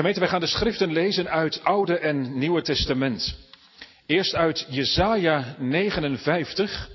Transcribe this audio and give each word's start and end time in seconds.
Gemeente, 0.00 0.20
wij 0.20 0.30
gaan 0.30 0.40
de 0.40 0.46
schriften 0.46 0.92
lezen 0.92 1.28
uit 1.30 1.64
Oude 1.64 1.98
en 1.98 2.38
Nieuwe 2.38 2.62
Testament. 2.62 3.36
Eerst 4.06 4.34
uit 4.34 4.66
Jesaja 4.68 5.56
59 5.58 6.88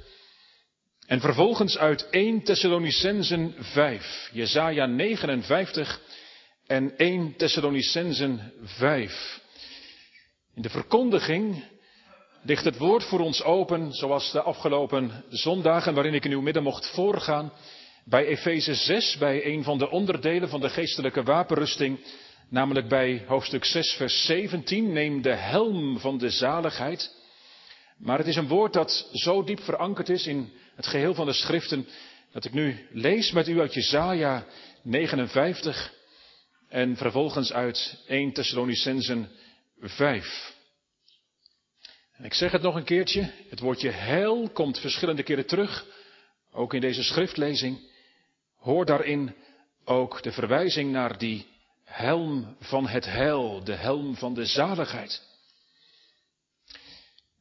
en 1.08 1.20
vervolgens 1.20 1.78
uit 1.78 2.10
1 2.10 2.44
Thessalonicensen 2.44 3.56
5. 3.60 4.30
Jesaja 4.34 4.86
59 4.86 6.02
en 6.68 6.98
1 6.98 7.36
Thessalonicensen 7.36 8.54
5. 8.64 9.40
In 10.56 10.62
de 10.62 10.70
verkondiging 10.70 11.64
ligt 12.44 12.66
het 12.66 12.78
woord 12.78 13.04
voor 13.04 13.20
ons 13.20 13.44
open, 13.44 13.94
zoals 13.94 14.32
de 14.32 14.42
afgelopen 14.42 15.24
zondagen 15.30 15.94
waarin 15.94 16.14
ik 16.14 16.26
in 16.26 16.32
uw 16.32 16.42
midden 16.42 16.64
mocht 16.64 16.90
voorgaan, 16.90 17.54
bij 18.06 18.26
Efeze 18.26 18.76
6, 18.76 19.18
bij 19.18 19.46
een 19.46 19.64
van 19.64 19.78
de 19.78 19.90
onderdelen 19.90 20.50
van 20.50 20.62
de 20.62 20.70
geestelijke 20.70 21.24
wapenrusting, 21.24 22.00
namelijk 22.50 22.88
bij 22.88 23.24
hoofdstuk 23.28 23.66
6, 23.66 23.94
vers 23.94 24.26
17, 24.26 24.94
neem 24.94 25.22
de 25.22 25.36
helm 25.36 26.00
van 26.00 26.18
de 26.18 26.30
zaligheid. 26.30 27.16
Maar 27.98 28.18
het 28.18 28.28
is 28.28 28.36
een 28.36 28.48
woord 28.48 28.74
dat 28.74 29.10
zo 29.14 29.44
diep 29.44 29.60
verankerd 29.60 30.10
is 30.10 30.28
in 30.28 30.52
het 30.76 30.88
geheel 30.88 31.14
van 31.14 31.26
de 31.26 31.34
schriften, 31.34 31.88
dat 32.32 32.46
ik 32.46 32.54
nu 32.54 32.88
lees 32.92 33.32
met 33.32 33.48
u 33.48 33.60
uit 33.60 33.74
Jesaja 33.74 34.46
59 34.82 35.94
en 36.70 36.96
vervolgens 36.96 37.54
uit 37.54 38.04
1 38.08 38.34
Thessalonicensen 38.34 39.30
5. 39.80 40.54
En 42.12 42.26
ik 42.26 42.34
zeg 42.34 42.52
het 42.52 42.62
nog 42.62 42.76
een 42.76 42.84
keertje, 42.84 43.32
het 43.50 43.60
woordje 43.60 43.90
heil 43.90 44.50
komt 44.50 44.80
verschillende 44.80 45.24
keren 45.24 45.46
terug, 45.46 45.86
ook 46.52 46.74
in 46.74 46.82
deze 46.82 47.04
schriftlezing. 47.04 47.80
Hoor 48.56 48.86
daarin 48.86 49.36
ook 49.84 50.24
de 50.24 50.32
verwijzing 50.32 50.92
naar 50.92 51.18
die 51.18 51.55
helm 51.86 52.56
van 52.60 52.88
het 52.88 53.06
heil, 53.06 53.64
de 53.64 53.76
helm 53.76 54.16
van 54.16 54.34
de 54.34 54.46
zaligheid. 54.46 55.22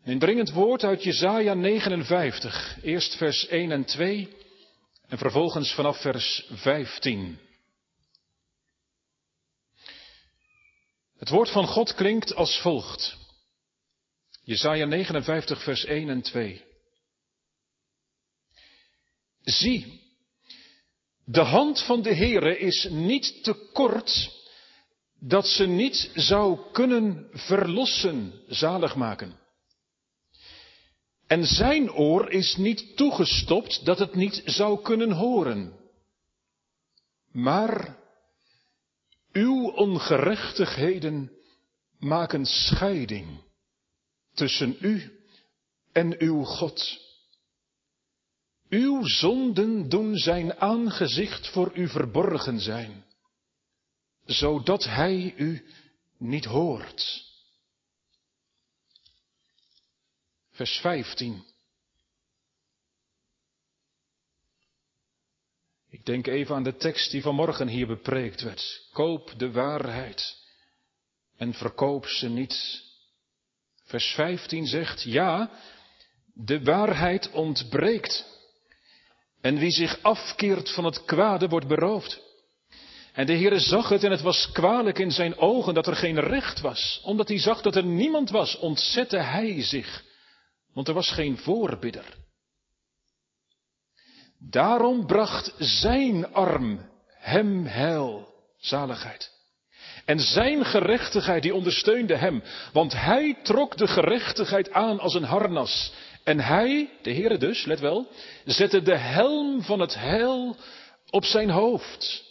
Een 0.04 0.18
dringend 0.18 0.50
woord 0.50 0.84
uit 0.84 1.02
Jesaja 1.02 1.54
59, 1.54 2.78
eerst 2.82 3.16
vers 3.16 3.46
1 3.46 3.72
en 3.72 3.84
2 3.84 4.36
en 5.08 5.18
vervolgens 5.18 5.74
vanaf 5.74 6.00
vers 6.00 6.46
15. 6.50 7.38
Het 11.18 11.28
woord 11.28 11.50
van 11.50 11.66
God 11.66 11.94
klinkt 11.94 12.34
als 12.34 12.60
volgt. 12.60 13.16
Jesaja 14.42 14.84
59, 14.84 15.62
vers 15.62 15.84
1 15.84 16.08
en 16.08 16.22
2. 16.22 16.64
Zie, 19.40 20.03
de 21.24 21.40
hand 21.40 21.82
van 21.82 22.02
de 22.02 22.14
Heere 22.14 22.58
is 22.58 22.88
niet 22.90 23.42
te 23.42 23.70
kort 23.72 24.42
dat 25.18 25.46
ze 25.46 25.66
niet 25.66 26.10
zou 26.14 26.58
kunnen 26.72 27.28
verlossen, 27.32 28.32
zalig 28.48 28.94
maken. 28.94 29.38
En 31.26 31.44
zijn 31.44 31.92
oor 31.92 32.30
is 32.30 32.56
niet 32.56 32.96
toegestopt 32.96 33.84
dat 33.84 33.98
het 33.98 34.14
niet 34.14 34.42
zou 34.44 34.82
kunnen 34.82 35.12
horen. 35.12 35.72
Maar 37.32 37.96
uw 39.32 39.70
ongerechtigheden 39.70 41.32
maken 41.98 42.46
scheiding 42.46 43.42
tussen 44.34 44.76
u 44.80 45.20
en 45.92 46.20
uw 46.20 46.42
God. 46.42 47.03
Uw 48.68 49.04
zonden 49.04 49.88
doen 49.88 50.16
zijn 50.16 50.56
aangezicht 50.60 51.48
voor 51.48 51.76
u 51.76 51.88
verborgen 51.88 52.60
zijn, 52.60 53.04
zodat 54.24 54.84
hij 54.84 55.34
u 55.36 55.66
niet 56.18 56.44
hoort. 56.44 57.24
Vers 60.50 60.78
15. 60.78 61.44
Ik 65.90 66.04
denk 66.04 66.26
even 66.26 66.54
aan 66.54 66.62
de 66.62 66.76
tekst 66.76 67.10
die 67.10 67.22
vanmorgen 67.22 67.68
hier 67.68 67.86
bepreekt 67.86 68.40
werd. 68.40 68.88
Koop 68.92 69.34
de 69.36 69.50
waarheid 69.50 70.42
en 71.36 71.54
verkoop 71.54 72.06
ze 72.06 72.28
niet. 72.28 72.82
Vers 73.84 74.06
15 74.14 74.66
zegt, 74.66 75.02
ja, 75.02 75.50
de 76.34 76.62
waarheid 76.62 77.30
ontbreekt. 77.30 78.33
En 79.44 79.58
wie 79.58 79.70
zich 79.70 79.98
afkeert 80.02 80.70
van 80.70 80.84
het 80.84 81.04
kwade 81.04 81.48
wordt 81.48 81.66
beroofd. 81.66 82.20
En 83.12 83.26
de 83.26 83.32
Heere 83.32 83.58
zag 83.58 83.88
het 83.88 84.04
en 84.04 84.10
het 84.10 84.20
was 84.20 84.50
kwalijk 84.52 84.98
in 84.98 85.10
zijn 85.10 85.36
ogen 85.36 85.74
dat 85.74 85.86
er 85.86 85.96
geen 85.96 86.20
recht 86.20 86.60
was. 86.60 87.00
Omdat 87.02 87.28
hij 87.28 87.38
zag 87.38 87.62
dat 87.62 87.76
er 87.76 87.84
niemand 87.84 88.30
was, 88.30 88.58
ontzette 88.58 89.16
hij 89.16 89.62
zich. 89.62 90.04
Want 90.72 90.88
er 90.88 90.94
was 90.94 91.10
geen 91.10 91.38
voorbidder. 91.38 92.16
Daarom 94.38 95.06
bracht 95.06 95.54
zijn 95.58 96.32
arm 96.32 96.90
hem 97.08 97.66
heil, 97.66 98.28
zaligheid. 98.58 99.30
En 100.04 100.18
zijn 100.18 100.64
gerechtigheid 100.64 101.42
die 101.42 101.54
ondersteunde 101.54 102.16
hem, 102.16 102.42
want 102.72 102.92
hij 102.92 103.38
trok 103.42 103.76
de 103.76 103.86
gerechtigheid 103.86 104.72
aan 104.72 105.00
als 105.00 105.14
een 105.14 105.24
harnas. 105.24 105.92
En 106.24 106.40
hij, 106.40 106.90
de 107.02 107.12
Heere 107.12 107.38
dus, 107.38 107.64
let 107.64 107.80
wel, 107.80 108.08
zette 108.44 108.82
de 108.82 108.96
helm 108.96 109.62
van 109.62 109.80
het 109.80 109.94
heil 109.94 110.56
op 111.10 111.24
zijn 111.24 111.50
hoofd. 111.50 112.24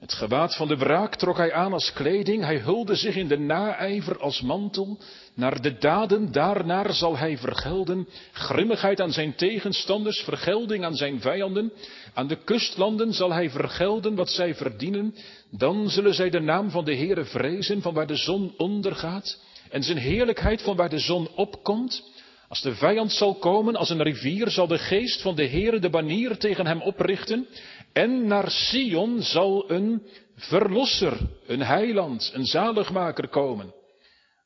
Het 0.00 0.12
gewaad 0.12 0.56
van 0.56 0.68
de 0.68 0.76
wraak 0.76 1.16
trok 1.16 1.36
hij 1.36 1.52
aan 1.52 1.72
als 1.72 1.92
kleding, 1.92 2.42
hij 2.42 2.58
hulde 2.58 2.94
zich 2.94 3.16
in 3.16 3.28
de 3.28 3.38
naijver 3.38 4.18
als 4.18 4.40
mantel. 4.40 4.98
Naar 5.34 5.62
de 5.62 5.78
daden 5.78 6.32
daarnaar 6.32 6.92
zal 6.92 7.16
hij 7.16 7.38
vergelden, 7.38 8.08
grimmigheid 8.32 9.00
aan 9.00 9.12
zijn 9.12 9.34
tegenstanders, 9.34 10.20
vergelding 10.20 10.84
aan 10.84 10.94
zijn 10.94 11.20
vijanden. 11.20 11.72
Aan 12.14 12.26
de 12.26 12.36
kustlanden 12.44 13.12
zal 13.12 13.32
hij 13.32 13.50
vergelden 13.50 14.14
wat 14.14 14.30
zij 14.30 14.54
verdienen. 14.54 15.14
Dan 15.50 15.88
zullen 15.90 16.14
zij 16.14 16.30
de 16.30 16.40
naam 16.40 16.70
van 16.70 16.84
de 16.84 16.96
Heere 16.96 17.24
vrezen, 17.24 17.82
van 17.82 17.94
waar 17.94 18.06
de 18.06 18.16
zon 18.16 18.54
ondergaat, 18.56 19.42
en 19.70 19.82
zijn 19.82 19.98
heerlijkheid 19.98 20.62
van 20.62 20.76
waar 20.76 20.90
de 20.90 20.98
zon 20.98 21.28
opkomt. 21.34 22.02
Als 22.48 22.62
de 22.62 22.74
vijand 22.74 23.12
zal 23.12 23.34
komen 23.34 23.76
als 23.76 23.90
een 23.90 24.02
rivier, 24.02 24.50
zal 24.50 24.66
de 24.66 24.78
geest 24.78 25.22
van 25.22 25.34
de 25.34 25.48
Heere 25.48 25.78
de 25.78 25.90
banier 25.90 26.38
tegen 26.38 26.66
hem 26.66 26.82
oprichten. 26.82 27.46
En 27.92 28.26
naar 28.26 28.50
Sion 28.50 29.22
zal 29.22 29.70
een 29.70 30.02
verlosser, 30.36 31.18
een 31.46 31.62
heiland, 31.62 32.30
een 32.34 32.46
zaligmaker 32.46 33.28
komen. 33.28 33.74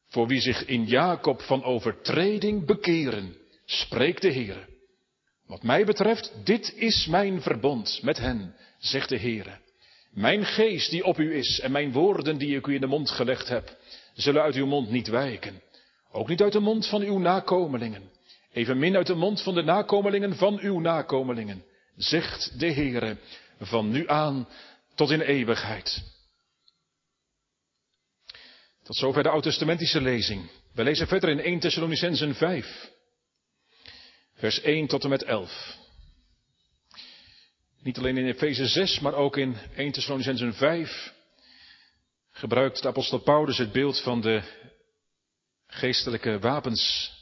Voor 0.08 0.26
wie 0.26 0.40
zich 0.40 0.64
in 0.64 0.84
Jacob 0.84 1.40
van 1.40 1.64
overtreding 1.64 2.66
bekeren, 2.66 3.36
spreekt 3.64 4.22
de 4.22 4.32
Heere. 4.32 4.66
Wat 5.46 5.62
mij 5.62 5.84
betreft, 5.84 6.32
dit 6.44 6.74
is 6.76 7.06
mijn 7.06 7.42
verbond 7.42 8.00
met 8.02 8.19
hen, 8.19 8.54
zegt 8.78 9.08
de 9.08 9.19
Heere. 9.19 9.58
Mijn 10.10 10.44
geest 10.44 10.90
die 10.90 11.04
op 11.04 11.19
u 11.19 11.34
is 11.36 11.60
en 11.60 11.72
mijn 11.72 11.92
woorden 11.92 12.38
die 12.38 12.56
ik 12.56 12.66
u 12.66 12.74
in 12.74 12.80
de 12.80 12.86
mond 12.86 13.10
gelegd 13.10 13.48
heb, 13.48 13.76
zullen 14.14 14.42
uit 14.42 14.54
uw 14.54 14.66
mond 14.66 14.90
niet 14.90 15.08
wijken. 15.08 15.62
Ook 16.12 16.28
niet 16.28 16.42
uit 16.42 16.52
de 16.52 16.60
mond 16.60 16.88
van 16.88 17.02
uw 17.02 17.18
nakomelingen. 17.18 18.10
Evenmin 18.52 18.96
uit 18.96 19.06
de 19.06 19.14
mond 19.14 19.42
van 19.42 19.54
de 19.54 19.62
nakomelingen 19.62 20.36
van 20.36 20.58
uw 20.58 20.80
nakomelingen, 20.80 21.64
zegt 21.96 22.58
de 22.58 22.72
Heere, 22.72 23.16
van 23.60 23.90
nu 23.90 24.08
aan 24.08 24.48
tot 24.94 25.10
in 25.10 25.20
eeuwigheid. 25.20 26.02
Tot 28.82 28.96
zover 28.96 29.22
de 29.22 29.28
oud-testamentische 29.28 30.00
lezing. 30.00 30.50
We 30.74 30.82
lezen 30.82 31.06
verder 31.06 31.30
in 31.30 31.40
1 31.40 31.58
Thessalonicensen 31.58 32.34
5, 32.34 32.90
vers 34.34 34.60
1 34.60 34.86
tot 34.86 35.04
en 35.04 35.10
met 35.10 35.22
11. 35.22 35.76
Niet 37.82 37.98
alleen 37.98 38.16
in 38.16 38.26
Efeze 38.26 38.66
6, 38.66 39.00
maar 39.00 39.14
ook 39.14 39.36
in 39.36 39.56
1 39.76 39.92
Thessalonicensen 39.92 40.54
5 40.54 41.12
gebruikt 42.30 42.82
de 42.82 42.88
apostel 42.88 43.19
Paulus 43.19 43.58
het 43.58 43.72
beeld 43.72 44.00
van 44.00 44.20
de 44.20 44.42
geestelijke 45.72 46.38
wapens, 46.38 47.12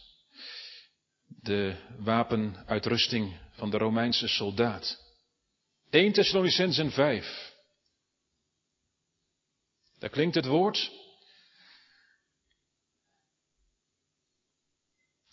de 1.26 1.76
wapenuitrusting 1.99 3.38
van 3.52 3.70
de 3.70 3.79
Romeinse 3.79 4.29
soldaat. 4.29 4.99
1 5.91 6.12
Thessalonicensen 6.12 6.91
5. 6.91 7.52
Daar 9.99 10.11
klinkt 10.11 10.35
het 10.35 10.47
woord. 10.47 10.91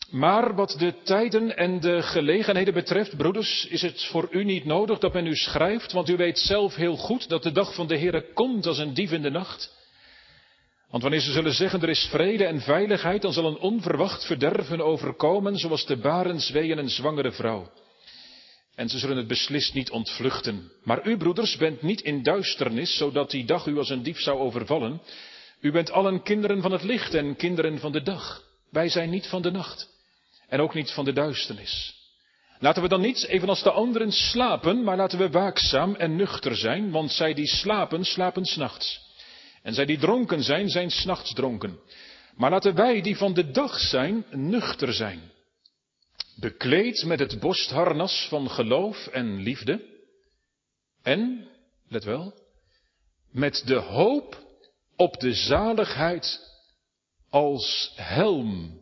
Maar 0.09 0.55
wat 0.55 0.75
de 0.77 1.01
tijden 1.03 1.57
en 1.57 1.79
de 1.79 2.01
gelegenheden 2.01 2.73
betreft, 2.73 3.17
broeders, 3.17 3.65
is 3.65 3.81
het 3.81 4.05
voor 4.05 4.27
u 4.31 4.43
niet 4.43 4.65
nodig 4.65 4.99
dat 4.99 5.13
men 5.13 5.25
u 5.25 5.35
schrijft, 5.35 5.91
want 5.91 6.09
u 6.09 6.15
weet 6.15 6.39
zelf 6.39 6.75
heel 6.75 6.95
goed 6.95 7.29
dat 7.29 7.43
de 7.43 7.51
dag 7.51 7.75
van 7.75 7.87
de 7.87 7.97
Heere 7.97 8.33
komt 8.33 8.65
als 8.65 8.77
een 8.77 8.93
dief 8.93 9.11
in 9.11 9.21
de 9.21 9.29
nacht. 9.29 9.75
Want 10.89 11.03
wanneer 11.03 11.21
ze 11.21 11.31
zullen 11.31 11.53
zeggen 11.53 11.81
er 11.81 11.89
is 11.89 12.07
vrede 12.11 12.45
en 12.45 12.61
veiligheid, 12.61 13.21
dan 13.21 13.33
zal 13.33 13.45
een 13.45 13.57
onverwacht 13.57 14.25
verderven 14.25 14.81
overkomen, 14.81 15.57
zoals 15.57 15.85
de 15.85 15.97
barensweeën 15.97 16.77
een 16.77 16.89
zwangere 16.89 17.31
vrouw. 17.31 17.71
En 18.75 18.89
ze 18.89 18.97
zullen 18.97 19.17
het 19.17 19.27
beslist 19.27 19.73
niet 19.73 19.91
ontvluchten. 19.91 20.71
Maar 20.83 21.07
u, 21.07 21.17
broeders, 21.17 21.57
bent 21.57 21.81
niet 21.81 22.01
in 22.01 22.23
duisternis, 22.23 22.97
zodat 22.97 23.31
die 23.31 23.45
dag 23.45 23.65
u 23.65 23.77
als 23.77 23.89
een 23.89 24.03
dief 24.03 24.19
zou 24.19 24.39
overvallen. 24.39 25.01
U 25.61 25.71
bent 25.71 25.91
allen 25.91 26.23
kinderen 26.23 26.61
van 26.61 26.71
het 26.71 26.83
licht 26.83 27.13
en 27.13 27.35
kinderen 27.35 27.79
van 27.79 27.91
de 27.91 28.01
dag. 28.01 28.43
Wij 28.71 28.89
zijn 28.89 29.09
niet 29.09 29.27
van 29.27 29.41
de 29.41 29.51
nacht. 29.51 29.89
En 30.47 30.59
ook 30.59 30.73
niet 30.73 30.91
van 30.91 31.05
de 31.05 31.13
duisternis. 31.13 31.95
Laten 32.59 32.81
we 32.81 32.87
dan 32.87 33.01
niet, 33.01 33.25
evenals 33.25 33.63
de 33.63 33.71
anderen, 33.71 34.11
slapen, 34.11 34.83
maar 34.83 34.97
laten 34.97 35.19
we 35.19 35.29
waakzaam 35.29 35.95
en 35.95 36.15
nuchter 36.15 36.55
zijn, 36.55 36.91
want 36.91 37.11
zij 37.11 37.33
die 37.33 37.47
slapen, 37.47 38.05
slapen 38.05 38.45
s'nachts. 38.45 39.06
En 39.62 39.74
zij 39.74 39.86
die 39.86 39.98
dronken 39.98 40.44
zijn, 40.44 40.69
zijn 40.69 40.89
s'nachts 40.89 41.33
dronken. 41.33 41.80
Maar 42.36 42.51
laten 42.51 42.75
wij 42.75 43.01
die 43.01 43.18
van 43.18 43.33
de 43.33 43.51
dag 43.51 43.80
zijn, 43.80 44.25
nuchter 44.31 44.94
zijn. 44.94 45.31
Bekleed 46.36 47.04
met 47.06 47.19
het 47.19 47.39
borstharnas 47.39 48.27
van 48.30 48.50
geloof 48.50 49.07
en 49.07 49.36
liefde. 49.36 49.95
En, 51.04 51.48
let 51.88 52.04
wel, 52.04 52.33
met 53.31 53.62
de 53.65 53.75
hoop 53.75 54.45
op 54.95 55.19
de 55.19 55.33
zaligheid 55.33 56.39
als 57.30 57.92
helm. 57.95 58.81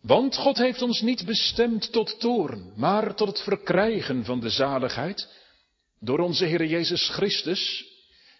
Want 0.00 0.36
God 0.36 0.58
heeft 0.58 0.82
ons 0.82 1.00
niet 1.00 1.26
bestemd 1.26 1.92
tot 1.92 2.20
toorn, 2.20 2.72
maar 2.76 3.14
tot 3.14 3.28
het 3.28 3.40
verkrijgen 3.40 4.24
van 4.24 4.40
de 4.40 4.50
zaligheid 4.50 5.28
door 6.00 6.18
onze 6.18 6.44
Heer 6.44 6.64
Jezus 6.64 7.08
Christus, 7.08 7.86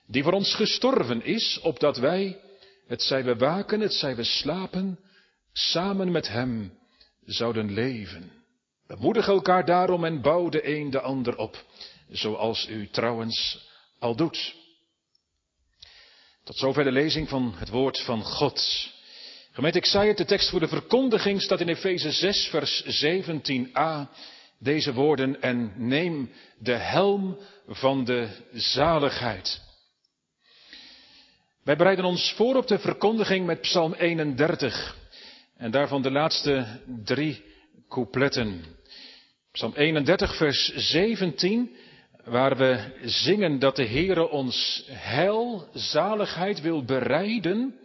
die 0.09 0.23
voor 0.23 0.33
ons 0.33 0.55
gestorven 0.55 1.25
is, 1.25 1.61
opdat 1.63 1.97
wij, 1.97 2.41
het 2.87 3.03
zij 3.03 3.25
we 3.25 3.37
waken, 3.37 3.81
het 3.81 3.93
zij 3.93 4.17
we 4.17 4.25
slapen, 4.25 4.99
samen 5.53 6.11
met 6.11 6.29
Hem 6.29 6.79
zouden 7.25 7.73
leven. 7.73 8.33
Bemoedig 8.87 9.29
elkaar 9.29 9.65
daarom 9.65 10.05
en 10.05 10.21
bouw 10.21 10.49
de 10.49 10.69
een 10.69 10.91
de 10.91 11.01
ander 11.01 11.37
op, 11.37 11.65
zoals 12.11 12.69
u 12.69 12.89
trouwens 12.89 13.67
al 13.99 14.17
doet. 14.17 14.55
Tot 16.45 16.57
zover 16.57 16.85
de 16.85 16.93
lezing 16.93 17.29
van 17.29 17.55
het 17.57 17.69
woord 17.69 18.01
van 18.01 18.23
God. 18.23 18.89
Gemeente, 19.53 19.79
ik 19.79 19.87
zei 19.87 20.09
het, 20.09 20.17
de 20.17 20.25
tekst 20.25 20.51
voor 20.51 20.61
de 20.61 20.69
verkondiging 20.69 21.43
staat 21.43 21.61
in 21.61 21.69
Efeze 21.69 22.11
6, 22.11 22.47
vers 22.47 23.05
17a. 23.05 24.09
Deze 24.59 24.93
woorden, 24.93 25.43
en 25.43 25.73
neem 25.77 26.31
de 26.59 26.77
helm 26.77 27.39
van 27.67 28.05
de 28.05 28.29
zaligheid. 28.53 29.68
Wij 31.69 31.76
bereiden 31.76 32.05
ons 32.05 32.32
voor 32.32 32.56
op 32.56 32.67
de 32.67 32.79
verkondiging 32.79 33.47
met 33.47 33.61
Psalm 33.61 33.93
31. 33.93 34.97
En 35.56 35.70
daarvan 35.70 36.03
de 36.03 36.11
laatste 36.11 36.67
drie 37.05 37.44
coupletten. 37.88 38.65
Psalm 39.53 39.73
31, 39.75 40.37
vers 40.37 40.73
17, 40.75 41.76
waar 42.25 42.56
we 42.56 42.93
zingen 43.03 43.59
dat 43.59 43.76
de 43.76 43.87
Heere 43.87 44.29
ons 44.29 44.85
heil, 44.91 45.69
zaligheid 45.73 46.61
wil 46.61 46.85
bereiden 46.85 47.79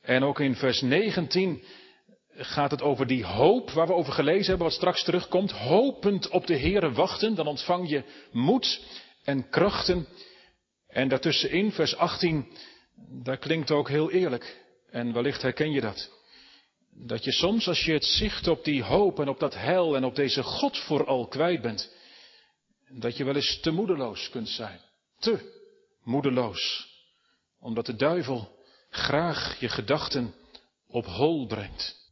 en 0.00 0.22
ook 0.22 0.40
in 0.40 0.56
vers 0.56 0.80
19 0.80 1.62
gaat 2.36 2.70
het 2.70 2.82
over 2.82 3.06
die 3.06 3.24
hoop 3.24 3.70
waar 3.70 3.86
we 3.86 3.92
over 3.92 4.12
gelezen 4.12 4.48
hebben, 4.48 4.66
wat 4.66 4.76
straks 4.76 5.04
terugkomt. 5.04 5.50
Hopend 5.52 6.28
op 6.28 6.46
de 6.46 6.58
Heere 6.58 6.92
wachten, 6.92 7.34
dan 7.34 7.46
ontvang 7.46 7.88
je 7.88 8.02
moed 8.32 8.80
en 9.24 9.48
krachten. 9.48 10.06
En 10.88 11.08
daartussenin, 11.08 11.72
vers 11.72 11.96
18, 11.96 12.46
daar 13.08 13.38
klinkt 13.38 13.70
ook 13.70 13.88
heel 13.88 14.10
eerlijk. 14.10 14.62
En 14.90 15.12
wellicht 15.12 15.42
herken 15.42 15.70
je 15.70 15.80
dat. 15.80 16.10
Dat 16.90 17.24
je 17.24 17.32
soms, 17.32 17.68
als 17.68 17.84
je 17.84 17.92
het 17.92 18.04
zicht 18.04 18.48
op 18.48 18.64
die 18.64 18.82
hoop 18.82 19.20
en 19.20 19.28
op 19.28 19.38
dat 19.38 19.54
heil 19.54 19.96
en 19.96 20.04
op 20.04 20.14
deze 20.14 20.42
God 20.42 20.78
vooral 20.78 21.26
kwijt 21.26 21.62
bent, 21.62 21.92
dat 22.88 23.16
je 23.16 23.24
wel 23.24 23.34
eens 23.34 23.60
te 23.60 23.70
moedeloos 23.70 24.30
kunt 24.30 24.48
zijn. 24.48 24.80
Te 25.18 25.52
moedeloos. 26.02 26.92
Omdat 27.60 27.86
de 27.86 27.96
duivel 27.96 28.58
graag 28.90 29.60
je 29.60 29.68
gedachten 29.68 30.34
op 30.86 31.06
hol 31.06 31.46
brengt. 31.46 32.02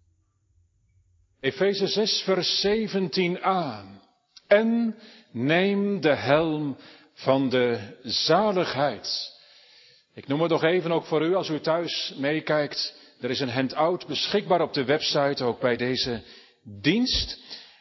Efeze 1.40 1.86
6, 1.86 2.22
vers 2.24 2.66
17a. 2.66 3.84
En 4.46 4.98
neem 5.30 6.00
de 6.00 6.14
helm 6.14 6.76
van 7.14 7.48
de 7.48 7.96
zaligheid. 8.02 9.40
Ik 10.14 10.28
noem 10.28 10.40
het 10.40 10.50
nog 10.50 10.62
even 10.62 10.92
ook 10.92 11.04
voor 11.04 11.22
u 11.22 11.34
als 11.34 11.48
u 11.48 11.60
thuis 11.60 12.14
meekijkt. 12.16 12.94
Er 13.20 13.30
is 13.30 13.40
een 13.40 13.50
handout 13.50 14.06
beschikbaar 14.06 14.60
op 14.60 14.72
de 14.72 14.84
website, 14.84 15.44
ook 15.44 15.60
bij 15.60 15.76
deze 15.76 16.22
dienst. 16.64 17.38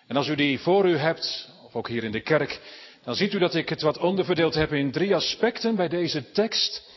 En 0.08 0.16
als 0.16 0.28
u 0.28 0.36
die 0.36 0.60
voor 0.60 0.90
u 0.90 0.98
hebt, 0.98 1.50
of 1.66 1.76
ook 1.76 1.88
hier 1.88 2.04
in 2.04 2.12
de 2.12 2.22
kerk, 2.22 2.62
dan 3.04 3.16
ziet 3.16 3.34
u 3.34 3.40
dat 3.40 3.56
ik 3.56 3.70
het 3.70 3.82
wat 3.82 3.98
onderverdeeld 3.98 4.54
heb 4.54 4.74
in 4.74 4.92
drie 4.92 5.16
aspecten 5.16 5.76
bij 5.76 5.88
deze 5.88 6.32
tekst. 6.32 6.90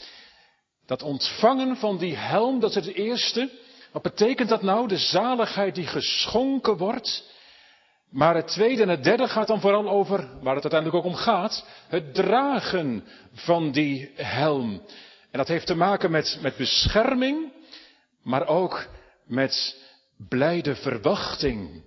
Dat 0.87 1.03
ontvangen 1.03 1.77
van 1.77 1.99
die 1.99 2.17
helm, 2.17 2.61
dat 2.61 2.77
is 2.77 2.87
het 2.87 2.95
eerste. 2.95 3.51
Wat 3.93 4.03
betekent 4.03 4.49
dat 4.49 4.63
nou? 4.63 4.89
De 4.89 4.99
zaligheid 4.99 5.75
die 5.75 5.87
geschonken 5.87 6.77
wordt. 6.77 7.33
Maar 8.11 8.35
het 8.35 8.49
tweede 8.49 8.83
en 8.83 8.89
het 8.89 9.05
derde 9.05 9.29
gaat 9.29 9.47
dan 9.47 9.61
vooral 9.61 9.89
over, 9.89 10.19
waar 10.41 10.55
het 10.55 10.73
uiteindelijk 10.73 10.95
ook 10.95 11.13
om 11.13 11.19
gaat, 11.19 11.67
het 11.89 12.15
dragen 12.15 13.05
van 13.33 13.73
die 13.73 14.11
helm. 14.15 14.83
En 15.35 15.41
dat 15.41 15.49
heeft 15.49 15.67
te 15.67 15.75
maken 15.75 16.11
met, 16.11 16.39
met 16.41 16.57
bescherming, 16.57 17.53
maar 18.23 18.47
ook 18.47 18.87
met 19.27 19.77
blijde 20.29 20.77
verwachting. 20.77 21.85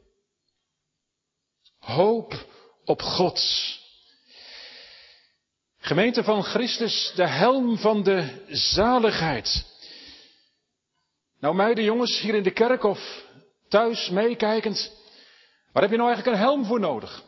Hoop 1.79 2.33
op 2.85 3.01
God. 3.01 3.41
Gemeente 5.77 6.23
van 6.23 6.43
Christus, 6.43 7.11
de 7.15 7.27
helm 7.27 7.77
van 7.77 8.03
de 8.03 8.45
zaligheid. 8.49 9.65
Nou 11.39 11.55
meiden, 11.55 11.83
jongens, 11.83 12.19
hier 12.19 12.35
in 12.35 12.43
de 12.43 12.51
kerk 12.51 12.83
of 12.83 13.25
thuis 13.67 14.09
meekijkend, 14.09 14.91
waar 15.71 15.81
heb 15.81 15.91
je 15.91 15.97
nou 15.97 16.09
eigenlijk 16.09 16.37
een 16.37 16.43
helm 16.43 16.65
voor 16.65 16.79
nodig? 16.79 17.23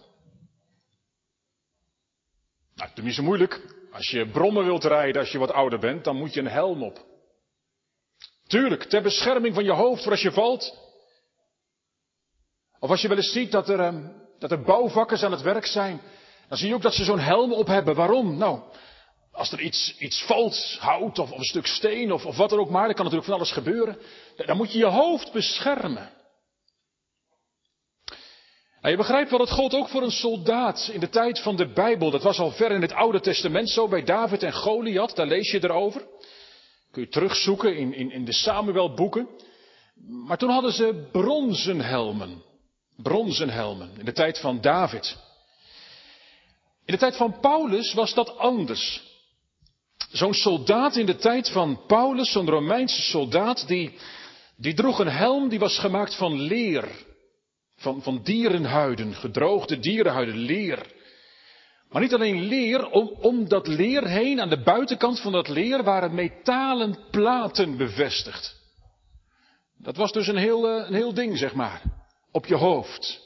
Nou, 2.75 3.12
zo 3.12 3.24
moeilijk. 3.24 3.77
Als 4.00 4.10
je 4.10 4.30
brommen 4.30 4.66
wilt 4.66 4.84
rijden 4.84 5.22
als 5.22 5.31
je 5.31 5.38
wat 5.38 5.51
ouder 5.51 5.80
bent, 5.80 6.04
dan 6.04 6.16
moet 6.16 6.34
je 6.34 6.40
een 6.40 6.48
helm 6.48 6.84
op. 6.84 7.06
Tuurlijk, 8.48 8.84
ter 8.84 9.01
bescherming 9.01 9.56
van 9.56 9.63
je 9.63 9.72
hoofd 9.72 10.04
voor 10.04 10.12
als 10.12 10.22
je 10.22 10.31
valt. 10.31 10.78
Of 12.80 12.90
als 12.90 13.01
je 13.01 13.07
wel 13.07 13.18
eens 13.18 13.31
ziet 13.31 13.51
dat 13.51 13.69
er, 13.69 13.80
ehm, 13.80 14.07
dat 14.40 14.51
er 14.51 14.62
bouwvakkers 14.62 15.24
aan 15.24 15.31
het 15.31 15.42
werk 15.42 15.66
zijn 15.66 16.01
dan 16.50 16.57
zie 16.57 16.68
je 16.68 16.74
ook 16.74 16.81
dat 16.81 16.94
ze 16.94 17.04
zo'n 17.04 17.19
helm 17.19 17.54
op 17.54 17.68
hebben. 17.68 17.96
Waarom? 17.96 18.38
Nou, 18.38 18.60
als 19.31 19.51
er 19.51 19.60
iets, 19.60 19.96
iets 19.98 20.24
valt, 20.24 20.78
hout 20.80 21.19
of, 21.19 21.31
of 21.31 21.38
een 21.38 21.44
stuk 21.44 21.66
steen 21.66 22.12
of, 22.12 22.25
of 22.25 22.38
wat 22.38 22.52
er 22.52 22.60
ook 22.60 22.69
maar, 22.69 22.85
dan 22.85 22.95
kan 22.95 23.06
natuurlijk 23.06 23.31
van 23.31 23.40
alles 23.40 23.52
gebeuren. 23.52 23.97
Dan 24.35 24.57
moet 24.57 24.71
je 24.71 24.78
je 24.78 24.85
hoofd 24.85 25.31
beschermen. 25.31 26.09
Je 28.81 28.98
begrijpt 28.98 29.30
wel 29.30 29.40
dat 29.40 29.52
God 29.52 29.74
ook 29.74 29.90
voor 29.90 30.02
een 30.02 30.12
soldaat 30.12 30.90
in 30.94 31.00
de 31.00 31.09
tijd 31.09 31.40
van 31.40 31.56
de 31.56 31.68
Bijbel, 31.74 32.12
dat 32.12 32.24
was 32.24 32.40
al 32.40 32.52
ver 32.52 32.71
in 32.71 32.81
het 32.81 32.94
Oude 32.94 33.19
Testament 33.19 33.69
zo, 33.69 33.88
bij 33.88 34.04
David 34.04 34.44
en 34.44 34.54
Goliath, 34.54 35.16
daar 35.16 35.28
lees 35.28 35.52
je 35.52 35.64
erover. 35.64 36.07
Kun 36.92 37.02
je 37.02 37.07
terugzoeken 37.07 37.78
in, 37.78 37.94
in, 37.94 38.12
in 38.12 38.26
de 38.26 38.33
Samuelboeken. 38.33 39.28
Maar 40.07 40.38
toen 40.38 40.50
hadden 40.50 40.71
ze 40.71 41.07
bronzen 41.12 41.81
helmen. 41.81 42.44
Bronzen 42.98 43.50
helmen, 43.50 43.92
in 43.98 44.06
de 44.06 44.12
tijd 44.12 44.40
van 44.40 44.62
David. 44.62 45.18
In 46.86 46.94
de 46.94 47.00
tijd 47.00 47.16
van 47.16 47.40
Paulus 47.40 47.94
was 47.94 48.14
dat 48.14 48.38
anders. 48.38 49.04
Zo'n 50.12 50.33
soldaat 50.33 50.95
in 50.95 51.06
de 51.06 51.16
tijd 51.16 51.50
van 51.50 51.86
Paulus, 51.88 52.31
zo'n 52.31 52.50
Romeinse 52.50 53.02
soldaat, 53.02 53.68
die, 53.68 53.98
die 54.57 54.74
droeg 54.74 55.00
een 55.00 55.07
helm 55.07 55.50
die 55.50 55.59
was 55.59 55.80
gemaakt 55.80 56.16
van 56.16 56.42
leer. 56.42 57.07
Van, 57.80 58.02
van 58.02 58.24
dierenhuiden, 58.24 59.14
gedroogde 59.14 59.80
dierenhuiden, 59.80 60.36
leer. 60.36 60.86
Maar 61.90 62.02
niet 62.02 62.14
alleen 62.14 62.42
leer, 62.44 62.90
om, 62.90 63.07
om 63.07 63.48
dat 63.48 63.68
leer 63.68 64.07
heen, 64.07 64.42
aan 64.42 64.50
de 64.50 64.62
buitenkant 64.62 65.19
van 65.19 65.31
dat 65.31 65.48
leer, 65.48 65.83
waren 65.83 66.16
metalen 66.16 66.98
platen 67.12 67.78
bevestigd. 67.78 68.57
Dat 69.78 69.95
was 69.95 70.12
dus 70.12 70.28
een 70.28 70.38
heel, 70.38 70.69
eh, 70.69 70.88
een 70.88 70.94
heel 70.94 71.14
ding, 71.14 71.38
zeg 71.38 71.54
maar, 71.54 71.81
op 72.31 72.45
je 72.45 72.56
hoofd. 72.56 73.21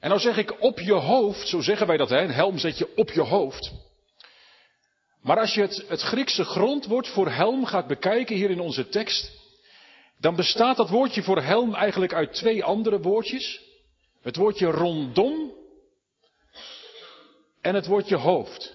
En 0.00 0.08
nou 0.08 0.20
zeg 0.20 0.36
ik 0.36 0.62
op 0.62 0.80
je 0.80 0.92
hoofd, 0.92 1.48
zo 1.48 1.60
zeggen 1.60 1.86
wij 1.86 1.96
dat, 1.96 2.08
hè? 2.08 2.20
een 2.22 2.30
helm 2.30 2.58
zet 2.58 2.78
je 2.78 2.96
op 2.96 3.10
je 3.10 3.22
hoofd. 3.22 3.72
Maar 5.22 5.38
als 5.38 5.54
je 5.54 5.60
het, 5.60 5.84
het 5.88 6.00
Griekse 6.00 6.44
grondwoord 6.44 7.08
voor 7.08 7.30
helm 7.30 7.64
gaat 7.64 7.86
bekijken 7.86 8.36
hier 8.36 8.50
in 8.50 8.60
onze 8.60 8.88
tekst, 8.88 9.30
dan 10.18 10.36
bestaat 10.36 10.76
dat 10.76 10.90
woordje 10.90 11.22
voor 11.22 11.42
helm 11.42 11.74
eigenlijk 11.74 12.12
uit 12.14 12.32
twee 12.32 12.64
andere 12.64 13.00
woordjes. 13.00 13.64
Het 14.20 14.36
woordje 14.36 14.66
rondom 14.66 15.52
en 17.60 17.74
het 17.74 17.86
woordje 17.86 18.16
hoofd. 18.16 18.74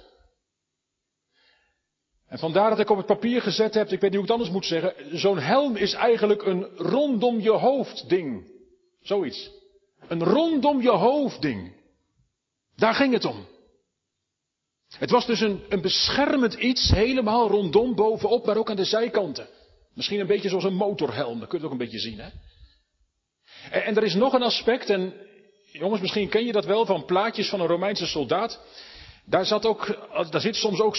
En 2.27 2.39
vandaar 2.39 2.69
dat 2.69 2.79
ik 2.79 2.89
op 2.89 2.97
het 2.97 3.05
papier 3.05 3.41
gezet 3.41 3.73
heb, 3.73 3.89
ik 3.89 3.99
weet 3.99 4.11
niet 4.11 4.19
hoe 4.19 4.21
ik 4.21 4.27
het 4.27 4.31
anders 4.31 4.49
moet 4.49 4.65
zeggen, 4.65 5.19
zo'n 5.19 5.39
helm 5.39 5.75
is 5.75 5.93
eigenlijk 5.93 6.45
een 6.45 6.63
rondom 6.77 7.39
je 7.39 7.51
hoofd 7.51 8.09
ding. 8.09 8.51
Zoiets. 9.01 9.51
Een 10.07 10.23
rondom 10.23 10.81
je 10.81 10.91
hoofd 10.91 11.41
ding. 11.41 11.75
Daar 12.75 12.93
ging 12.93 13.13
het 13.13 13.25
om. 13.25 13.47
Het 14.97 15.09
was 15.09 15.25
dus 15.25 15.39
een, 15.39 15.63
een 15.69 15.81
beschermend 15.81 16.53
iets, 16.53 16.89
helemaal 16.89 17.47
rondom, 17.47 17.95
bovenop, 17.95 18.45
maar 18.45 18.57
ook 18.57 18.69
aan 18.69 18.75
de 18.75 18.85
zijkanten. 18.85 19.47
Misschien 19.93 20.19
een 20.19 20.27
beetje 20.27 20.49
zoals 20.49 20.63
een 20.63 20.75
motorhelm, 20.75 21.39
dat 21.39 21.49
kun 21.49 21.59
je 21.59 21.65
ook 21.65 21.71
een 21.71 21.77
beetje 21.77 21.99
zien. 21.99 22.19
Hè? 22.19 22.29
En, 23.69 23.95
er 23.95 24.03
is 24.03 24.13
nog 24.13 24.33
een 24.33 24.43
aspect, 24.43 24.89
en 24.89 25.13
jongens, 25.71 26.01
misschien 26.01 26.29
ken 26.29 26.45
je 26.45 26.51
dat 26.51 26.65
wel 26.65 26.85
van 26.85 27.05
plaatjes 27.05 27.49
van 27.49 27.59
een 27.59 27.67
Romeinse 27.67 28.05
soldaat. 28.05 28.59
Daar, 29.25 29.45
zat 29.45 29.65
ook, 29.65 30.07
daar 30.29 30.41
zit 30.41 30.55
soms 30.55 30.79
ook 30.79 30.95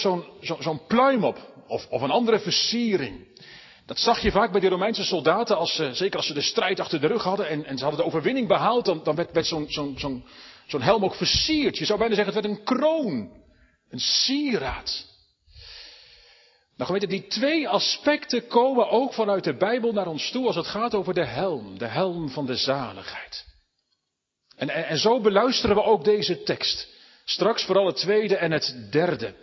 zo'n 0.59 0.85
pluim 0.87 1.23
op, 1.23 1.63
of, 1.67 1.87
of 1.89 2.01
een 2.01 2.11
andere 2.11 2.39
versiering. 2.39 3.31
Dat 3.85 3.99
zag 3.99 4.19
je 4.21 4.31
vaak 4.31 4.51
bij 4.51 4.61
de 4.61 4.67
Romeinse 4.67 5.03
soldaten, 5.03 5.57
als 5.57 5.75
ze, 5.75 5.93
zeker 5.93 6.17
als 6.17 6.27
ze 6.27 6.33
de 6.33 6.41
strijd 6.41 6.79
achter 6.79 7.01
de 7.01 7.07
rug 7.07 7.23
hadden 7.23 7.47
en, 7.47 7.65
en 7.65 7.77
ze 7.77 7.83
hadden 7.83 8.01
de 8.01 8.07
overwinning 8.07 8.47
behaald, 8.47 8.85
dan, 8.85 9.03
dan 9.03 9.15
werd, 9.15 9.31
werd 9.31 9.45
zo'n 9.45 10.23
zo'n 10.67 10.81
helm 10.81 11.03
ook 11.03 11.15
versierd. 11.15 11.77
Je 11.77 11.85
zou 11.85 11.99
bijna 11.99 12.15
zeggen, 12.15 12.33
het 12.33 12.43
werd 12.45 12.57
een 12.57 12.63
kroon, 12.63 13.31
een 13.89 13.99
sieraad. 13.99 15.11
Nou, 16.75 16.85
geweten, 16.85 17.09
die 17.09 17.27
twee 17.27 17.69
aspecten 17.69 18.47
komen 18.47 18.89
ook 18.89 19.13
vanuit 19.13 19.43
de 19.43 19.57
Bijbel 19.57 19.93
naar 19.93 20.07
ons 20.07 20.31
toe 20.31 20.45
als 20.45 20.55
het 20.55 20.67
gaat 20.67 20.93
over 20.93 21.13
de 21.13 21.25
helm, 21.25 21.77
de 21.77 21.87
helm 21.87 22.29
van 22.29 22.45
de 22.45 22.55
zaligheid. 22.55 23.45
En, 24.55 24.69
en, 24.69 24.85
en 24.85 24.97
zo 24.97 25.21
beluisteren 25.21 25.75
we 25.75 25.83
ook 25.83 26.03
deze 26.03 26.43
tekst. 26.43 26.87
Straks 27.25 27.63
vooral 27.63 27.85
het 27.85 27.95
tweede 27.95 28.35
en 28.35 28.51
het 28.51 28.87
derde. 28.91 29.35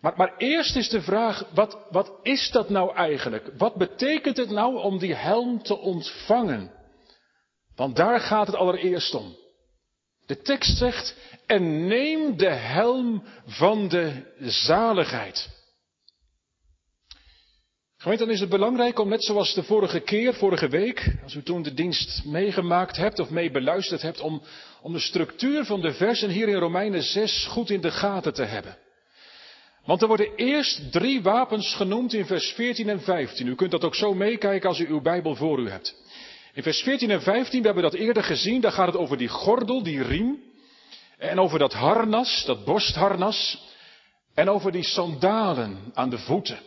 Maar, 0.00 0.12
maar 0.16 0.36
eerst 0.36 0.76
is 0.76 0.88
de 0.88 1.02
vraag, 1.02 1.44
wat, 1.54 1.78
wat 1.90 2.12
is 2.22 2.50
dat 2.50 2.68
nou 2.68 2.94
eigenlijk? 2.94 3.50
Wat 3.58 3.74
betekent 3.74 4.36
het 4.36 4.50
nou 4.50 4.76
om 4.76 4.98
die 4.98 5.14
helm 5.14 5.62
te 5.62 5.78
ontvangen? 5.78 6.72
Want 7.76 7.96
daar 7.96 8.20
gaat 8.20 8.46
het 8.46 8.56
allereerst 8.56 9.14
om. 9.14 9.36
De 10.26 10.40
tekst 10.40 10.76
zegt, 10.76 11.16
en 11.46 11.86
neem 11.86 12.36
de 12.36 12.50
helm 12.50 13.24
van 13.46 13.88
de 13.88 14.32
zaligheid. 14.40 15.48
Gemeente, 18.04 18.24
dan 18.24 18.34
is 18.34 18.40
het 18.40 18.50
belangrijk 18.50 18.98
om 18.98 19.08
net 19.08 19.24
zoals 19.24 19.54
de 19.54 19.62
vorige 19.62 20.00
keer, 20.00 20.34
vorige 20.34 20.68
week, 20.68 21.14
als 21.22 21.34
u 21.34 21.42
toen 21.42 21.62
de 21.62 21.74
dienst 21.74 22.24
meegemaakt 22.24 22.96
hebt 22.96 23.18
of 23.18 23.30
mee 23.30 23.50
beluisterd 23.50 24.02
hebt, 24.02 24.20
om, 24.20 24.42
om 24.82 24.92
de 24.92 24.98
structuur 24.98 25.64
van 25.64 25.80
de 25.80 25.92
versen 25.92 26.30
hier 26.30 26.48
in 26.48 26.54
Romeinen 26.54 27.02
6 27.02 27.46
goed 27.46 27.70
in 27.70 27.80
de 27.80 27.90
gaten 27.90 28.34
te 28.34 28.42
hebben. 28.42 28.76
Want 29.84 30.02
er 30.02 30.08
worden 30.08 30.34
eerst 30.36 30.92
drie 30.92 31.22
wapens 31.22 31.74
genoemd 31.74 32.12
in 32.12 32.26
vers 32.26 32.52
14 32.52 32.88
en 32.88 33.00
15. 33.00 33.46
U 33.46 33.54
kunt 33.54 33.70
dat 33.70 33.84
ook 33.84 33.94
zo 33.94 34.14
meekijken 34.14 34.68
als 34.68 34.78
u 34.78 34.88
uw 34.88 35.00
Bijbel 35.00 35.34
voor 35.34 35.58
u 35.58 35.70
hebt. 35.70 35.94
In 36.54 36.62
vers 36.62 36.82
14 36.82 37.10
en 37.10 37.22
15, 37.22 37.60
we 37.60 37.66
hebben 37.66 37.84
dat 37.84 37.94
eerder 37.94 38.24
gezien, 38.24 38.60
daar 38.60 38.72
gaat 38.72 38.86
het 38.86 38.96
over 38.96 39.16
die 39.16 39.28
gordel, 39.28 39.82
die 39.82 40.02
riem. 40.02 40.42
En 41.18 41.40
over 41.40 41.58
dat 41.58 41.72
harnas, 41.72 42.44
dat 42.46 42.64
borstharnas. 42.64 43.72
En 44.34 44.50
over 44.50 44.72
die 44.72 44.84
sandalen 44.84 45.78
aan 45.94 46.10
de 46.10 46.18
voeten. 46.18 46.58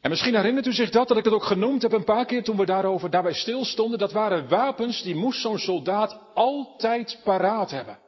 En 0.00 0.10
misschien 0.10 0.34
herinnert 0.34 0.66
u 0.66 0.72
zich 0.72 0.90
dat, 0.90 1.08
dat 1.08 1.16
ik 1.16 1.24
het 1.24 1.32
ook 1.32 1.44
genoemd 1.44 1.82
heb 1.82 1.92
een 1.92 2.04
paar 2.04 2.24
keer 2.24 2.42
toen 2.42 2.56
we 2.56 2.66
daarover, 2.66 3.10
daarbij 3.10 3.32
stilstonden. 3.32 3.98
Dat 3.98 4.12
waren 4.12 4.48
wapens 4.48 5.02
die 5.02 5.14
moest 5.14 5.40
zo'n 5.40 5.58
soldaat 5.58 6.20
altijd 6.34 7.20
paraat 7.24 7.70
hebben. 7.70 7.98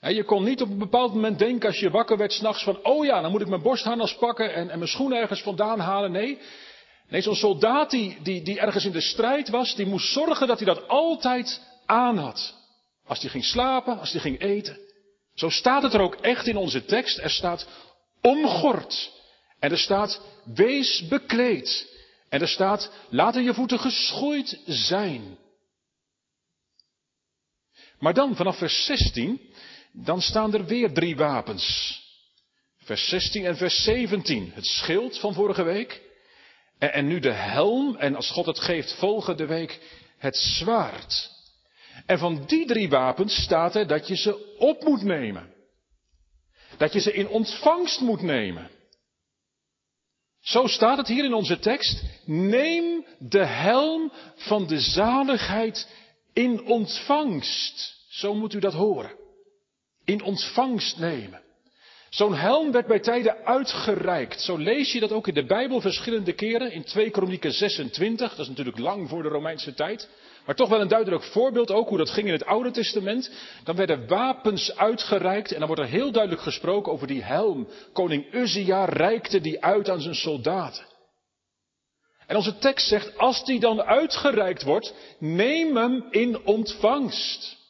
je 0.00 0.24
kon 0.24 0.44
niet 0.44 0.62
op 0.62 0.68
een 0.68 0.78
bepaald 0.78 1.14
moment 1.14 1.38
denken 1.38 1.68
als 1.68 1.80
je 1.80 1.90
wakker 1.90 2.16
werd 2.16 2.32
s'nachts 2.32 2.64
van, 2.64 2.78
oh 2.82 3.04
ja, 3.04 3.20
dan 3.20 3.30
moet 3.30 3.40
ik 3.40 3.48
mijn 3.48 3.62
borstharnas 3.62 4.16
pakken 4.16 4.54
en, 4.54 4.70
en 4.70 4.78
mijn 4.78 4.90
schoenen 4.90 5.18
ergens 5.18 5.42
vandaan 5.42 5.78
halen. 5.78 6.12
Nee, 6.12 6.38
nee 7.08 7.20
zo'n 7.20 7.34
soldaat 7.34 7.90
die, 7.90 8.18
die, 8.22 8.42
die 8.42 8.60
ergens 8.60 8.84
in 8.84 8.92
de 8.92 9.00
strijd 9.00 9.48
was, 9.48 9.74
die 9.74 9.86
moest 9.86 10.12
zorgen 10.12 10.46
dat 10.46 10.58
hij 10.58 10.66
dat 10.66 10.88
altijd 10.88 11.60
aan 11.86 12.18
had. 12.18 12.54
Als 13.06 13.20
hij 13.20 13.30
ging 13.30 13.44
slapen, 13.44 13.98
als 13.98 14.12
hij 14.12 14.20
ging 14.20 14.40
eten. 14.40 14.78
Zo 15.34 15.48
staat 15.48 15.82
het 15.82 15.94
er 15.94 16.00
ook 16.00 16.14
echt 16.14 16.46
in 16.46 16.56
onze 16.56 16.84
tekst. 16.84 17.18
Er 17.18 17.30
staat 17.30 17.66
omgord. 18.22 19.21
En 19.62 19.70
er 19.70 19.78
staat, 19.78 20.20
wees 20.44 21.08
bekleed. 21.08 21.88
En 22.28 22.40
er 22.40 22.48
staat, 22.48 22.90
laten 23.08 23.42
je 23.42 23.54
voeten 23.54 23.78
geschoeid 23.78 24.60
zijn. 24.66 25.38
Maar 27.98 28.14
dan, 28.14 28.36
vanaf 28.36 28.58
vers 28.58 28.84
16, 28.84 29.40
dan 29.92 30.22
staan 30.22 30.54
er 30.54 30.64
weer 30.64 30.92
drie 30.92 31.16
wapens. 31.16 32.00
Vers 32.78 33.08
16 33.08 33.44
en 33.44 33.56
vers 33.56 33.82
17, 33.82 34.50
het 34.54 34.66
schild 34.66 35.18
van 35.18 35.34
vorige 35.34 35.62
week. 35.62 36.02
En, 36.78 36.92
en 36.92 37.06
nu 37.06 37.20
de 37.20 37.32
helm, 37.32 37.96
en 37.96 38.16
als 38.16 38.30
God 38.30 38.46
het 38.46 38.60
geeft, 38.60 38.94
volgende 38.94 39.46
week 39.46 39.80
het 40.18 40.36
zwaard. 40.36 41.30
En 42.06 42.18
van 42.18 42.44
die 42.46 42.66
drie 42.66 42.88
wapens 42.88 43.42
staat 43.42 43.74
er 43.74 43.86
dat 43.86 44.08
je 44.08 44.16
ze 44.16 44.56
op 44.58 44.84
moet 44.84 45.02
nemen. 45.02 45.54
Dat 46.76 46.92
je 46.92 47.00
ze 47.00 47.12
in 47.12 47.28
ontvangst 47.28 48.00
moet 48.00 48.22
nemen. 48.22 48.80
Zo 50.42 50.66
staat 50.66 50.96
het 50.96 51.08
hier 51.08 51.24
in 51.24 51.34
onze 51.34 51.58
tekst. 51.58 52.02
Neem 52.24 53.04
de 53.18 53.44
helm 53.44 54.12
van 54.36 54.66
de 54.66 54.80
zaligheid 54.80 55.88
in 56.32 56.64
ontvangst. 56.64 57.96
Zo 58.08 58.34
moet 58.34 58.54
u 58.54 58.58
dat 58.58 58.72
horen. 58.72 59.16
In 60.04 60.22
ontvangst 60.22 60.98
nemen. 60.98 61.42
Zo'n 62.10 62.34
helm 62.34 62.72
werd 62.72 62.86
bij 62.86 63.00
tijden 63.00 63.44
uitgereikt. 63.44 64.40
Zo 64.40 64.56
lees 64.56 64.92
je 64.92 65.00
dat 65.00 65.12
ook 65.12 65.28
in 65.28 65.34
de 65.34 65.44
Bijbel 65.46 65.80
verschillende 65.80 66.32
keren. 66.32 66.72
In 66.72 66.84
2 66.84 67.10
Kronieken 67.10 67.52
26, 67.52 68.30
dat 68.30 68.38
is 68.38 68.48
natuurlijk 68.48 68.78
lang 68.78 69.08
voor 69.08 69.22
de 69.22 69.28
Romeinse 69.28 69.74
tijd. 69.74 70.08
Maar 70.46 70.54
toch 70.54 70.68
wel 70.68 70.80
een 70.80 70.88
duidelijk 70.88 71.24
voorbeeld 71.24 71.70
ook 71.70 71.88
hoe 71.88 71.98
dat 71.98 72.10
ging 72.10 72.26
in 72.26 72.32
het 72.32 72.44
Oude 72.44 72.70
Testament. 72.70 73.30
Dan 73.64 73.76
werden 73.76 74.08
wapens 74.08 74.76
uitgereikt 74.76 75.52
en 75.52 75.58
dan 75.58 75.66
wordt 75.66 75.82
er 75.82 75.88
heel 75.88 76.12
duidelijk 76.12 76.42
gesproken 76.42 76.92
over 76.92 77.06
die 77.06 77.22
helm. 77.22 77.68
Koning 77.92 78.34
Uzia 78.34 78.84
reikte 78.84 79.40
die 79.40 79.64
uit 79.64 79.88
aan 79.88 80.00
zijn 80.00 80.14
soldaten. 80.14 80.86
En 82.26 82.36
onze 82.36 82.58
tekst 82.58 82.88
zegt, 82.88 83.18
als 83.18 83.44
die 83.44 83.60
dan 83.60 83.82
uitgereikt 83.82 84.62
wordt, 84.62 84.94
neem 85.18 85.76
hem 85.76 86.06
in 86.10 86.46
ontvangst. 86.46 87.60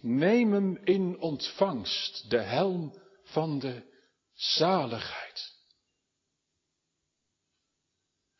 Neem 0.00 0.52
hem 0.52 0.80
in 0.84 1.16
ontvangst, 1.20 2.30
de 2.30 2.40
helm 2.40 3.02
van 3.24 3.58
de 3.58 3.82
zaligheid. 4.34 5.56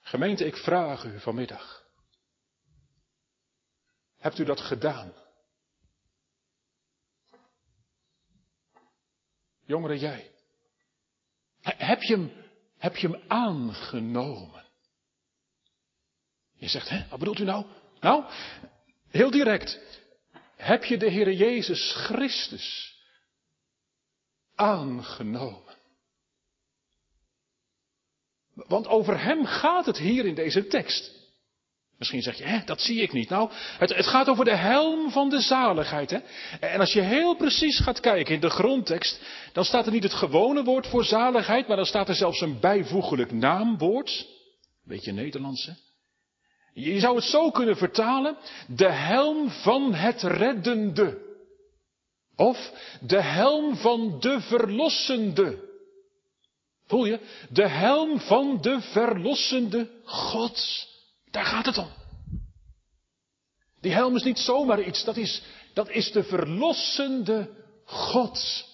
Gemeente, 0.00 0.44
ik 0.44 0.56
vraag 0.56 1.04
u 1.04 1.20
vanmiddag. 1.20 1.77
Hebt 4.18 4.38
u 4.38 4.44
dat 4.44 4.60
gedaan? 4.60 5.12
Jongere, 9.64 9.98
jij. 9.98 10.30
Heb 11.60 12.02
je 12.02 12.14
hem, 12.14 12.32
heb 12.76 12.96
je 12.96 13.08
hem 13.08 13.22
aangenomen? 13.28 14.66
Je 16.54 16.68
zegt, 16.68 16.88
hè, 16.88 17.08
wat 17.08 17.18
bedoelt 17.18 17.38
u 17.38 17.44
nou? 17.44 17.66
Nou, 18.00 18.24
heel 19.08 19.30
direct. 19.30 19.80
Heb 20.56 20.84
je 20.84 20.98
de 20.98 21.10
Heer 21.10 21.32
Jezus 21.32 21.92
Christus 21.92 22.96
aangenomen? 24.54 25.76
Want 28.54 28.86
over 28.86 29.20
Hem 29.20 29.44
gaat 29.44 29.86
het 29.86 29.98
hier 29.98 30.26
in 30.26 30.34
deze 30.34 30.66
tekst. 30.66 31.17
Misschien 31.98 32.22
zeg 32.22 32.38
je, 32.38 32.44
hè, 32.44 32.64
dat 32.64 32.80
zie 32.80 33.00
ik 33.00 33.12
niet. 33.12 33.28
Nou, 33.28 33.50
het, 33.78 33.94
het, 33.94 34.06
gaat 34.06 34.28
over 34.28 34.44
de 34.44 34.56
helm 34.56 35.10
van 35.10 35.28
de 35.28 35.40
zaligheid. 35.40 36.10
Hè? 36.10 36.18
En 36.60 36.80
als 36.80 36.92
je 36.92 37.00
heel 37.00 37.36
precies 37.36 37.80
gaat 37.80 38.00
kijken 38.00 38.34
in 38.34 38.40
de 38.40 38.50
grondtekst, 38.50 39.20
dan 39.52 39.64
staat 39.64 39.86
er 39.86 39.92
niet 39.92 40.02
het 40.02 40.14
gewone 40.14 40.64
woord 40.64 40.86
voor 40.86 41.04
zaligheid, 41.04 41.66
maar 41.66 41.76
dan 41.76 41.86
staat 41.86 42.08
er 42.08 42.14
zelfs 42.14 42.40
een 42.40 42.60
bijvoeglijk 42.60 43.32
naamwoord. 43.32 44.26
Beetje 44.84 45.12
Nederlands, 45.12 45.66
hè? 45.66 45.72
Je 46.72 47.00
zou 47.00 47.16
het 47.16 47.24
zo 47.24 47.50
kunnen 47.50 47.76
vertalen, 47.76 48.36
de 48.66 48.90
helm 48.90 49.50
van 49.50 49.94
het 49.94 50.22
reddende. 50.22 51.26
Of 52.36 52.72
de 53.00 53.22
helm 53.22 53.76
van 53.76 54.20
de 54.20 54.40
verlossende. 54.40 55.66
Voel 56.86 57.04
je? 57.04 57.20
De 57.50 57.68
helm 57.68 58.20
van 58.20 58.58
de 58.60 58.80
verlossende 58.80 59.90
God. 60.04 60.87
Daar 61.30 61.44
gaat 61.44 61.66
het 61.66 61.78
om. 61.78 61.88
Die 63.80 63.92
helm 63.92 64.16
is 64.16 64.22
niet 64.22 64.38
zomaar 64.38 64.82
iets, 64.82 65.04
dat 65.04 65.16
is, 65.16 65.42
dat 65.74 65.90
is 65.90 66.12
de 66.12 66.22
verlossende 66.22 67.50
God. 67.84 68.66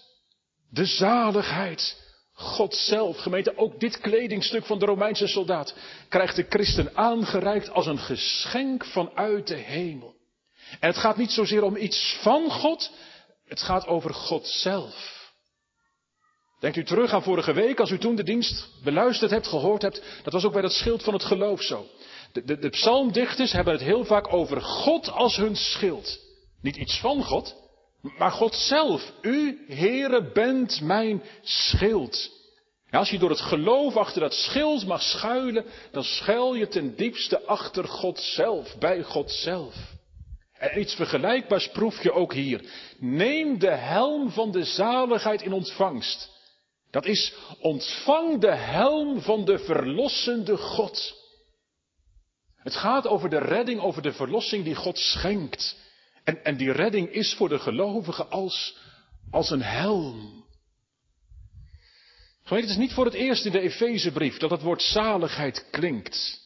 De 0.70 0.84
zaligheid. 0.84 2.02
God 2.32 2.75
zelf, 2.75 3.16
gemeente, 3.16 3.58
ook 3.58 3.80
dit 3.80 4.00
kledingstuk 4.00 4.64
van 4.64 4.78
de 4.78 4.84
Romeinse 4.84 5.26
soldaat 5.26 5.75
krijgt 6.08 6.37
de 6.37 6.46
christen 6.49 6.96
aangereikt 6.96 7.70
als 7.70 7.87
een 7.87 7.99
geschenk 7.99 8.84
vanuit 8.84 9.46
de 9.46 9.56
hemel. 9.56 10.14
En 10.80 10.88
het 10.88 10.96
gaat 10.96 11.16
niet 11.16 11.30
zozeer 11.30 11.62
om 11.62 11.76
iets 11.76 12.18
van 12.23 12.50
God, 12.50 12.90
het 13.46 13.61
gaat 13.62 13.87
over 13.87 14.14
God 14.14 14.46
zelf. 14.46 15.23
Denkt 16.61 16.76
u 16.76 16.84
terug 16.84 17.12
aan 17.12 17.23
vorige 17.23 17.52
week, 17.52 17.80
als 17.80 17.90
u 17.90 17.99
toen 17.99 18.16
de 18.16 18.23
dienst 18.23 18.68
beluisterd 18.82 19.30
hebt, 19.30 19.46
gehoord 19.46 19.82
hebt, 19.82 20.02
dat 20.23 20.32
was 20.32 20.44
ook 20.44 20.52
bij 20.52 20.62
dat 20.62 20.73
schild 20.73 21.02
van 21.02 21.12
het 21.12 21.25
geloof 21.25 21.62
zo. 21.62 21.87
De, 22.42 22.58
de, 22.58 22.68
psalmdichters 22.68 23.52
hebben 23.52 23.72
het 23.72 23.82
heel 23.82 24.04
vaak 24.04 24.32
over 24.32 24.60
God 24.60 25.10
als 25.10 25.36
hun 25.36 25.56
schild. 25.56 26.18
Niet 26.62 26.76
iets 26.76 26.98
van 27.00 27.24
God, 27.24 27.56
Maar 28.18 28.30
God 28.30 28.54
zelf, 28.54 29.12
u, 29.22 29.64
Heere, 29.68 30.32
bent 30.32 30.80
mijn 30.80 31.22
schild. 31.42 32.30
als 32.90 33.10
je 33.10 33.18
door 33.18 33.30
het 33.30 33.40
geloof 33.40 33.96
achter 33.96 34.20
dat 34.20 34.34
schild 34.34 34.86
mag 34.86 35.02
schuilen, 35.02 35.64
dan 35.90 36.04
schuil 36.04 36.54
je 36.54 36.68
ten 36.68 36.96
diepste 36.96 37.42
achter 37.42 37.88
God 37.88 38.18
zelf, 38.18 38.78
bij 38.78 39.02
God 39.02 39.30
zelf. 39.30 39.74
En 40.58 40.80
iets 40.80 40.94
vergelijkbaars 40.94 41.68
proef 41.68 42.02
je 42.02 42.12
ook 42.12 42.32
hier. 42.32 42.64
Neem 42.98 43.58
de 43.58 43.74
helm 43.74 44.30
van 44.30 44.50
de 44.50 44.64
zaligheid 44.64 45.42
in 45.42 45.52
ontvangst. 45.52 46.30
Dat 46.90 47.04
is 47.04 47.34
ontvang 47.60 48.40
de 48.40 48.54
helm 48.54 49.20
van 49.20 49.44
de 49.44 49.58
verlossende 49.58 50.56
God. 50.56 51.23
Het 52.64 52.76
gaat 52.76 53.06
over 53.06 53.30
de 53.30 53.38
redding, 53.38 53.80
over 53.80 54.02
de 54.02 54.12
verlossing 54.12 54.64
die 54.64 54.75
God 54.75 54.99
schenkt. 54.99 55.76
En, 56.25 56.44
en 56.44 56.56
die 56.56 56.73
redding 56.73 57.09
is 57.09 57.35
voor 57.35 57.49
de 57.49 57.59
gelovigen 57.59 58.30
als, 58.30 58.76
als 59.30 59.50
een 59.50 59.62
helm. 59.62 60.44
Het 62.44 62.68
is 62.68 62.76
niet 62.76 62.92
voor 62.92 63.04
het 63.04 63.14
eerst 63.14 63.44
in 63.44 63.52
de 63.52 63.61
Efezebrief 63.61 64.37
dat 64.37 64.50
het 64.50 64.62
woord 64.62 64.83
zaligheid 64.83 65.66
klinkt. 65.71 66.42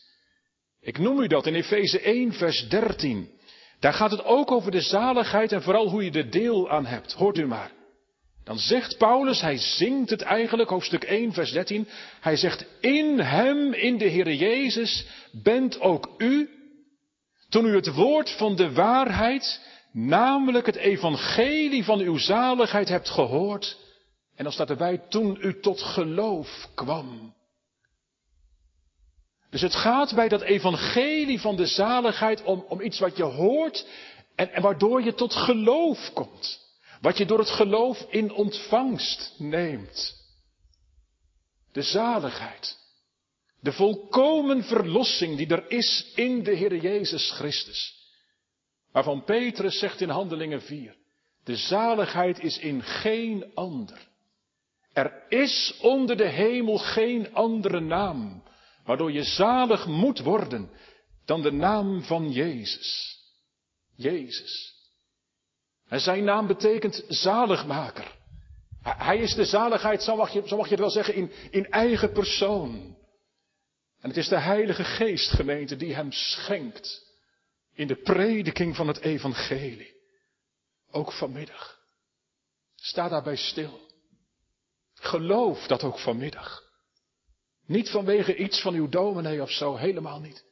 Ik 0.80 0.98
noem 0.98 1.20
u 1.20 1.26
dat 1.26 1.46
in 1.46 1.54
Efeze 1.54 2.00
1, 2.00 2.32
vers 2.32 2.68
13. 2.68 3.30
Daar 3.80 3.92
gaat 3.92 4.10
het 4.10 4.24
ook 4.24 4.50
over 4.50 4.70
de 4.70 4.80
zaligheid 4.80 5.52
en 5.52 5.62
vooral 5.62 5.88
hoe 5.88 6.04
je 6.04 6.10
er 6.10 6.30
deel 6.30 6.70
aan 6.70 6.86
hebt. 6.86 7.12
Hoort 7.12 7.38
u 7.38 7.46
maar. 7.46 7.72
Dan 8.48 8.58
zegt 8.58 8.98
Paulus, 8.98 9.40
hij 9.40 9.58
zingt 9.58 10.10
het 10.10 10.22
eigenlijk, 10.22 10.70
hoofdstuk 10.70 11.04
1, 11.04 11.32
vers 11.32 11.52
13. 11.52 11.88
Hij 12.20 12.36
zegt, 12.36 12.64
in 12.80 13.18
hem, 13.18 13.72
in 13.72 13.98
de 13.98 14.04
Heer 14.04 14.32
Jezus, 14.32 15.06
bent 15.32 15.80
ook 15.80 16.14
u, 16.18 16.50
toen 17.48 17.66
u 17.66 17.74
het 17.74 17.94
woord 17.94 18.30
van 18.30 18.56
de 18.56 18.72
waarheid, 18.72 19.60
namelijk 19.92 20.66
het 20.66 20.76
evangelie 20.76 21.84
van 21.84 21.98
uw 22.00 22.16
zaligheid 22.16 22.88
hebt 22.88 23.08
gehoord. 23.08 23.76
En 24.36 24.44
dan 24.44 24.52
staat 24.52 24.70
erbij, 24.70 24.98
toen 25.08 25.38
u 25.40 25.60
tot 25.60 25.82
geloof 25.82 26.68
kwam. 26.74 27.34
Dus 29.50 29.60
het 29.60 29.74
gaat 29.74 30.14
bij 30.14 30.28
dat 30.28 30.42
evangelie 30.42 31.40
van 31.40 31.56
de 31.56 31.66
zaligheid 31.66 32.42
om, 32.42 32.64
om 32.68 32.80
iets 32.80 32.98
wat 32.98 33.16
je 33.16 33.24
hoort 33.24 33.86
en, 34.34 34.52
en 34.52 34.62
waardoor 34.62 35.02
je 35.02 35.14
tot 35.14 35.34
geloof 35.34 36.10
komt. 36.14 36.67
Wat 37.00 37.18
je 37.18 37.26
door 37.26 37.38
het 37.38 37.50
geloof 37.50 38.06
in 38.10 38.32
ontvangst 38.32 39.34
neemt. 39.38 40.16
De 41.72 41.82
zaligheid. 41.82 42.78
De 43.60 43.72
volkomen 43.72 44.64
verlossing 44.64 45.36
die 45.36 45.46
er 45.46 45.70
is 45.70 46.12
in 46.14 46.42
de 46.42 46.54
Heer 46.54 46.76
Jezus 46.76 47.30
Christus. 47.30 47.96
Waarvan 48.92 49.24
Petrus 49.24 49.78
zegt 49.78 50.00
in 50.00 50.08
Handelingen 50.08 50.62
4. 50.62 50.96
De 51.44 51.56
zaligheid 51.56 52.38
is 52.38 52.58
in 52.58 52.82
geen 52.82 53.54
ander. 53.54 54.08
Er 54.92 55.22
is 55.28 55.78
onder 55.80 56.16
de 56.16 56.28
hemel 56.28 56.78
geen 56.78 57.34
andere 57.34 57.80
naam 57.80 58.42
waardoor 58.88 59.12
je 59.12 59.22
zalig 59.22 59.86
moet 59.86 60.18
worden 60.18 60.70
dan 61.24 61.42
de 61.42 61.52
naam 61.52 62.02
van 62.02 62.32
Jezus. 62.32 63.18
Jezus. 63.94 64.74
En 65.88 66.00
zijn 66.00 66.24
naam 66.24 66.46
betekent 66.46 67.04
zaligmaker. 67.08 68.16
Hij 68.82 69.18
is 69.18 69.34
de 69.34 69.44
zaligheid, 69.44 70.02
zo 70.02 70.16
mag 70.16 70.32
je, 70.32 70.42
mag 70.56 70.64
je 70.64 70.70
het 70.70 70.80
wel 70.80 70.90
zeggen, 70.90 71.14
in, 71.14 71.32
in 71.50 71.70
eigen 71.70 72.12
persoon. 72.12 72.96
En 74.00 74.08
het 74.08 74.16
is 74.16 74.28
de 74.28 74.38
Heilige 74.38 74.84
Geest, 74.84 75.30
gemeente, 75.30 75.76
die 75.76 75.94
hem 75.94 76.12
schenkt 76.12 77.06
in 77.74 77.86
de 77.86 77.96
prediking 77.96 78.76
van 78.76 78.88
het 78.88 79.00
evangelie. 79.00 79.94
Ook 80.90 81.12
vanmiddag. 81.12 81.78
Sta 82.74 83.08
daarbij 83.08 83.36
stil. 83.36 83.80
Geloof 84.94 85.66
dat 85.66 85.82
ook 85.82 85.98
vanmiddag. 85.98 86.62
Niet 87.66 87.90
vanwege 87.90 88.36
iets 88.36 88.60
van 88.60 88.74
uw 88.74 88.88
dominee 88.88 89.42
of 89.42 89.50
zo, 89.50 89.76
helemaal 89.76 90.20
niet. 90.20 90.44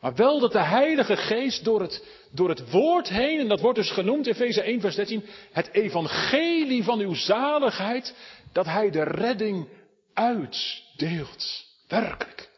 Maar 0.00 0.14
wel 0.14 0.40
dat 0.40 0.52
de 0.52 0.64
Heilige 0.64 1.16
Geest 1.16 1.64
door 1.64 1.80
het, 1.80 2.04
door 2.30 2.48
het 2.48 2.70
woord 2.70 3.08
heen, 3.08 3.40
en 3.40 3.48
dat 3.48 3.60
wordt 3.60 3.78
dus 3.78 3.90
genoemd 3.90 4.26
in 4.26 4.32
Efeze 4.32 4.62
1 4.62 4.80
vers 4.80 4.94
13, 4.94 5.24
het 5.52 5.68
evangelie 5.72 6.84
van 6.84 6.98
uw 6.98 7.14
zaligheid, 7.14 8.14
dat 8.52 8.66
Hij 8.66 8.90
de 8.90 9.02
redding 9.02 9.68
uitdeelt. 10.14 11.66
Werkelijk. 11.88 12.50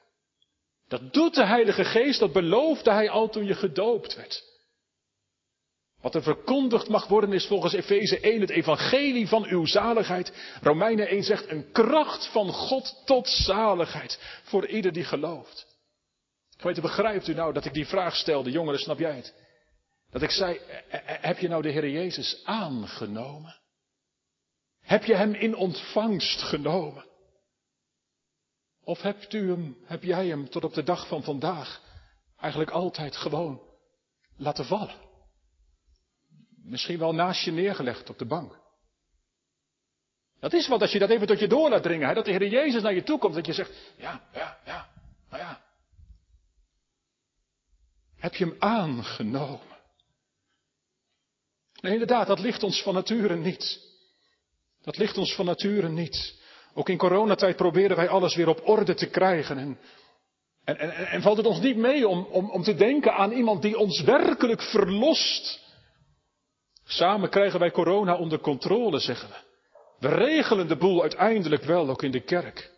Dat 0.89 1.13
doet 1.13 1.35
de 1.35 1.47
Heilige 1.47 1.85
Geest, 1.85 2.19
dat 2.21 2.33
beloofde 2.33 2.93
Hij 2.93 3.11
al 3.11 3.29
toen 3.29 3.45
je 3.45 3.55
gedoopt 3.55 4.17
werd. 4.17 4.49
Wat 6.01 6.15
er 6.15 6.23
verkondigd 6.23 6.89
mag 6.89 7.07
worden 7.07 7.33
is 7.33 7.47
volgens 7.47 7.73
Efeze 7.73 8.21
1 8.21 8.41
het 8.41 8.51
evangelie 8.51 9.29
van 9.29 9.45
uw 9.45 9.67
zaligheid. 9.67 10.33
Romeinen 10.63 11.09
1 11.09 11.23
zegt 11.23 11.51
een 11.51 11.73
kracht 11.73 12.27
van 12.27 12.49
God 12.49 13.03
tot 13.05 13.29
zaligheid 13.29 14.19
voor 14.43 14.67
ieder 14.67 14.93
die 14.93 15.05
gelooft. 15.05 15.70
Geweten, 16.61 16.83
begrijpt 16.83 17.29
u 17.29 17.35
nou 17.35 17.53
dat 17.53 17.65
ik 17.65 17.73
die 17.73 17.87
vraag 17.87 18.17
stelde, 18.17 18.51
jongeren, 18.51 18.81
snap 18.81 18.99
jij 18.99 19.17
het? 19.17 19.35
Dat 20.11 20.23
ik 20.23 20.31
zei, 20.31 20.61
heb 21.21 21.39
je 21.39 21.49
nou 21.49 21.63
de 21.63 21.71
Heer 21.71 21.89
Jezus 21.89 22.43
aangenomen? 22.45 23.57
Heb 24.81 25.05
je 25.05 25.15
Hem 25.15 25.35
in 25.35 25.55
ontvangst 25.55 26.43
genomen? 26.43 27.05
Of 28.85 29.03
hebt 29.03 29.33
u 29.33 29.51
hem, 29.51 29.77
heb 29.85 30.03
jij 30.03 30.27
hem 30.27 30.49
tot 30.49 30.65
op 30.65 30.75
de 30.75 30.83
dag 30.83 31.09
van 31.09 31.23
vandaag 31.23 31.81
eigenlijk 32.41 32.71
altijd 32.71 33.17
gewoon 33.17 33.61
laten 34.37 34.65
vallen? 34.65 34.95
Misschien 36.65 36.99
wel 36.99 37.15
naast 37.15 37.45
je 37.45 37.51
neergelegd 37.51 38.11
op 38.11 38.19
de 38.19 38.27
bank. 38.27 38.59
Dat 40.41 40.53
is 40.53 40.69
wat 40.69 40.81
als 40.81 40.93
je 40.93 40.99
dat 40.99 41.11
even 41.11 41.27
tot 41.27 41.39
je 41.39 41.49
door 41.49 41.71
laat 41.71 41.83
dringen. 41.83 42.09
Hè? 42.09 42.15
Dat 42.15 42.25
de 42.25 42.31
Heer 42.31 42.49
Jezus 42.49 42.83
naar 42.83 42.95
je 42.95 43.03
toe 43.03 43.19
komt. 43.19 43.35
Dat 43.35 43.47
je 43.47 43.53
zegt, 43.53 43.93
ja, 43.97 44.29
ja, 44.33 44.59
ja, 44.65 44.89
nou 45.31 45.43
ja. 45.43 45.60
Heb 48.21 48.35
je 48.35 48.45
hem 48.45 48.57
aangenomen? 48.59 49.79
Nee, 51.81 51.93
inderdaad, 51.93 52.27
dat 52.27 52.41
ligt 52.41 52.63
ons 52.63 52.83
van 52.83 52.95
nature 52.95 53.37
niet. 53.37 53.81
Dat 54.83 54.97
ligt 54.97 55.19
ons 55.19 55.35
van 55.35 55.47
nature 55.47 55.89
niet. 55.89 56.39
Ook 56.75 56.89
in 56.89 56.99
coronatijd 56.99 57.57
proberen 57.57 57.97
wij 57.97 58.09
alles 58.09 58.35
weer 58.35 58.49
op 58.49 58.69
orde 58.69 58.95
te 58.95 59.07
krijgen. 59.07 59.59
En, 59.59 59.79
en, 60.65 60.79
en, 60.79 61.07
en 61.07 61.23
valt 61.23 61.37
het 61.37 61.47
ons 61.47 61.61
niet 61.61 61.77
mee 61.77 62.09
om, 62.09 62.25
om, 62.25 62.51
om 62.51 62.63
te 62.63 62.75
denken 62.75 63.15
aan 63.15 63.33
iemand 63.33 63.63
die 63.63 63.79
ons 63.79 64.01
werkelijk 64.01 64.63
verlost 64.63 65.69
Samen 66.93 67.31
krijgen 67.31 67.61
wij 67.61 67.71
corona 67.71 68.17
onder 68.17 68.41
controle, 68.41 68.99
zeggen 68.99 69.29
we. 69.29 69.35
We 69.99 70.15
regelen 70.15 70.69
de 70.69 70.77
boel 70.77 71.01
uiteindelijk 71.01 71.63
wel, 71.63 71.89
ook 71.89 72.03
in 72.03 72.11
de 72.11 72.21
kerk. 72.21 72.71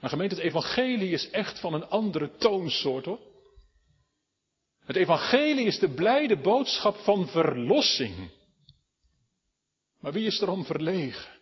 Maar 0.00 0.10
gemeente, 0.10 0.34
het 0.34 0.44
evangelie 0.44 1.10
is 1.10 1.30
echt 1.30 1.60
van 1.60 1.74
een 1.74 1.88
andere 1.88 2.36
toonsoort 2.36 3.04
hoor. 3.04 3.18
Het 4.84 4.96
evangelie 4.96 5.66
is 5.66 5.78
de 5.78 5.88
blijde 5.88 6.36
boodschap 6.36 6.96
van 6.96 7.28
verlossing. 7.28 8.30
Maar 10.00 10.12
wie 10.12 10.26
is 10.26 10.40
er 10.40 10.50
om 10.50 10.64
verlegen? 10.64 11.40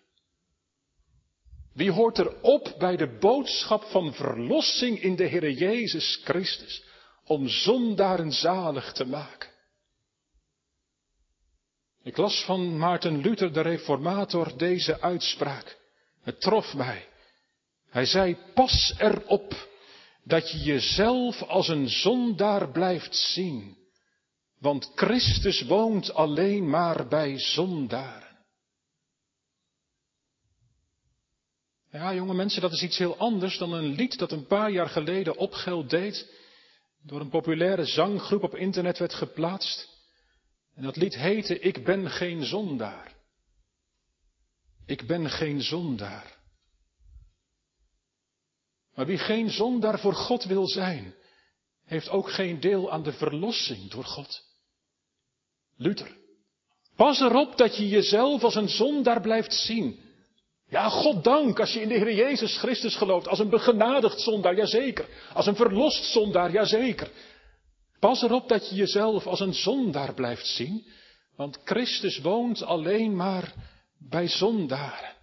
Wie 1.72 1.90
hoort 1.90 2.18
er 2.18 2.40
op 2.40 2.74
bij 2.78 2.96
de 2.96 3.18
boodschap 3.18 3.82
van 3.82 4.14
verlossing 4.14 5.02
in 5.02 5.16
de 5.16 5.24
Heer 5.24 5.50
Jezus 5.50 6.20
Christus? 6.24 6.84
Om 7.24 7.48
zondaren 7.48 8.32
zalig 8.32 8.92
te 8.92 9.06
maken. 9.06 9.48
Ik 12.02 12.16
las 12.16 12.44
van 12.44 12.78
Maarten 12.78 13.20
Luther, 13.20 13.52
de 13.52 13.60
reformator, 13.60 14.56
deze 14.56 15.00
uitspraak. 15.00 15.78
Het 16.22 16.40
trof 16.40 16.74
mij. 16.74 17.08
Hij 17.90 18.04
zei, 18.04 18.36
pas 18.54 18.94
erop 18.98 19.69
dat 20.24 20.50
je 20.50 20.58
jezelf 20.58 21.42
als 21.42 21.68
een 21.68 21.88
zondaar 21.88 22.70
blijft 22.70 23.16
zien. 23.16 23.78
Want 24.58 24.92
Christus 24.94 25.62
woont 25.62 26.14
alleen 26.14 26.70
maar 26.70 27.08
bij 27.08 27.38
zondaren. 27.38 28.38
Ja, 31.90 32.14
jonge 32.14 32.34
mensen, 32.34 32.60
dat 32.60 32.72
is 32.72 32.82
iets 32.82 32.98
heel 32.98 33.16
anders 33.16 33.58
dan 33.58 33.72
een 33.72 33.94
lied 33.94 34.18
dat 34.18 34.32
een 34.32 34.46
paar 34.46 34.70
jaar 34.70 34.88
geleden 34.88 35.36
opgeld 35.36 35.90
deed. 35.90 36.38
Door 37.02 37.20
een 37.20 37.28
populaire 37.28 37.84
zanggroep 37.84 38.42
op 38.42 38.54
internet 38.54 38.98
werd 38.98 39.14
geplaatst. 39.14 39.88
En 40.74 40.82
dat 40.82 40.96
lied 40.96 41.14
heette 41.14 41.58
Ik 41.58 41.84
ben 41.84 42.10
geen 42.10 42.44
zondaar. 42.44 43.14
Ik 44.86 45.06
ben 45.06 45.30
geen 45.30 45.62
zondaar. 45.62 46.39
Maar 49.00 49.08
wie 49.08 49.18
geen 49.18 49.50
zondaar 49.50 49.98
voor 49.98 50.14
God 50.14 50.44
wil 50.44 50.68
zijn, 50.68 51.14
heeft 51.84 52.08
ook 52.08 52.30
geen 52.30 52.60
deel 52.60 52.90
aan 52.90 53.02
de 53.02 53.12
verlossing 53.12 53.90
door 53.90 54.04
God. 54.04 54.42
Luther. 55.76 56.16
Pas 56.96 57.20
erop 57.20 57.56
dat 57.56 57.76
je 57.76 57.88
jezelf 57.88 58.42
als 58.42 58.54
een 58.54 58.68
zondaar 58.68 59.20
blijft 59.20 59.52
zien. 59.52 60.00
Ja, 60.68 60.88
God 60.88 61.24
dank 61.24 61.60
als 61.60 61.72
je 61.72 61.80
in 61.80 61.88
de 61.88 61.94
Heer 61.94 62.14
Jezus 62.14 62.58
Christus 62.58 62.96
gelooft. 62.96 63.28
Als 63.28 63.38
een 63.38 63.48
begenadigd 63.48 64.20
zondaar, 64.20 64.56
jazeker. 64.56 65.08
Als 65.34 65.46
een 65.46 65.56
verlost 65.56 66.04
zondaar, 66.04 66.52
jazeker. 66.52 67.10
Pas 67.98 68.22
erop 68.22 68.48
dat 68.48 68.68
je 68.68 68.74
jezelf 68.74 69.26
als 69.26 69.40
een 69.40 69.54
zondaar 69.54 70.14
blijft 70.14 70.46
zien, 70.46 70.86
Want 71.36 71.58
Christus 71.64 72.20
woont 72.20 72.62
alleen 72.62 73.16
maar 73.16 73.54
bij 73.98 74.28
zondaren. 74.28 75.14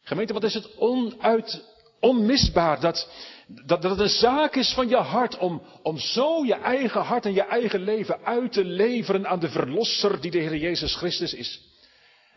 Gemeente, 0.00 0.32
wat 0.32 0.44
is 0.44 0.54
het 0.54 0.76
onuit, 0.76 1.71
onmisbaar 2.02 2.80
dat, 2.80 3.08
dat, 3.46 3.82
dat 3.82 3.90
het 3.90 4.00
een 4.00 4.08
zaak 4.08 4.54
is 4.54 4.72
van 4.72 4.88
je 4.88 4.96
hart 4.96 5.38
om, 5.38 5.62
om 5.82 5.98
zo 5.98 6.44
je 6.44 6.54
eigen 6.54 7.00
hart 7.00 7.26
en 7.26 7.34
je 7.34 7.42
eigen 7.42 7.80
leven 7.80 8.24
uit 8.24 8.52
te 8.52 8.64
leveren 8.64 9.26
aan 9.26 9.40
de 9.40 9.48
Verlosser 9.48 10.20
die 10.20 10.30
de 10.30 10.38
Heer 10.38 10.56
Jezus 10.56 10.94
Christus 10.94 11.34
is. 11.34 11.60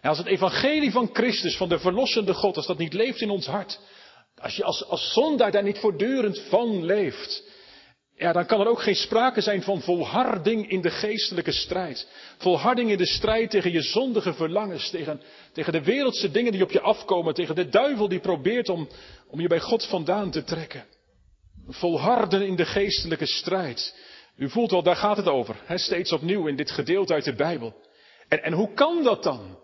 En 0.01 0.10
als 0.10 0.17
het 0.17 0.28
evangelie 0.28 0.91
van 0.91 1.10
Christus, 1.13 1.58
van 1.58 1.69
de 1.69 1.80
verlossende 1.80 2.34
God, 2.34 2.58
als 2.58 2.65
dat 2.65 2.78
niet 2.78 2.93
leeft 2.93 3.21
in 3.21 3.30
ons 3.30 3.45
hart, 3.45 3.80
als 4.38 4.56
je 4.56 4.63
als, 4.63 4.86
als 4.86 5.13
zondaar 5.13 5.51
daar 5.51 5.63
niet 5.63 5.78
voortdurend 5.78 6.39
van 6.39 6.86
leeft, 6.86 7.43
ja, 8.26 8.34
dan 8.34 8.46
kan 8.46 8.60
er 8.60 8.68
ook 8.68 8.82
geen 8.82 8.96
sprake 8.96 9.42
zijn 9.42 9.62
van 9.62 9.82
volharding 9.82 10.70
in 10.70 10.82
de 10.82 10.90
geestelijke 10.90 11.52
strijd. 11.52 12.08
Volharding 12.38 12.90
in 12.90 12.98
de 12.98 13.06
strijd 13.06 13.50
tegen 13.50 13.72
je 13.72 13.82
zondige 13.82 14.34
verlangens, 14.34 14.90
tegen, 14.90 15.22
tegen 15.54 15.74
de 15.74 15.84
wereldse 15.84 16.32
dingen 16.32 16.52
die 16.52 16.64
op 16.64 16.72
je 16.72 16.82
afkomen, 16.82 17.34
tegen 17.34 17.56
de 17.56 17.70
duivel 17.70 18.08
die 18.08 18.20
probeert 18.20 18.70
om, 18.70 18.90
om 19.28 19.40
je 19.40 19.48
bij 19.48 19.60
God 19.60 19.86
vandaan 19.86 20.32
te 20.32 20.44
trekken. 20.44 20.86
Volharden 21.68 22.48
in 22.48 22.56
de 22.56 22.66
geestelijke 22.66 23.26
strijd. 23.26 23.96
U 24.38 24.50
voelt 24.50 24.72
wel, 24.72 24.84
daar 24.84 24.96
gaat 24.96 25.18
het 25.18 25.28
over. 25.28 25.56
Steeds 25.76 26.12
opnieuw 26.12 26.48
in 26.48 26.56
dit 26.56 26.72
gedeelte 26.72 27.14
uit 27.14 27.26
de 27.26 27.36
Bijbel. 27.36 27.76
En, 28.28 28.44
en 28.44 28.54
hoe 28.54 28.74
kan 28.74 29.04
dat 29.04 29.24
dan? 29.24 29.60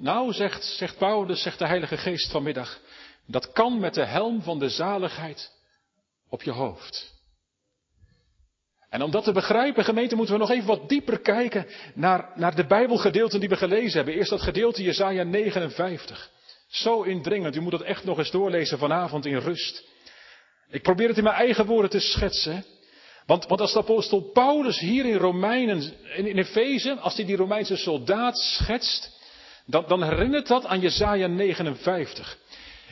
Nou, 0.00 0.32
zegt, 0.32 0.64
zegt 0.64 0.98
Paulus, 0.98 1.42
zegt 1.42 1.58
de 1.58 1.66
Heilige 1.66 1.96
Geest 1.96 2.30
vanmiddag. 2.30 2.80
Dat 3.26 3.52
kan 3.52 3.80
met 3.80 3.94
de 3.94 4.04
helm 4.04 4.42
van 4.42 4.58
de 4.58 4.68
zaligheid 4.68 5.52
op 6.28 6.42
je 6.42 6.50
hoofd. 6.50 7.13
En 8.94 9.02
om 9.02 9.10
dat 9.10 9.24
te 9.24 9.32
begrijpen, 9.32 9.84
gemeente, 9.84 10.16
moeten 10.16 10.34
we 10.34 10.40
nog 10.40 10.50
even 10.50 10.66
wat 10.66 10.88
dieper 10.88 11.18
kijken 11.18 11.66
naar, 11.94 12.30
naar 12.34 12.54
de 12.54 12.66
Bijbelgedeelten 12.66 13.40
die 13.40 13.48
we 13.48 13.56
gelezen 13.56 13.96
hebben. 13.96 14.14
Eerst 14.14 14.30
dat 14.30 14.42
gedeelte 14.42 14.82
Jesaja 14.82 15.22
59. 15.22 16.30
Zo 16.68 17.02
indringend, 17.02 17.56
u 17.56 17.60
moet 17.60 17.70
dat 17.70 17.82
echt 17.82 18.04
nog 18.04 18.18
eens 18.18 18.30
doorlezen 18.30 18.78
vanavond 18.78 19.26
in 19.26 19.36
rust. 19.36 19.84
Ik 20.70 20.82
probeer 20.82 21.08
het 21.08 21.16
in 21.16 21.22
mijn 21.22 21.36
eigen 21.36 21.66
woorden 21.66 21.90
te 21.90 22.00
schetsen. 22.00 22.64
Want, 23.26 23.46
want 23.46 23.60
als 23.60 23.72
de 23.72 23.78
apostel 23.78 24.20
Paulus 24.20 24.78
hier 24.78 25.04
in 25.04 25.16
Romeinen, 25.16 25.92
in, 26.16 26.26
in 26.26 26.38
Efeze, 26.38 26.94
als 26.94 27.16
hij 27.16 27.24
die 27.24 27.36
Romeinse 27.36 27.76
soldaat 27.76 28.38
schetst, 28.38 29.20
dan, 29.66 29.84
dan 29.88 30.02
herinnert 30.02 30.46
dat 30.46 30.66
aan 30.66 30.80
Jesaja 30.80 31.26
59. 31.26 32.38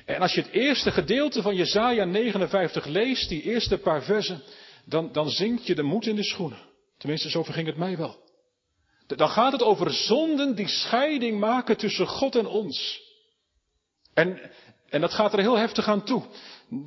En 0.07 0.21
als 0.21 0.35
je 0.35 0.41
het 0.41 0.51
eerste 0.51 0.91
gedeelte 0.91 1.43
van 1.43 1.55
Jesaja 1.55 2.05
59 2.05 2.85
leest, 2.87 3.29
die 3.29 3.43
eerste 3.43 3.79
paar 3.79 4.03
versen, 4.03 4.43
dan, 4.85 5.12
dan 5.12 5.31
zinkt 5.31 5.66
je 5.66 5.75
de 5.75 5.83
moed 5.83 6.07
in 6.07 6.16
de 6.16 6.25
schoenen. 6.25 6.59
Tenminste, 6.99 7.31
zo 7.31 7.42
verging 7.42 7.66
het 7.66 7.77
mij 7.77 7.97
wel. 7.97 8.21
Dan 9.07 9.29
gaat 9.29 9.53
het 9.53 9.62
over 9.62 9.90
zonden 9.90 10.55
die 10.55 10.68
scheiding 10.68 11.40
maken 11.40 11.77
tussen 11.77 12.07
God 12.07 12.37
en 12.37 12.47
ons. 12.47 13.01
En, 14.14 14.51
en 14.88 15.01
dat 15.01 15.12
gaat 15.12 15.33
er 15.33 15.38
heel 15.38 15.57
heftig 15.57 15.88
aan 15.88 16.05
toe. 16.05 16.23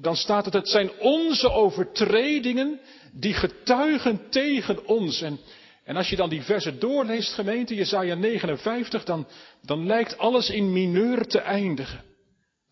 Dan 0.01 0.15
staat 0.15 0.45
het, 0.45 0.53
het 0.53 0.69
zijn 0.69 0.91
onze 0.99 1.51
overtredingen 1.51 2.79
die 3.11 3.33
getuigen 3.33 4.29
tegen 4.29 4.85
ons. 4.85 5.21
En, 5.21 5.39
en 5.83 5.95
als 5.95 6.09
je 6.09 6.15
dan 6.15 6.29
die 6.29 6.41
versen 6.41 6.79
doorleest, 6.79 7.33
gemeente, 7.33 7.75
Jezaja 7.75 8.15
59, 8.15 9.03
dan, 9.03 9.27
dan 9.61 9.85
lijkt 9.85 10.17
alles 10.17 10.49
in 10.49 10.73
mineur 10.73 11.27
te 11.27 11.39
eindigen. 11.39 12.03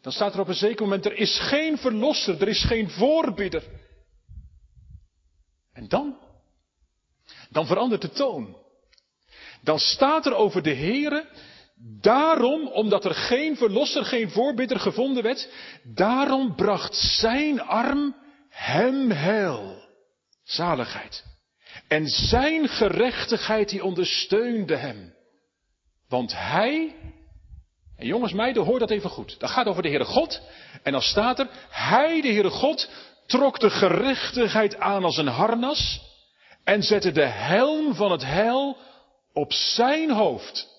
Dan 0.02 0.12
staat 0.12 0.34
er 0.34 0.40
op 0.40 0.48
een 0.48 0.54
zeker 0.54 0.86
moment, 0.86 1.06
er 1.06 1.18
is 1.18 1.40
geen 1.40 1.78
verlosser, 1.78 2.42
er 2.42 2.48
is 2.48 2.64
geen 2.64 2.90
voorbidder. 2.90 3.64
En 5.74 5.88
dan? 5.88 6.18
Dan 7.50 7.66
verandert 7.66 8.02
de 8.02 8.12
toon. 8.12 8.58
Dan 9.62 9.80
staat 9.80 10.26
er 10.26 10.36
over 10.36 10.62
de 10.62 10.76
Heere, 10.76 11.30
daarom, 12.02 12.68
omdat 12.68 13.06
er 13.06 13.14
geen 13.14 13.58
verlosser, 13.58 14.06
geen 14.06 14.30
voorbidder 14.30 14.80
gevonden 14.80 15.24
werd, 15.24 15.50
daarom 15.84 16.56
bracht 16.56 16.96
zijn 16.96 17.62
arm 17.62 18.16
hem 18.50 19.12
heil, 19.12 19.90
zaligheid. 20.44 21.24
En 21.88 22.08
zijn 22.08 22.68
gerechtigheid 22.68 23.70
die 23.70 23.84
ondersteunde 23.84 24.76
hem. 24.76 25.14
Want 26.10 26.34
hij, 26.36 26.96
en 27.98 28.06
jongens 28.06 28.34
meiden, 28.34 28.64
hoor 28.64 28.80
dat 28.80 28.92
even 28.92 29.10
goed. 29.10 29.40
Dat 29.40 29.50
gaat 29.50 29.68
over 29.68 29.82
de 29.82 29.90
Heere 29.90 30.06
God. 30.06 30.42
En 30.84 30.92
dan 30.92 31.02
staat 31.02 31.40
er, 31.40 31.48
hij, 31.70 32.22
de 32.22 32.28
Heere 32.28 32.50
God, 32.50 32.90
trok 33.26 33.60
de 33.60 33.70
gerechtigheid 33.70 34.76
aan 34.76 35.04
als 35.04 35.18
een 35.18 35.28
harnas 35.28 36.02
en 36.64 36.84
zette 36.84 37.12
de 37.12 37.26
helm 37.26 37.96
van 37.96 38.12
het 38.12 38.24
heil 38.24 38.78
op 39.34 39.54
zijn 39.54 40.12
hoofd. 40.12 40.72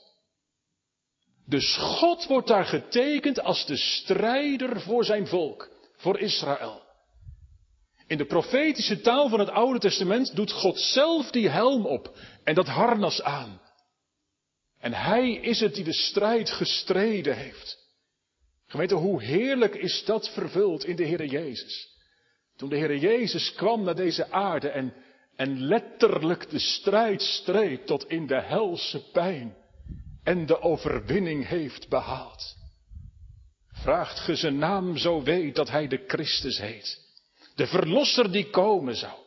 Dus 1.46 1.76
God 1.76 2.26
wordt 2.26 2.48
daar 2.48 2.64
getekend 2.64 3.40
als 3.40 3.66
de 3.66 3.76
strijder 3.76 4.80
voor 4.80 5.04
zijn 5.04 5.26
volk, 5.26 5.70
voor 5.96 6.18
Israël. 6.18 6.82
In 8.06 8.18
de 8.18 8.26
profetische 8.26 9.00
taal 9.00 9.28
van 9.28 9.38
het 9.38 9.50
Oude 9.50 9.78
Testament 9.78 10.36
doet 10.36 10.52
God 10.52 10.80
zelf 10.80 11.30
die 11.30 11.48
helm 11.48 11.86
op 11.86 12.16
en 12.44 12.54
dat 12.54 12.66
harnas 12.66 13.22
aan. 13.22 13.60
En 14.80 14.92
hij 14.92 15.32
is 15.32 15.60
het 15.60 15.74
die 15.74 15.84
de 15.84 15.92
strijd 15.92 16.50
gestreden 16.50 17.36
heeft. 17.36 17.78
Gemeente, 18.66 18.94
hoe 18.94 19.22
heerlijk 19.22 19.74
is 19.74 20.04
dat 20.04 20.28
vervuld 20.28 20.84
in 20.84 20.96
de 20.96 21.04
Heer 21.04 21.24
Jezus. 21.24 21.93
Toen 22.56 22.68
de 22.68 22.76
Heer 22.76 22.96
Jezus 22.96 23.54
kwam 23.54 23.84
naar 23.84 23.94
deze 23.94 24.30
aarde 24.30 24.68
en, 24.68 24.94
en 25.36 25.60
letterlijk 25.60 26.50
de 26.50 26.58
strijd 26.58 27.22
streed 27.22 27.86
tot 27.86 28.08
in 28.08 28.26
de 28.26 28.40
helse 28.40 29.10
pijn 29.10 29.56
en 30.24 30.46
de 30.46 30.60
overwinning 30.60 31.48
heeft 31.48 31.88
behaald. 31.88 32.56
Vraagt 33.72 34.18
ge 34.18 34.34
zijn 34.34 34.58
naam 34.58 34.96
zo 34.96 35.22
weet 35.22 35.54
dat 35.54 35.70
hij 35.70 35.88
de 35.88 36.04
Christus 36.06 36.58
heet. 36.58 37.02
De 37.54 37.66
verlosser 37.66 38.32
die 38.32 38.50
komen 38.50 38.96
zou. 38.96 39.22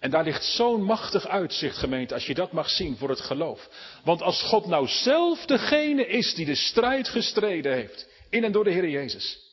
En 0.00 0.10
daar 0.10 0.24
ligt 0.24 0.44
zo'n 0.44 0.82
machtig 0.82 1.26
uitzicht, 1.26 1.76
gemeente, 1.76 2.14
als 2.14 2.26
je 2.26 2.34
dat 2.34 2.52
mag 2.52 2.70
zien 2.70 2.96
voor 2.96 3.08
het 3.08 3.20
geloof. 3.20 3.68
Want 4.04 4.22
als 4.22 4.42
God 4.42 4.66
nou 4.66 4.88
zelf 4.88 5.46
degene 5.46 6.06
is 6.06 6.34
die 6.34 6.46
de 6.46 6.54
strijd 6.54 7.08
gestreden 7.08 7.72
heeft, 7.72 8.08
in 8.30 8.44
en 8.44 8.52
door 8.52 8.64
de 8.64 8.70
Heer 8.70 8.88
Jezus. 8.88 9.51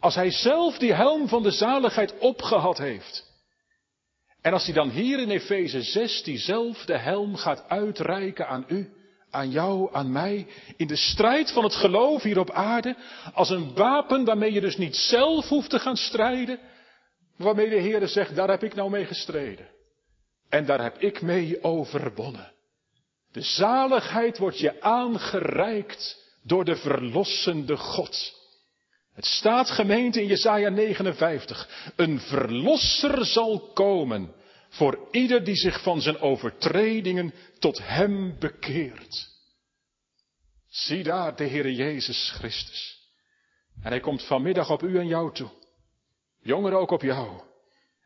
Als 0.00 0.14
hij 0.14 0.30
zelf 0.30 0.78
die 0.78 0.94
helm 0.94 1.28
van 1.28 1.42
de 1.42 1.50
zaligheid 1.50 2.18
opgehad 2.18 2.78
heeft. 2.78 3.24
En 4.40 4.52
als 4.52 4.64
hij 4.64 4.74
dan 4.74 4.90
hier 4.90 5.18
in 5.18 5.30
Efeze 5.30 5.82
6 5.82 6.22
diezelfde 6.22 6.98
helm 6.98 7.36
gaat 7.36 7.68
uitreiken 7.68 8.48
aan 8.48 8.64
u, 8.68 8.90
aan 9.30 9.50
jou, 9.50 9.94
aan 9.94 10.12
mij, 10.12 10.46
in 10.76 10.86
de 10.86 10.96
strijd 10.96 11.52
van 11.52 11.64
het 11.64 11.74
geloof 11.74 12.22
hier 12.22 12.38
op 12.38 12.50
aarde, 12.50 12.96
als 13.34 13.50
een 13.50 13.74
wapen 13.74 14.24
waarmee 14.24 14.52
je 14.52 14.60
dus 14.60 14.76
niet 14.76 14.96
zelf 14.96 15.48
hoeft 15.48 15.70
te 15.70 15.78
gaan 15.78 15.96
strijden, 15.96 16.58
waarmee 17.36 17.68
de 17.68 17.80
Heer 17.80 18.08
zegt, 18.08 18.34
daar 18.34 18.48
heb 18.48 18.62
ik 18.62 18.74
nou 18.74 18.90
mee 18.90 19.04
gestreden. 19.04 19.68
En 20.48 20.66
daar 20.66 20.82
heb 20.82 20.98
ik 20.98 21.22
mee 21.22 21.62
overwonnen. 21.62 22.52
De 23.32 23.40
zaligheid 23.40 24.38
wordt 24.38 24.58
je 24.58 24.80
aangereikt 24.80 26.24
door 26.42 26.64
de 26.64 26.76
verlossende 26.76 27.76
God. 27.76 28.34
Het 29.16 29.24
staat 29.24 29.70
gemeente 29.70 30.20
in 30.20 30.26
Jesaja 30.26 30.68
59. 30.68 31.92
Een 31.96 32.20
verlosser 32.20 33.24
zal 33.24 33.70
komen 33.74 34.34
voor 34.68 35.08
ieder 35.10 35.44
die 35.44 35.56
zich 35.56 35.82
van 35.82 36.00
zijn 36.00 36.18
overtredingen 36.18 37.34
tot 37.58 37.80
hem 37.82 38.38
bekeert. 38.38 39.28
Zie 40.68 41.02
daar 41.02 41.36
de 41.36 41.46
Heere 41.46 41.74
Jezus 41.74 42.30
Christus. 42.34 42.98
En 43.82 43.90
hij 43.90 44.00
komt 44.00 44.22
vanmiddag 44.22 44.70
op 44.70 44.82
u 44.82 44.98
en 44.98 45.06
jou 45.06 45.34
toe. 45.34 45.50
Jongeren 46.42 46.78
ook 46.78 46.90
op 46.90 47.02
jou. 47.02 47.40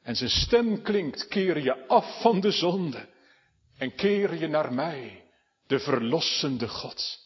En 0.03 0.17
zijn 0.17 0.31
stem 0.31 0.83
klinkt, 0.83 1.29
keer 1.29 1.63
je 1.63 1.87
af 1.87 2.21
van 2.21 2.41
de 2.41 2.51
zonde 2.51 3.09
en 3.79 3.95
keer 3.95 4.35
je 4.35 4.49
naar 4.49 4.73
mij, 4.73 5.25
de 5.67 5.79
verlossende 5.79 6.69
God. 6.69 7.19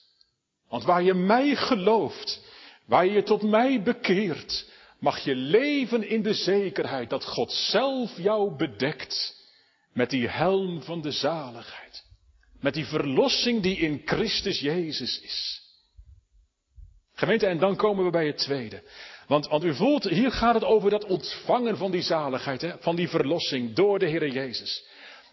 Want 0.68 0.84
waar 0.84 1.02
je 1.02 1.14
mij 1.14 1.56
gelooft, 1.56 2.40
Waar 2.86 3.06
je 3.06 3.22
tot 3.22 3.42
mij 3.42 3.82
bekeert, 3.82 4.70
mag 4.98 5.18
je 5.18 5.34
leven 5.34 6.08
in 6.08 6.22
de 6.22 6.34
zekerheid 6.34 7.10
dat 7.10 7.24
God 7.24 7.52
zelf 7.52 8.16
jou 8.16 8.56
bedekt 8.56 9.42
met 9.92 10.10
die 10.10 10.28
helm 10.28 10.82
van 10.82 11.02
de 11.02 11.10
zaligheid. 11.10 12.04
Met 12.60 12.74
die 12.74 12.86
verlossing 12.86 13.62
die 13.62 13.76
in 13.76 14.02
Christus 14.04 14.60
Jezus 14.60 15.20
is. 15.20 15.62
Gemeente, 17.14 17.46
en 17.46 17.58
dan 17.58 17.76
komen 17.76 18.04
we 18.04 18.10
bij 18.10 18.26
het 18.26 18.38
tweede. 18.38 18.82
Want, 19.26 19.46
want 19.46 19.64
u 19.64 19.74
voelt, 19.74 20.04
hier 20.04 20.30
gaat 20.30 20.54
het 20.54 20.64
over 20.64 20.90
dat 20.90 21.04
ontvangen 21.04 21.76
van 21.76 21.90
die 21.90 22.02
zaligheid, 22.02 22.60
hè, 22.60 22.78
van 22.78 22.96
die 22.96 23.08
verlossing 23.08 23.74
door 23.74 23.98
de 23.98 24.06
Heer 24.06 24.28
Jezus. 24.28 24.86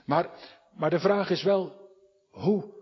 Maar, 0.06 0.30
maar 0.78 0.90
de 0.90 1.00
vraag 1.00 1.30
is 1.30 1.44
wel, 1.44 1.90
hoe, 2.32 2.74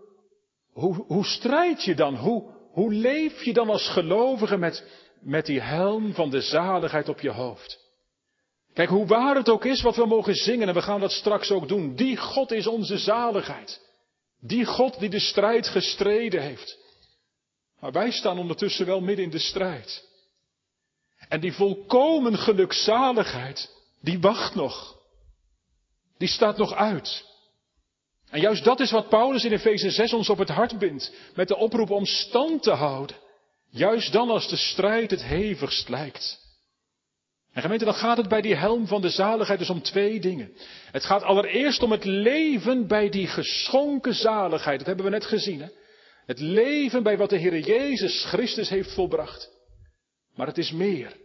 hoe, 0.72 0.94
hoe 0.94 1.24
strijd 1.24 1.84
je 1.84 1.94
dan? 1.94 2.16
Hoe, 2.16 2.59
hoe 2.70 2.92
leef 2.92 3.42
je 3.42 3.52
dan 3.52 3.70
als 3.70 3.88
gelovige 3.88 4.56
met, 4.56 4.84
met 5.20 5.46
die 5.46 5.60
helm 5.60 6.14
van 6.14 6.30
de 6.30 6.40
zaligheid 6.40 7.08
op 7.08 7.20
je 7.20 7.30
hoofd? 7.30 7.78
Kijk, 8.74 8.88
hoe 8.88 9.06
waar 9.06 9.36
het 9.36 9.48
ook 9.48 9.64
is 9.64 9.82
wat 9.82 9.96
we 9.96 10.06
mogen 10.06 10.34
zingen, 10.34 10.68
en 10.68 10.74
we 10.74 10.82
gaan 10.82 11.00
dat 11.00 11.12
straks 11.12 11.50
ook 11.50 11.68
doen. 11.68 11.94
Die 11.94 12.16
God 12.16 12.50
is 12.50 12.66
onze 12.66 12.98
zaligheid. 12.98 13.80
Die 14.40 14.64
God 14.64 14.98
die 14.98 15.10
de 15.10 15.20
strijd 15.20 15.68
gestreden 15.68 16.42
heeft. 16.42 16.78
Maar 17.80 17.92
wij 17.92 18.10
staan 18.10 18.38
ondertussen 18.38 18.86
wel 18.86 19.00
midden 19.00 19.24
in 19.24 19.30
de 19.30 19.38
strijd. 19.38 20.08
En 21.28 21.40
die 21.40 21.52
volkomen 21.52 22.38
gelukzaligheid, 22.38 23.70
die 24.00 24.20
wacht 24.20 24.54
nog. 24.54 24.96
Die 26.18 26.28
staat 26.28 26.56
nog 26.56 26.74
uit. 26.74 27.29
En 28.30 28.40
juist 28.40 28.64
dat 28.64 28.80
is 28.80 28.90
wat 28.90 29.08
Paulus 29.08 29.44
in 29.44 29.52
Efeze 29.52 29.90
6 29.90 30.12
ons 30.12 30.28
op 30.28 30.38
het 30.38 30.48
hart 30.48 30.78
bindt, 30.78 31.12
met 31.34 31.48
de 31.48 31.56
oproep 31.56 31.90
om 31.90 32.04
stand 32.04 32.62
te 32.62 32.70
houden. 32.70 33.16
Juist 33.70 34.12
dan 34.12 34.30
als 34.30 34.48
de 34.48 34.56
strijd 34.56 35.10
het 35.10 35.24
hevigst 35.24 35.88
lijkt. 35.88 36.38
En 37.52 37.62
gemeente, 37.62 37.84
dan 37.84 37.94
gaat 37.94 38.16
het 38.16 38.28
bij 38.28 38.40
die 38.40 38.54
helm 38.54 38.86
van 38.86 39.00
de 39.00 39.08
zaligheid 39.08 39.58
dus 39.58 39.70
om 39.70 39.82
twee 39.82 40.20
dingen. 40.20 40.52
Het 40.90 41.04
gaat 41.04 41.22
allereerst 41.22 41.82
om 41.82 41.90
het 41.90 42.04
leven 42.04 42.86
bij 42.86 43.08
die 43.08 43.26
geschonken 43.26 44.14
zaligheid. 44.14 44.78
Dat 44.78 44.86
hebben 44.86 45.04
we 45.04 45.10
net 45.10 45.24
gezien. 45.24 45.60
Hè? 45.60 45.68
Het 46.26 46.40
leven 46.40 47.02
bij 47.02 47.16
wat 47.16 47.30
de 47.30 47.36
Heer 47.36 47.58
Jezus 47.58 48.24
Christus 48.24 48.68
heeft 48.68 48.94
volbracht. 48.94 49.50
Maar 50.34 50.46
het 50.46 50.58
is 50.58 50.72
meer. 50.72 51.16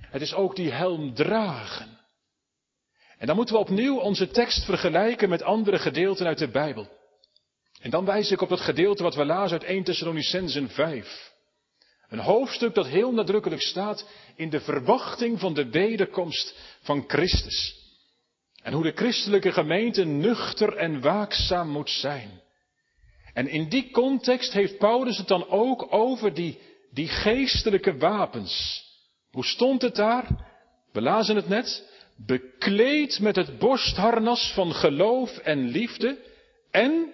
Het 0.00 0.22
is 0.22 0.34
ook 0.34 0.56
die 0.56 0.70
helm 0.70 1.14
dragen. 1.14 1.98
En 3.18 3.26
dan 3.26 3.36
moeten 3.36 3.54
we 3.54 3.60
opnieuw 3.60 3.98
onze 3.98 4.28
tekst 4.28 4.64
vergelijken 4.64 5.28
met 5.28 5.42
andere 5.42 5.78
gedeelten 5.78 6.26
uit 6.26 6.38
de 6.38 6.48
Bijbel. 6.48 6.88
En 7.80 7.90
dan 7.90 8.04
wijs 8.04 8.30
ik 8.30 8.40
op 8.40 8.48
dat 8.48 8.60
gedeelte 8.60 9.02
wat 9.02 9.14
we 9.14 9.24
lazen 9.24 9.58
uit 9.58 9.68
1 9.68 9.84
Thessalonicensen 9.84 10.68
5. 10.68 11.34
Een 12.08 12.18
hoofdstuk 12.18 12.74
dat 12.74 12.86
heel 12.86 13.12
nadrukkelijk 13.12 13.62
staat 13.62 14.08
in 14.36 14.50
de 14.50 14.60
verwachting 14.60 15.40
van 15.40 15.54
de 15.54 15.70
wederkomst 15.70 16.54
van 16.82 17.04
Christus. 17.06 17.84
En 18.62 18.72
hoe 18.72 18.82
de 18.82 18.92
christelijke 18.92 19.52
gemeente 19.52 20.04
nuchter 20.04 20.76
en 20.76 21.00
waakzaam 21.00 21.68
moet 21.68 21.90
zijn. 21.90 22.40
En 23.32 23.48
in 23.48 23.68
die 23.68 23.90
context 23.90 24.52
heeft 24.52 24.78
Paulus 24.78 25.18
het 25.18 25.28
dan 25.28 25.48
ook 25.48 25.92
over 25.92 26.34
die, 26.34 26.58
die 26.90 27.08
geestelijke 27.08 27.96
wapens. 27.96 28.84
Hoe 29.30 29.44
stond 29.44 29.82
het 29.82 29.94
daar? 29.94 30.26
We 30.92 31.00
lazen 31.00 31.36
het 31.36 31.48
net. 31.48 31.95
Bekleed 32.16 33.20
met 33.20 33.36
het 33.36 33.58
borstharnas 33.58 34.52
van 34.54 34.74
geloof 34.74 35.38
en 35.38 35.68
liefde 35.68 36.18
en 36.70 37.12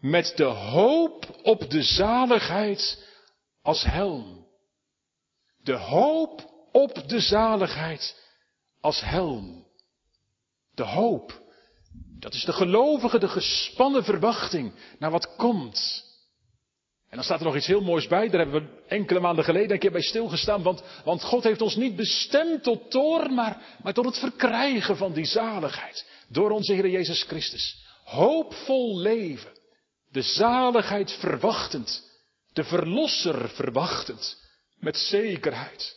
met 0.00 0.32
de 0.36 0.44
hoop 0.44 1.38
op 1.42 1.70
de 1.70 1.82
zaligheid 1.82 3.06
als 3.62 3.84
helm. 3.84 4.46
De 5.62 5.76
hoop 5.76 6.50
op 6.72 7.08
de 7.08 7.20
zaligheid 7.20 8.16
als 8.80 9.00
helm. 9.00 9.66
De 10.74 10.84
hoop. 10.84 11.42
Dat 12.18 12.34
is 12.34 12.44
de 12.44 12.52
gelovige, 12.52 13.18
de 13.18 13.28
gespannen 13.28 14.04
verwachting 14.04 14.74
naar 14.98 15.10
wat 15.10 15.36
komt. 15.36 16.07
En 17.10 17.16
dan 17.16 17.24
staat 17.24 17.38
er 17.38 17.46
nog 17.46 17.56
iets 17.56 17.66
heel 17.66 17.80
moois 17.80 18.06
bij, 18.06 18.28
daar 18.28 18.40
hebben 18.40 18.62
we 18.62 18.84
enkele 18.88 19.20
maanden 19.20 19.44
geleden 19.44 19.70
een 19.70 19.78
keer 19.78 19.92
bij 19.92 20.02
stilgestaan, 20.02 20.62
want, 20.62 20.82
want 21.04 21.22
God 21.22 21.44
heeft 21.44 21.60
ons 21.60 21.76
niet 21.76 21.96
bestemd 21.96 22.62
tot 22.62 22.90
toorn, 22.90 23.34
maar, 23.34 23.62
maar 23.82 23.92
tot 23.92 24.04
het 24.04 24.18
verkrijgen 24.18 24.96
van 24.96 25.12
die 25.12 25.24
zaligheid. 25.24 26.06
Door 26.28 26.50
onze 26.50 26.72
Heer 26.72 26.88
Jezus 26.88 27.22
Christus. 27.22 27.86
Hoopvol 28.04 28.98
leven. 28.98 29.50
De 30.10 30.22
zaligheid 30.22 31.12
verwachtend 31.12 32.08
de 32.58 32.64
verlosser 32.64 33.48
verwachtend, 33.48 34.42
met 34.78 34.96
zekerheid. 34.96 35.96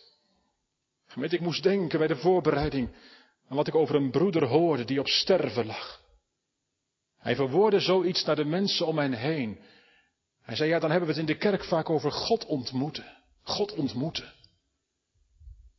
Gemeente, 1.08 1.36
ik 1.36 1.41
moest 1.41 1.63
denken 1.63 2.00
bij 2.00 2.08
de 2.08 2.15
voorbereiding 2.15 2.95
aan 3.50 3.56
wat 3.58 3.67
ik 3.67 3.76
over 3.76 3.95
een 3.95 4.12
broeder 4.12 4.45
hoorde 4.45 4.86
die 4.86 5.00
op 5.00 5.08
sterven 5.08 5.65
lag. 5.65 6.02
Hij 7.17 7.36
verwoordde 7.36 7.80
zoiets 7.80 8.24
naar 8.24 8.36
de 8.36 8.45
mensen 8.45 8.88
om 8.88 8.97
hen 8.97 9.13
heen. 9.13 9.60
Hij 10.52 10.60
zei, 10.60 10.72
ja, 10.72 10.80
dan 10.80 10.92
hebben 10.92 11.10
we 11.10 11.14
het 11.14 11.30
in 11.30 11.34
de 11.34 11.40
kerk 11.40 11.64
vaak 11.64 11.90
over 11.90 12.12
God 12.12 12.46
ontmoeten. 12.46 13.18
God 13.44 13.72
ontmoeten. 13.74 14.34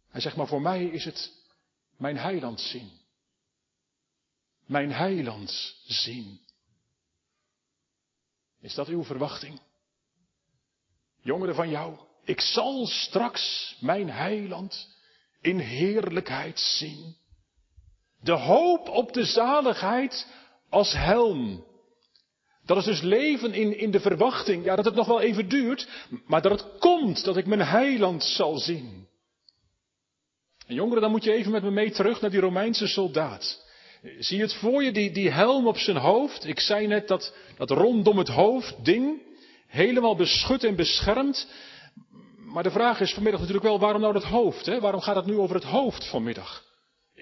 Hij 0.09 0.21
zegt, 0.21 0.37
maar 0.37 0.47
voor 0.47 0.63
mij 0.63 0.85
is 0.85 1.05
het 1.05 1.33
mijn 1.97 2.17
heiland 2.17 2.61
zien. 2.61 2.91
Mijn 4.67 4.93
heiland 4.93 5.77
zien. 5.87 6.41
Is 8.61 8.75
dat 8.75 8.89
uw 8.89 9.05
verwachting? 9.05 9.61
Jongeren 11.23 11.55
van 11.55 11.71
jou, 11.71 11.99
ik 12.25 12.41
zal 12.41 12.87
straks 12.87 13.77
mijn 13.81 14.11
heiland 14.11 14.89
in 15.41 15.59
heerlijkheid 15.59 16.61
zien. 16.61 17.17
De 18.21 18.33
hoop 18.39 18.89
op 18.89 19.13
de 19.13 19.25
zaligheid 19.25 20.27
als 20.69 20.93
helm. 20.93 21.71
Dat 22.75 22.87
is 22.87 23.01
dus 23.01 23.09
leven 23.11 23.55
in, 23.55 23.79
in 23.79 23.91
de 23.91 24.01
verwachting, 24.01 24.65
ja, 24.65 24.77
dat 24.77 24.85
het 24.85 24.95
nog 24.95 25.07
wel 25.07 25.21
even 25.21 25.49
duurt, 25.49 25.89
maar 26.27 26.43
dat 26.43 26.53
het 26.53 26.79
komt, 26.79 27.25
dat 27.25 27.37
ik 27.37 27.47
mijn 27.47 27.61
heiland 27.61 28.25
zal 28.25 28.59
zien. 28.59 29.07
En 30.67 30.75
jongeren, 30.75 31.03
dan 31.03 31.11
moet 31.11 31.25
je 31.25 31.33
even 31.33 31.53
met 31.53 31.63
me 31.63 31.71
mee 31.71 31.91
terug 31.91 32.21
naar 32.21 32.31
die 32.31 32.41
Romeinse 32.41 32.87
soldaat. 32.87 33.65
Zie 34.19 34.37
je 34.37 34.43
het 34.43 34.55
voor 34.55 34.83
je, 34.83 34.93
die, 34.93 35.11
die 35.11 35.31
helm 35.31 35.67
op 35.67 35.79
zijn 35.79 35.97
hoofd? 35.97 36.47
Ik 36.47 36.61
zei 36.61 36.87
net 36.87 37.09
dat, 37.09 37.35
dat 37.57 37.71
rondom 37.71 38.19
het 38.19 38.29
hoofd 38.29 38.85
ding. 38.85 39.23
Helemaal 39.67 40.17
beschut 40.17 40.65
en 40.65 40.77
beschermd. 40.77 41.49
Maar 42.37 42.63
de 42.63 42.71
vraag 42.71 43.01
is 43.01 43.13
vanmiddag 43.13 43.41
natuurlijk 43.41 43.67
wel, 43.67 43.79
waarom 43.79 44.01
nou 44.01 44.13
dat 44.13 44.25
hoofd? 44.25 44.67
Hè? 44.67 44.81
Waarom 44.81 45.01
gaat 45.01 45.17
het 45.17 45.27
nu 45.27 45.37
over 45.37 45.55
het 45.55 45.65
hoofd 45.65 46.09
vanmiddag? 46.09 46.72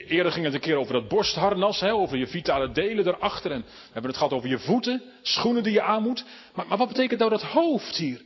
Eerder 0.06 0.32
ging 0.32 0.44
het 0.44 0.54
een 0.54 0.60
keer 0.60 0.76
over 0.76 0.92
dat 0.92 1.08
borstharnas, 1.08 1.80
hè, 1.80 1.92
over 1.92 2.18
je 2.18 2.26
vitale 2.26 2.72
delen 2.72 3.06
erachter. 3.06 3.50
En 3.50 3.60
we 3.60 3.92
hebben 3.92 4.10
het 4.10 4.16
gehad 4.16 4.32
over 4.32 4.48
je 4.48 4.58
voeten, 4.58 5.02
schoenen 5.22 5.62
die 5.62 5.72
je 5.72 5.82
aan 5.82 6.02
moet. 6.02 6.24
Maar, 6.54 6.66
maar 6.66 6.78
wat 6.78 6.88
betekent 6.88 7.18
nou 7.18 7.30
dat 7.30 7.42
hoofd 7.42 7.96
hier? 7.96 8.22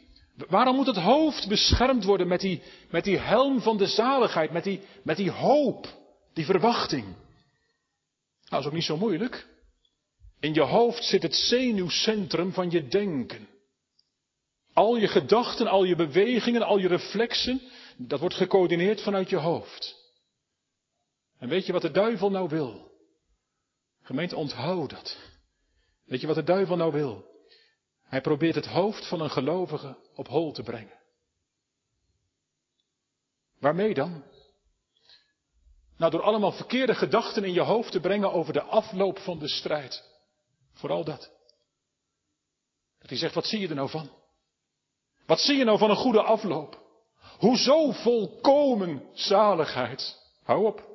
Waarom 0.48 0.76
moet 0.76 0.86
het 0.86 0.96
hoofd 0.96 1.48
beschermd 1.48 2.04
worden 2.04 2.28
met 2.28 2.40
die, 2.40 2.62
met 2.90 3.04
die 3.04 3.18
helm 3.18 3.60
van 3.60 3.76
de 3.76 3.86
zaligheid, 3.86 4.50
met 4.50 4.64
die, 4.64 4.80
met 5.02 5.16
die 5.16 5.30
hoop, 5.30 5.86
die 6.32 6.44
verwachting? 6.44 7.04
Nou, 7.04 7.16
dat 8.48 8.60
is 8.60 8.66
ook 8.66 8.72
niet 8.72 8.84
zo 8.84 8.96
moeilijk. 8.96 9.46
In 10.40 10.54
je 10.54 10.62
hoofd 10.62 11.04
zit 11.04 11.22
het 11.22 11.34
zenuwcentrum 11.34 12.52
van 12.52 12.70
je 12.70 12.88
denken. 12.88 13.48
Al 14.72 14.96
je 14.96 15.08
gedachten, 15.08 15.66
al 15.66 15.84
je 15.84 15.96
bewegingen, 15.96 16.62
al 16.62 16.78
je 16.78 16.88
reflexen, 16.88 17.60
dat 17.96 18.20
wordt 18.20 18.34
gecoördineerd 18.34 19.00
vanuit 19.00 19.30
je 19.30 19.36
hoofd. 19.36 20.03
En 21.44 21.50
weet 21.50 21.66
je 21.66 21.72
wat 21.72 21.82
de 21.82 21.90
duivel 21.90 22.30
nou 22.30 22.48
wil? 22.48 22.92
Gemeente, 24.02 24.36
onthoud 24.36 24.90
dat. 24.90 25.16
Weet 26.04 26.20
je 26.20 26.26
wat 26.26 26.36
de 26.36 26.42
duivel 26.42 26.76
nou 26.76 26.92
wil? 26.92 27.24
Hij 28.02 28.20
probeert 28.20 28.54
het 28.54 28.66
hoofd 28.66 29.08
van 29.08 29.20
een 29.20 29.30
gelovige 29.30 29.96
op 30.14 30.28
hol 30.28 30.52
te 30.52 30.62
brengen. 30.62 31.00
Waarmee 33.58 33.94
dan? 33.94 34.24
Nou, 35.96 36.10
door 36.10 36.22
allemaal 36.22 36.52
verkeerde 36.52 36.94
gedachten 36.94 37.44
in 37.44 37.52
je 37.52 37.62
hoofd 37.62 37.92
te 37.92 38.00
brengen 38.00 38.32
over 38.32 38.52
de 38.52 38.62
afloop 38.62 39.18
van 39.18 39.38
de 39.38 39.48
strijd. 39.48 40.04
Vooral 40.72 41.04
dat. 41.04 41.30
Dat 42.98 43.08
hij 43.08 43.18
zegt, 43.18 43.34
wat 43.34 43.46
zie 43.46 43.60
je 43.60 43.68
er 43.68 43.74
nou 43.74 43.88
van? 43.88 44.10
Wat 45.26 45.40
zie 45.40 45.56
je 45.56 45.64
nou 45.64 45.78
van 45.78 45.90
een 45.90 45.96
goede 45.96 46.22
afloop? 46.22 46.82
Hoezo 47.38 47.90
volkomen 47.90 49.08
zaligheid? 49.12 50.22
Hou 50.42 50.66
op. 50.66 50.92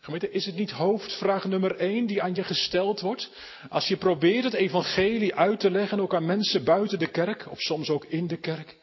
Gemeente, 0.00 0.30
is 0.30 0.46
het 0.46 0.54
niet 0.54 0.70
hoofdvraag 0.70 1.44
nummer 1.44 1.76
één 1.76 2.06
die 2.06 2.22
aan 2.22 2.34
je 2.34 2.44
gesteld 2.44 3.00
wordt? 3.00 3.30
Als 3.68 3.88
je 3.88 3.96
probeert 3.96 4.44
het 4.44 4.54
evangelie 4.54 5.34
uit 5.34 5.60
te 5.60 5.70
leggen, 5.70 6.00
ook 6.00 6.14
aan 6.14 6.26
mensen 6.26 6.64
buiten 6.64 6.98
de 6.98 7.10
kerk, 7.10 7.50
of 7.50 7.60
soms 7.60 7.90
ook 7.90 8.04
in 8.04 8.26
de 8.26 8.36
kerk. 8.36 8.76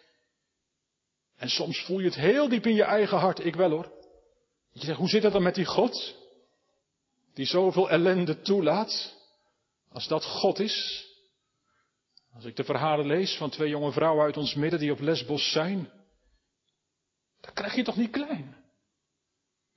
En 1.38 1.50
soms 1.50 1.84
voel 1.84 2.00
je 2.00 2.06
het 2.06 2.16
heel 2.16 2.50
diep 2.50 2.66
in 2.66 2.76
je 2.76 2.84
eigen 2.84 3.18
hart, 3.18 3.46
ik 3.46 3.56
wel 3.56 3.70
hoor. 3.70 3.92
Je 4.72 4.86
zegt, 4.86 4.98
hoe 4.98 5.10
zit 5.10 5.24
het 5.24 5.34
dan 5.34 5.44
met 5.44 5.56
die 5.56 5.66
God? 5.66 6.16
Die 7.34 7.46
zoveel 7.46 7.90
ellende 7.90 8.42
toelaat. 8.42 9.14
Als 9.92 10.08
dat 10.08 10.26
God 10.26 10.60
is, 10.60 11.06
als 12.34 12.46
ik 12.46 12.56
de 12.56 12.64
verhalen 12.64 13.06
lees 13.06 13.38
van 13.38 13.50
twee 13.50 13.70
jonge 13.70 13.92
vrouwen 13.92 14.26
uit 14.26 14.38
ons 14.38 14.54
midden 14.54 14.80
die 14.80 14.92
op 14.92 15.00
Lesbos 15.00 15.52
zijn, 15.52 15.90
dan 17.42 17.54
krijg 17.54 17.76
je 17.76 17.84
toch 17.84 17.98
niet 17.98 18.12
klein. 18.12 18.65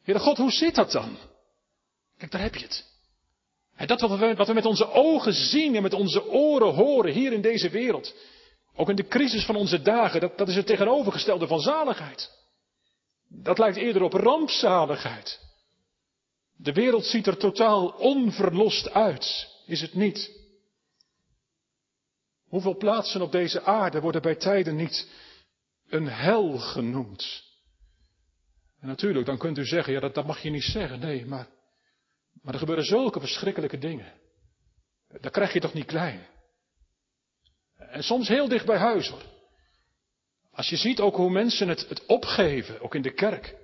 Heere 0.09 0.23
God, 0.23 0.37
hoe 0.37 0.51
zit 0.51 0.75
dat 0.75 0.93
dan? 0.93 1.17
Kijk, 2.19 2.31
daar 2.31 2.41
heb 2.41 2.55
je 2.55 2.65
het. 2.65 2.85
En 3.77 3.87
dat 3.87 4.01
wat 4.01 4.19
we, 4.19 4.35
wat 4.35 4.47
we 4.47 4.53
met 4.53 4.65
onze 4.65 4.91
ogen 4.91 5.33
zien 5.33 5.77
en 5.77 5.83
met 5.83 5.93
onze 5.93 6.27
oren 6.27 6.75
horen 6.75 7.13
hier 7.13 7.33
in 7.33 7.41
deze 7.41 7.71
wereld, 7.71 8.15
ook 8.75 8.89
in 8.89 8.97
de 8.97 9.09
crisis 9.09 9.45
van 9.45 9.57
onze 9.57 9.83
dagen, 9.83 10.21
dat, 10.21 10.39
dat 10.39 10.49
is 10.49 10.55
het 10.55 10.67
tegenovergestelde 10.67 11.47
van 11.47 11.61
zaligheid. 11.61 12.31
Dat 13.29 13.59
lijkt 13.59 13.77
eerder 13.77 14.03
op 14.03 14.13
rampzaligheid. 14.13 15.41
De 16.57 16.73
wereld 16.73 17.05
ziet 17.05 17.27
er 17.27 17.37
totaal 17.37 17.89
onverlost 17.89 18.91
uit, 18.91 19.49
is 19.67 19.81
het 19.81 19.95
niet? 19.95 20.31
Hoeveel 22.49 22.77
plaatsen 22.77 23.23
op 23.23 23.33
deze 23.33 23.63
aarde 23.63 24.01
worden 24.01 24.23
bij 24.23 24.37
tijden 24.37 24.77
niet 24.77 25.09
een 25.89 26.09
hel 26.09 26.59
genoemd? 26.59 27.48
En 28.81 28.89
natuurlijk, 28.89 29.27
dan 29.27 29.39
kunt 29.39 29.59
u 29.59 29.65
zeggen, 29.65 29.93
ja 29.93 30.01
dat, 30.01 30.15
dat 30.15 30.27
mag 30.27 30.43
je 30.43 30.51
niet 30.51 30.63
zeggen. 30.63 30.99
Nee, 30.99 31.27
maar, 31.27 31.49
maar 32.43 32.53
er 32.53 32.59
gebeuren 32.59 32.85
zulke 32.85 33.21
verschrikkelijke 33.21 33.79
dingen. 33.79 34.13
Dat 35.21 35.33
krijg 35.33 35.53
je 35.53 35.61
toch 35.61 35.75
niet 35.75 35.87
klein. 35.87 36.27
En 37.77 38.03
soms 38.03 38.29
heel 38.29 38.49
dicht 38.49 38.67
bij 38.67 38.79
huis 38.79 39.09
hoor. 39.09 39.23
Als 40.51 40.69
je 40.69 40.77
ziet 40.77 41.01
ook 41.01 41.17
hoe 41.17 41.31
mensen 41.31 41.69
het, 41.69 41.89
het 41.89 42.07
opgeven, 42.07 42.81
ook 42.81 42.95
in 42.95 43.03
de 43.03 43.15
kerk. 43.15 43.57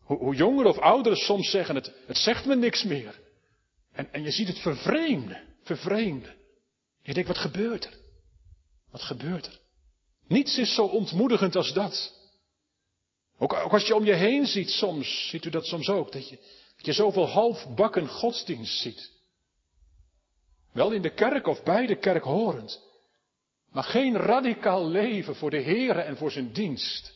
Hoe, 0.00 0.18
hoe 0.18 0.34
jongeren 0.34 0.70
of 0.70 0.78
ouderen 0.78 1.18
soms 1.18 1.50
zeggen, 1.50 1.74
het, 1.74 1.92
het 2.06 2.16
zegt 2.16 2.46
me 2.46 2.56
niks 2.56 2.84
meer. 2.84 3.20
En, 3.92 4.12
en 4.12 4.22
je 4.22 4.30
ziet 4.30 4.48
het 4.48 4.58
vervreemden, 4.58 5.42
vervreemden. 5.62 6.36
Je 7.02 7.14
denkt, 7.14 7.28
wat 7.28 7.38
gebeurt 7.38 7.84
er? 7.84 7.98
Wat 8.90 9.02
gebeurt 9.02 9.46
er? 9.46 9.58
Niets 10.26 10.58
is 10.58 10.74
zo 10.74 10.84
ontmoedigend 10.84 11.56
als 11.56 11.72
dat. 11.72 12.17
Ook, 13.38 13.52
ook, 13.52 13.72
als 13.72 13.86
je 13.86 13.94
om 13.94 14.04
je 14.04 14.14
heen 14.14 14.46
ziet 14.46 14.70
soms, 14.70 15.28
ziet 15.28 15.44
u 15.44 15.50
dat 15.50 15.66
soms 15.66 15.88
ook, 15.88 16.12
dat 16.12 16.28
je, 16.28 16.36
dat 16.76 16.86
je 16.86 16.92
zoveel 16.92 17.28
halfbakken 17.28 18.08
godsdienst 18.08 18.80
ziet. 18.80 19.12
Wel 20.72 20.90
in 20.90 21.02
de 21.02 21.14
kerk 21.14 21.46
of 21.46 21.62
bij 21.62 21.86
de 21.86 21.96
kerk 21.96 22.22
horend. 22.22 22.86
Maar 23.70 23.84
geen 23.84 24.16
radicaal 24.16 24.88
leven 24.88 25.36
voor 25.36 25.50
de 25.50 25.62
Heere 25.62 26.00
en 26.00 26.16
voor 26.16 26.30
zijn 26.30 26.52
dienst. 26.52 27.12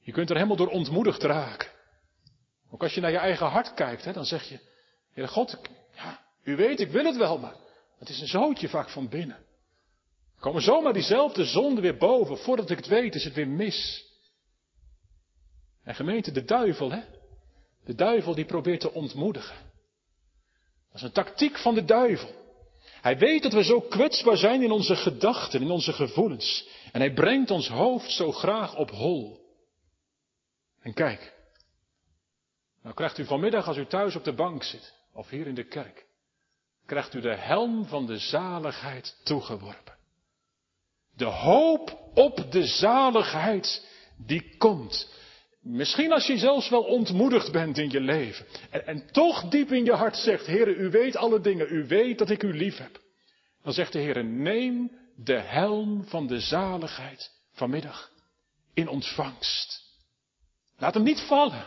Je 0.00 0.12
kunt 0.12 0.30
er 0.30 0.36
helemaal 0.36 0.56
door 0.56 0.70
ontmoedigd 0.70 1.22
raken. 1.22 1.70
Ook 2.70 2.82
als 2.82 2.94
je 2.94 3.00
naar 3.00 3.10
je 3.10 3.18
eigen 3.18 3.46
hart 3.46 3.74
kijkt, 3.74 4.04
hè, 4.04 4.12
dan 4.12 4.24
zeg 4.24 4.48
je, 4.48 4.60
Heere 5.12 5.30
God, 5.30 5.58
ja, 5.94 6.24
u 6.42 6.56
weet, 6.56 6.80
ik 6.80 6.90
wil 6.90 7.04
het 7.04 7.16
wel, 7.16 7.38
maar 7.38 7.54
het 7.98 8.08
is 8.08 8.20
een 8.20 8.26
zootje 8.26 8.68
vaak 8.68 8.88
van 8.88 9.08
binnen. 9.08 9.36
Er 10.34 10.44
komen 10.44 10.62
zomaar 10.62 10.92
diezelfde 10.92 11.44
zonden 11.44 11.82
weer 11.82 11.96
boven. 11.96 12.38
Voordat 12.38 12.70
ik 12.70 12.76
het 12.76 12.86
weet 12.86 13.14
is 13.14 13.24
het 13.24 13.34
weer 13.34 13.48
mis. 13.48 14.07
En 15.88 15.94
gemeente, 15.94 16.32
de 16.32 16.44
duivel, 16.44 16.90
hè? 16.90 17.00
De 17.84 17.94
duivel 17.94 18.34
die 18.34 18.44
probeert 18.44 18.80
te 18.80 18.92
ontmoedigen. 18.92 19.56
Dat 20.86 20.94
is 20.94 21.02
een 21.02 21.12
tactiek 21.12 21.58
van 21.58 21.74
de 21.74 21.84
duivel. 21.84 22.34
Hij 22.82 23.18
weet 23.18 23.42
dat 23.42 23.52
we 23.52 23.64
zo 23.64 23.80
kwetsbaar 23.80 24.36
zijn 24.36 24.62
in 24.62 24.70
onze 24.70 24.96
gedachten, 24.96 25.60
in 25.60 25.70
onze 25.70 25.92
gevoelens. 25.92 26.68
En 26.92 27.00
hij 27.00 27.12
brengt 27.12 27.50
ons 27.50 27.68
hoofd 27.68 28.10
zo 28.10 28.32
graag 28.32 28.76
op 28.76 28.90
hol. 28.90 29.40
En 30.80 30.94
kijk, 30.94 31.34
nou 32.82 32.94
krijgt 32.94 33.18
u 33.18 33.24
vanmiddag 33.24 33.66
als 33.66 33.76
u 33.76 33.86
thuis 33.86 34.16
op 34.16 34.24
de 34.24 34.34
bank 34.34 34.62
zit, 34.62 34.94
of 35.12 35.28
hier 35.28 35.46
in 35.46 35.54
de 35.54 35.66
kerk, 35.66 36.06
krijgt 36.86 37.14
u 37.14 37.20
de 37.20 37.36
helm 37.36 37.86
van 37.86 38.06
de 38.06 38.18
zaligheid 38.18 39.20
toegeworpen. 39.24 39.96
De 41.16 41.24
hoop 41.24 42.10
op 42.14 42.52
de 42.52 42.66
zaligheid 42.66 43.86
die 44.16 44.56
komt. 44.56 45.16
Misschien 45.62 46.12
als 46.12 46.26
je 46.26 46.38
zelfs 46.38 46.68
wel 46.68 46.82
ontmoedigd 46.82 47.52
bent 47.52 47.78
in 47.78 47.90
je 47.90 48.00
leven. 48.00 48.46
En, 48.70 49.06
toch 49.12 49.48
diep 49.48 49.72
in 49.72 49.84
je 49.84 49.92
hart 49.92 50.16
zegt, 50.16 50.46
Heere, 50.46 50.74
u 50.74 50.90
weet 50.90 51.16
alle 51.16 51.40
dingen, 51.40 51.66
u 51.70 51.86
weet 51.86 52.18
dat 52.18 52.30
ik 52.30 52.42
u 52.42 52.56
lief 52.56 52.76
heb. 52.76 53.00
Dan 53.62 53.72
zegt 53.72 53.92
de 53.92 53.98
Heere, 53.98 54.22
neem 54.22 54.90
de 55.16 55.38
helm 55.38 56.04
van 56.04 56.26
de 56.26 56.40
zaligheid 56.40 57.30
vanmiddag 57.52 58.10
in 58.74 58.88
ontvangst. 58.88 59.82
Laat 60.76 60.94
hem 60.94 61.02
niet 61.02 61.20
vallen. 61.20 61.64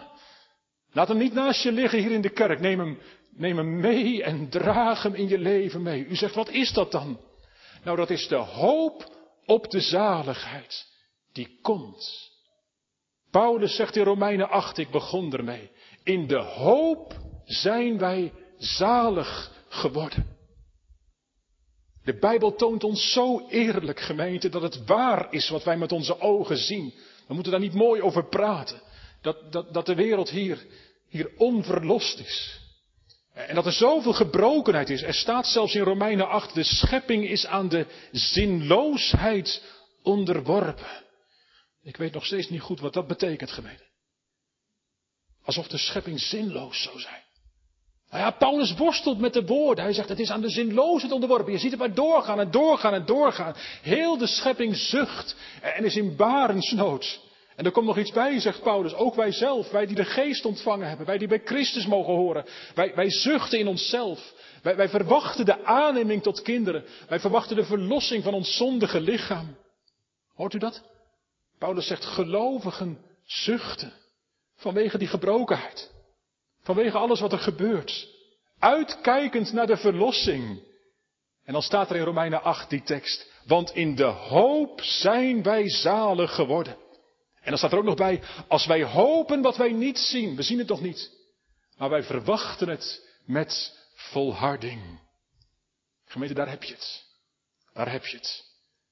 Laat 0.92 1.08
hem 1.08 1.18
niet 1.18 1.34
naast 1.34 1.64
je 1.64 1.72
liggen 1.72 2.00
hier 2.00 2.12
in 2.12 2.22
de 2.22 2.30
kerk. 2.30 2.60
Neem 2.60 2.80
hem, 2.80 3.00
neem 3.30 3.58
hem 3.58 3.80
mee 3.80 4.24
en 4.24 4.50
draag 4.50 5.04
hem 5.04 5.14
in 5.14 5.28
je 5.28 5.38
leven 5.38 5.82
mee. 5.82 6.06
U 6.06 6.16
zegt, 6.16 6.36
wat 6.36 6.50
is 6.50 6.74
dat 6.74 6.92
dan? 6.92 7.20
Nou, 7.84 7.98
dat 7.98 8.10
is 8.10 8.28
de 8.28 8.36
hoop 8.36 9.16
op 9.46 9.70
de 9.70 9.80
zaligheid 9.82 10.88
die 11.32 11.60
komt. 11.62 12.31
Paulus 13.32 13.76
zegt 13.76 13.96
in 13.96 14.04
Romeinen 14.04 14.50
8, 14.50 14.78
ik 14.78 14.90
begon 14.90 15.34
ermee. 15.34 15.70
In 16.04 16.28
de 16.28 16.40
hoop 16.40 17.14
zijn 17.46 17.98
wij 17.98 18.34
zalig 18.58 19.52
geworden. 19.70 20.40
De 22.04 22.18
Bijbel 22.20 22.56
toont 22.56 22.84
ons 22.84 23.12
zo 23.12 23.48
eerlijk, 23.50 24.00
gemeente, 24.00 24.50
dat 24.50 24.62
het 24.62 24.86
waar 24.86 25.34
is 25.34 25.50
wat 25.50 25.64
wij 25.64 25.78
met 25.78 25.92
onze 25.92 26.20
ogen 26.20 26.58
zien. 26.58 26.94
We 27.28 27.34
moeten 27.34 27.52
daar 27.52 27.62
niet 27.62 27.74
mooi 27.74 28.02
over 28.02 28.26
praten. 28.26 28.82
Dat, 29.22 29.52
dat, 29.52 29.74
dat 29.74 29.86
de 29.86 29.96
wereld 29.96 30.30
hier, 30.30 30.66
hier 31.10 31.32
onverlost 31.38 32.20
is. 32.20 32.60
En 33.34 33.56
dat 33.56 33.66
er 33.66 33.72
zoveel 33.72 34.14
gebrokenheid 34.14 34.90
is. 34.90 35.02
Er 35.02 35.14
staat 35.14 35.48
zelfs 35.48 35.76
in 35.76 35.84
Romeinen 35.84 36.30
8, 36.30 36.54
de 36.54 36.64
schepping 36.64 37.30
is 37.30 37.46
aan 37.46 37.70
de 37.70 37.86
zinloosheid 38.12 39.64
onderworpen. 40.04 40.86
Ik 41.84 41.98
weet 41.98 42.14
nog 42.14 42.26
steeds 42.26 42.50
niet 42.50 42.62
goed 42.62 42.80
wat 42.80 42.94
dat 42.94 43.08
betekent, 43.08 43.52
gemeente. 43.52 43.90
Alsof 45.44 45.68
de 45.68 45.78
schepping 45.78 46.20
zinloos 46.20 46.82
zou 46.82 47.00
zijn. 47.00 47.24
Nou 48.10 48.24
ja, 48.24 48.32
Paulus 48.32 48.74
worstelt 48.74 49.20
met 49.20 49.34
de 49.34 49.46
woorden. 49.46 49.84
Hij 49.84 49.94
zegt, 49.94 50.10
het 50.10 50.20
is 50.20 50.32
aan 50.32 50.42
de 50.42 50.50
zinloosheid 50.50 51.14
onderworpen. 51.14 51.52
Je 51.52 51.60
ziet 51.60 51.72
het 51.72 51.80
maar 51.80 51.94
doorgaan 51.94 52.40
en 52.40 52.52
doorgaan 52.52 52.94
en 52.94 53.06
doorgaan. 53.06 53.56
Heel 53.82 54.18
de 54.18 54.28
schepping 54.28 54.76
zucht 54.76 55.36
en 55.62 55.86
is 55.86 55.96
in 55.96 56.16
barensnood. 56.16 57.20
En 57.56 57.66
er 57.66 57.72
komt 57.72 57.86
nog 57.86 57.98
iets 57.98 58.12
bij, 58.12 58.40
zegt 58.40 58.62
Paulus, 58.62 58.94
ook 58.94 59.16
wij 59.16 59.32
zelf, 59.32 59.72
wij 59.72 59.86
die 59.86 59.96
de 59.96 60.06
geest 60.06 60.46
ontvangen 60.46 60.88
hebben, 60.88 61.06
wij 61.06 61.18
die 61.18 61.28
bij 61.28 61.42
Christus 61.46 61.86
mogen 61.86 62.14
horen, 62.14 62.46
wij, 62.76 62.96
wij 62.96 63.10
zuchten 63.10 63.60
in 63.60 63.68
onszelf. 63.68 64.34
Wij, 64.62 64.76
wij 64.76 64.90
verwachten 64.90 65.46
de 65.46 65.66
aanneming 65.66 66.24
tot 66.24 66.42
kinderen. 66.42 66.86
Wij 67.08 67.20
verwachten 67.20 67.56
de 67.56 67.66
verlossing 67.66 68.24
van 68.24 68.34
ons 68.34 68.58
zondige 68.58 69.00
lichaam. 69.00 69.58
Hoort 70.34 70.54
u 70.54 70.58
dat? 70.58 70.91
Paulus 71.62 71.88
zegt, 71.88 72.06
gelovigen 72.06 73.00
zuchten 73.24 73.94
vanwege 74.56 74.98
die 74.98 75.08
gebrokenheid. 75.08 75.92
Vanwege 76.62 76.98
alles 76.98 77.20
wat 77.20 77.32
er 77.32 77.40
gebeurt. 77.40 78.08
Uitkijkend 78.60 79.54
naar 79.54 79.68
de 79.68 79.78
verlossing. 79.78 80.64
En 81.44 81.54
dan 81.54 81.62
staat 81.62 81.90
er 81.90 81.96
in 81.96 82.04
Romeinen 82.04 82.44
8 82.44 82.70
die 82.70 82.84
tekst. 82.84 83.32
Want 83.46 83.76
in 83.76 83.96
de 83.96 84.04
hoop 84.04 84.82
zijn 84.82 85.44
wij 85.44 85.70
zalig 85.70 86.36
geworden. 86.36 86.78
En 87.42 87.50
dan 87.50 87.58
staat 87.58 87.72
er 87.72 87.78
ook 87.78 87.84
nog 87.84 87.96
bij, 87.96 88.24
als 88.48 88.66
wij 88.66 88.84
hopen 88.84 89.42
wat 89.42 89.58
wij 89.58 89.72
niet 89.72 89.98
zien, 89.98 90.36
we 90.36 90.42
zien 90.42 90.58
het 90.58 90.68
nog 90.68 90.82
niet, 90.82 91.12
maar 91.78 91.90
wij 91.90 92.04
verwachten 92.04 92.70
het 92.70 93.08
met 93.26 93.78
volharding. 93.94 95.00
Gemeente, 96.06 96.34
daar 96.34 96.50
heb 96.50 96.64
je 96.64 96.74
het. 96.74 97.06
Daar 97.74 97.92
heb 97.92 98.06
je 98.06 98.18
het. 98.18 98.51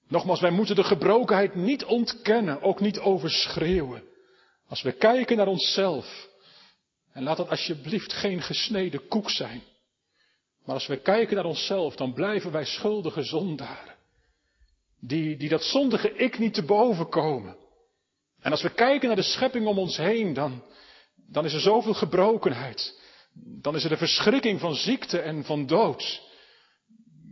Nogmaals, 0.10 0.40
wij 0.40 0.52
moeten 0.52 0.76
de 0.76 0.84
gebrokenheid 0.84 1.56
niet 1.56 1.86
ontkennen, 1.86 2.62
ook 2.62 2.80
niet 2.80 3.00
overschreeuwen. 3.00 4.04
Als 4.68 4.82
we 4.82 4.92
kijken 4.92 5.38
naar 5.38 5.48
onszelf, 5.48 6.28
en 7.14 7.24
laat 7.24 7.38
dat 7.38 7.50
alsjeblieft 7.50 8.14
geen 8.14 8.42
gesneden 8.42 9.08
koek 9.08 9.30
zijn. 9.30 9.64
Maar 10.66 10.76
als 10.76 10.88
we 10.88 11.02
kijken 11.02 11.36
naar 11.36 11.46
onszelf, 11.46 11.96
dan 11.96 12.14
blijven 12.14 12.52
wij 12.52 12.66
schuldige 12.66 13.24
zondaren. 13.24 13.96
Die, 15.00 15.38
die 15.38 15.50
dat 15.50 15.64
zondige 15.64 16.14
ik 16.14 16.40
niet 16.40 16.54
te 16.54 16.64
boven 16.64 17.10
komen. 17.10 17.58
En 18.42 18.52
als 18.52 18.62
we 18.62 18.70
kijken 18.70 19.08
naar 19.08 19.18
de 19.18 19.22
schepping 19.22 19.68
om 19.68 19.78
ons 19.78 19.98
heen, 19.98 20.34
dan, 20.34 20.64
dan 21.16 21.46
is 21.46 21.54
er 21.54 21.60
zoveel 21.60 21.94
gebrokenheid. 21.94 23.02
Dan 23.62 23.76
is 23.76 23.84
er 23.84 23.90
de 23.90 23.98
verschrikking 23.98 24.60
van 24.60 24.76
ziekte 24.76 25.20
en 25.20 25.44
van 25.44 25.66
dood. 25.66 26.22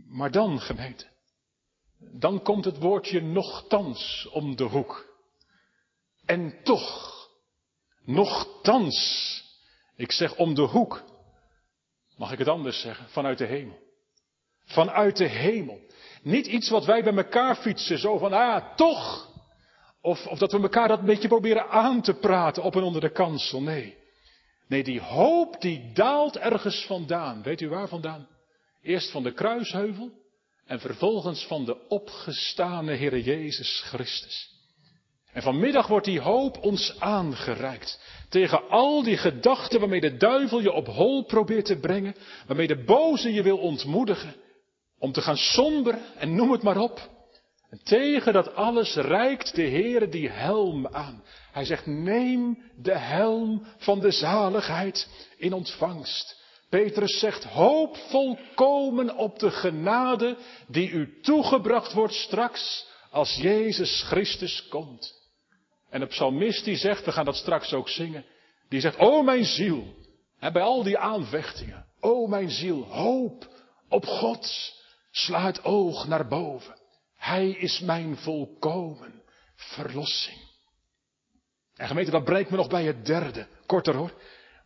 Maar 0.08 0.30
dan, 0.30 0.60
gemeente, 0.60 1.06
dan 1.98 2.42
komt 2.42 2.64
het 2.64 2.78
woordje 2.78 3.22
nochtans 3.22 4.28
om 4.32 4.56
de 4.56 4.64
hoek. 4.64 5.06
En 6.24 6.54
toch, 6.62 7.12
nochtans, 8.04 9.42
ik 9.96 10.12
zeg 10.12 10.36
om 10.36 10.54
de 10.54 10.62
hoek, 10.62 11.02
mag 12.16 12.32
ik 12.32 12.38
het 12.38 12.48
anders 12.48 12.80
zeggen, 12.80 13.08
vanuit 13.08 13.38
de 13.38 13.46
hemel. 13.46 13.78
Vanuit 14.64 15.16
de 15.16 15.28
hemel. 15.28 15.80
Niet 16.22 16.46
iets 16.46 16.68
wat 16.68 16.84
wij 16.84 17.02
bij 17.02 17.16
elkaar 17.16 17.56
fietsen, 17.56 17.98
zo 17.98 18.18
van, 18.18 18.32
ah, 18.32 18.74
toch, 18.74 19.28
of, 20.00 20.26
of 20.26 20.38
dat 20.38 20.52
we 20.52 20.60
elkaar 20.60 20.88
dat 20.88 20.98
een 20.98 21.04
beetje 21.04 21.28
proberen 21.28 21.68
aan 21.68 22.02
te 22.02 22.14
praten 22.14 22.62
op 22.62 22.76
en 22.76 22.82
onder 22.82 23.00
de 23.00 23.12
kansel. 23.12 23.62
Nee. 23.62 23.96
Nee, 24.66 24.84
die 24.84 25.00
hoop 25.00 25.60
die 25.60 25.92
daalt 25.92 26.36
ergens 26.36 26.84
vandaan. 26.86 27.42
Weet 27.42 27.60
u 27.60 27.68
waar 27.68 27.88
vandaan? 27.88 28.28
Eerst 28.82 29.10
van 29.10 29.22
de 29.22 29.32
kruisheuvel 29.32 30.10
en 30.68 30.80
vervolgens 30.80 31.46
van 31.46 31.64
de 31.64 31.88
opgestane 31.88 32.92
Heer 32.92 33.18
Jezus 33.18 33.82
Christus. 33.86 34.56
En 35.32 35.42
vanmiddag 35.42 35.86
wordt 35.86 36.06
die 36.06 36.20
hoop 36.20 36.58
ons 36.62 36.96
aangereikt. 36.98 38.00
Tegen 38.28 38.68
al 38.68 39.02
die 39.02 39.16
gedachten 39.16 39.80
waarmee 39.80 40.00
de 40.00 40.16
duivel 40.16 40.60
je 40.60 40.72
op 40.72 40.86
hol 40.86 41.24
probeert 41.24 41.64
te 41.64 41.78
brengen. 41.78 42.14
Waarmee 42.46 42.66
de 42.66 42.84
boze 42.84 43.32
je 43.32 43.42
wil 43.42 43.58
ontmoedigen. 43.58 44.34
Om 44.98 45.12
te 45.12 45.20
gaan 45.20 45.36
somberen 45.36 46.02
en 46.16 46.34
noem 46.34 46.52
het 46.52 46.62
maar 46.62 46.78
op. 46.78 47.10
En 47.70 47.80
tegen 47.82 48.32
dat 48.32 48.54
alles 48.54 48.94
reikt 48.94 49.54
de 49.54 49.62
Heer 49.62 50.10
die 50.10 50.28
helm 50.28 50.86
aan. 50.86 51.22
Hij 51.52 51.64
zegt, 51.64 51.86
neem 51.86 52.62
de 52.76 52.98
helm 52.98 53.66
van 53.78 54.00
de 54.00 54.10
zaligheid 54.10 55.08
in 55.36 55.52
ontvangst. 55.52 56.37
Petrus 56.68 57.18
zegt, 57.18 57.44
hoop 57.44 57.96
volkomen 57.96 59.16
op 59.16 59.38
de 59.38 59.50
genade 59.50 60.36
die 60.66 60.90
u 60.90 61.20
toegebracht 61.22 61.92
wordt 61.92 62.14
straks 62.14 62.86
als 63.10 63.34
Jezus 63.34 64.02
Christus 64.02 64.68
komt. 64.68 65.16
En 65.90 66.00
de 66.00 66.06
psalmist 66.06 66.64
die 66.64 66.76
zegt, 66.76 67.04
we 67.04 67.12
gaan 67.12 67.24
dat 67.24 67.36
straks 67.36 67.72
ook 67.72 67.88
zingen, 67.88 68.24
die 68.68 68.80
zegt, 68.80 68.98
o 68.98 69.22
mijn 69.22 69.44
ziel, 69.44 69.94
bij 70.38 70.62
al 70.62 70.82
die 70.82 70.98
aanvechtingen, 70.98 71.86
o 72.00 72.26
mijn 72.26 72.50
ziel, 72.50 72.82
hoop 72.82 73.48
op 73.88 74.06
God. 74.06 74.76
Sla 75.10 75.46
het 75.46 75.64
oog 75.64 76.06
naar 76.06 76.28
boven. 76.28 76.78
Hij 77.16 77.48
is 77.48 77.80
mijn 77.80 78.16
volkomen 78.16 79.22
verlossing. 79.56 80.46
En 81.76 81.86
gemeente, 81.86 82.10
dat 82.10 82.24
brengt 82.24 82.50
me 82.50 82.56
nog 82.56 82.68
bij 82.68 82.84
het 82.84 83.06
derde. 83.06 83.46
Korter 83.66 83.94
hoor. 83.94 84.12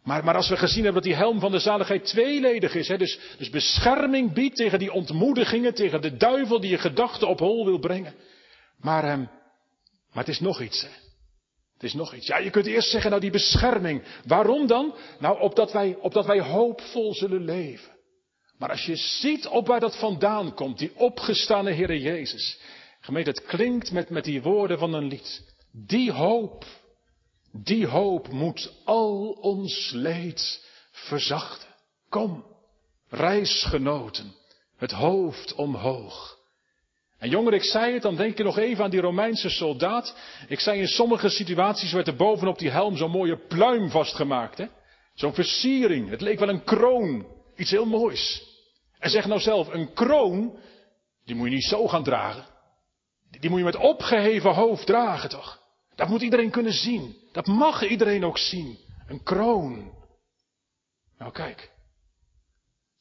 Maar, 0.02 0.24
maar 0.24 0.36
als 0.36 0.48
we 0.48 0.56
gezien 0.56 0.84
hebben 0.84 1.02
dat 1.02 1.10
die 1.10 1.20
helm 1.20 1.40
van 1.40 1.50
de 1.50 1.58
zaligheid 1.58 2.04
tweeledig 2.04 2.74
is, 2.74 2.88
hè, 2.88 2.98
dus, 2.98 3.18
dus 3.38 3.50
bescherming 3.50 4.32
biedt 4.32 4.56
tegen 4.56 4.78
die 4.78 4.92
ontmoedigingen, 4.92 5.74
tegen 5.74 6.00
de 6.00 6.16
duivel 6.16 6.60
die 6.60 6.70
je 6.70 6.78
gedachten 6.78 7.28
op 7.28 7.38
hol 7.38 7.64
wil 7.64 7.78
brengen. 7.78 8.14
Maar, 8.78 9.04
ehm, 9.04 9.20
maar 10.12 10.24
het 10.24 10.28
is 10.28 10.40
nog 10.40 10.60
iets. 10.60 10.82
Hè. 10.82 10.88
Het 11.72 11.82
is 11.82 11.94
nog 11.94 12.14
iets. 12.14 12.26
Ja, 12.26 12.38
je 12.38 12.50
kunt 12.50 12.66
eerst 12.66 12.90
zeggen, 12.90 13.10
nou 13.10 13.22
die 13.22 13.30
bescherming. 13.30 14.02
Waarom 14.26 14.66
dan? 14.66 14.94
Nou, 15.18 15.40
opdat 15.40 15.72
wij, 15.72 15.96
opdat 16.00 16.26
wij 16.26 16.40
hoopvol 16.40 17.14
zullen 17.14 17.44
leven. 17.44 17.92
Maar 18.58 18.70
als 18.70 18.84
je 18.84 18.96
ziet 18.96 19.46
op 19.46 19.66
waar 19.66 19.80
dat 19.80 19.98
vandaan 19.98 20.54
komt, 20.54 20.78
die 20.78 20.92
opgestane 20.94 21.72
Heere 21.72 22.00
Jezus. 22.00 22.60
Gemeente, 23.00 23.30
het 23.30 23.44
klinkt 23.44 23.92
met, 23.92 24.10
met 24.10 24.24
die 24.24 24.42
woorden 24.42 24.78
van 24.78 24.94
een 24.94 25.06
lied. 25.06 25.54
Die 25.72 26.12
hoop, 26.12 26.64
die 27.52 27.86
hoop 27.86 28.28
moet 28.28 28.72
al 28.84 29.30
ons 29.40 29.90
leed 29.94 30.66
verzachten. 30.90 31.68
Kom, 32.08 32.44
reisgenoten, 33.08 34.34
het 34.76 34.90
hoofd 34.90 35.54
omhoog. 35.54 36.40
En 37.18 37.28
jongeren, 37.28 37.58
ik 37.58 37.64
zei 37.64 37.92
het, 37.92 38.02
dan 38.02 38.16
denk 38.16 38.36
je 38.36 38.44
nog 38.44 38.58
even 38.58 38.84
aan 38.84 38.90
die 38.90 39.00
Romeinse 39.00 39.50
soldaat. 39.50 40.16
Ik 40.48 40.60
zei 40.60 40.80
in 40.80 40.86
sommige 40.86 41.28
situaties 41.28 41.92
werd 41.92 42.06
er 42.06 42.16
bovenop 42.16 42.58
die 42.58 42.70
helm 42.70 42.96
zo'n 42.96 43.10
mooie 43.10 43.46
pluim 43.46 43.90
vastgemaakt. 43.90 44.58
hè? 44.58 44.66
Zo'n 45.14 45.34
versiering. 45.34 46.10
Het 46.10 46.20
leek 46.20 46.38
wel 46.38 46.48
een 46.48 46.64
kroon. 46.64 47.26
Iets 47.56 47.70
heel 47.70 47.86
moois. 47.86 48.50
En 48.98 49.10
zeg 49.10 49.26
nou 49.26 49.40
zelf, 49.40 49.68
een 49.68 49.92
kroon, 49.92 50.58
die 51.24 51.34
moet 51.34 51.48
je 51.48 51.54
niet 51.54 51.64
zo 51.64 51.88
gaan 51.88 52.04
dragen. 52.04 52.44
Die 53.40 53.50
moet 53.50 53.58
je 53.58 53.64
met 53.64 53.76
opgeheven 53.76 54.54
hoofd 54.54 54.86
dragen 54.86 55.28
toch? 55.28 55.61
Dat 55.94 56.08
moet 56.08 56.22
iedereen 56.22 56.50
kunnen 56.50 56.72
zien. 56.72 57.16
Dat 57.32 57.46
mag 57.46 57.88
iedereen 57.88 58.24
ook 58.24 58.38
zien. 58.38 58.78
Een 59.06 59.22
kroon. 59.22 59.92
Nou 61.18 61.32
kijk. 61.32 61.70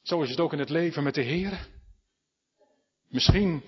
Zo 0.02 0.22
is 0.22 0.30
het 0.30 0.40
ook 0.40 0.52
in 0.52 0.58
het 0.58 0.70
leven 0.70 1.02
met 1.02 1.14
de 1.14 1.22
Heer. 1.22 1.68
Misschien, 3.08 3.62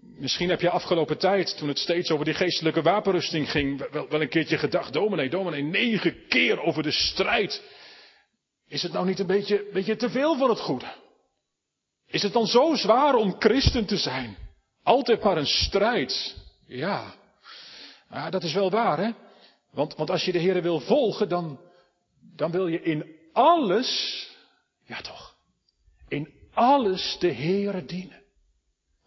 misschien 0.00 0.48
heb 0.48 0.60
je 0.60 0.70
afgelopen 0.70 1.18
tijd, 1.18 1.56
toen 1.56 1.68
het 1.68 1.78
steeds 1.78 2.10
over 2.10 2.24
die 2.24 2.34
geestelijke 2.34 2.82
wapenrusting 2.82 3.50
ging, 3.50 3.90
wel, 3.90 4.08
wel 4.08 4.20
een 4.20 4.28
keertje 4.28 4.58
gedacht, 4.58 4.92
dominee, 4.92 5.30
dominee, 5.30 5.62
negen 5.62 6.26
keer 6.28 6.60
over 6.60 6.82
de 6.82 6.90
strijd. 6.90 7.62
Is 8.68 8.82
het 8.82 8.92
nou 8.92 9.06
niet 9.06 9.18
een 9.18 9.26
beetje, 9.26 9.68
beetje 9.72 9.96
te 9.96 10.10
veel 10.10 10.38
van 10.38 10.48
het 10.48 10.60
goede? 10.60 10.94
Is 12.06 12.22
het 12.22 12.32
dan 12.32 12.46
zo 12.46 12.74
zwaar 12.74 13.14
om 13.14 13.36
christen 13.38 13.86
te 13.86 13.96
zijn? 13.96 14.36
Altijd 14.82 15.22
maar 15.22 15.36
een 15.36 15.46
strijd. 15.46 16.36
Ja. 16.66 17.14
Ja 18.10 18.30
dat 18.30 18.42
is 18.42 18.52
wel 18.52 18.70
waar, 18.70 18.98
hè? 18.98 19.10
Want, 19.70 19.94
want 19.94 20.10
als 20.10 20.24
je 20.24 20.32
de 20.32 20.38
Heer 20.38 20.62
wil 20.62 20.80
volgen, 20.80 21.28
dan, 21.28 21.60
dan 22.36 22.50
wil 22.50 22.66
je 22.66 22.82
in 22.82 23.16
alles, 23.32 24.28
ja 24.84 25.00
toch, 25.00 25.34
in 26.08 26.32
alles 26.54 27.16
de 27.18 27.28
Heer 27.28 27.86
dienen. 27.86 28.22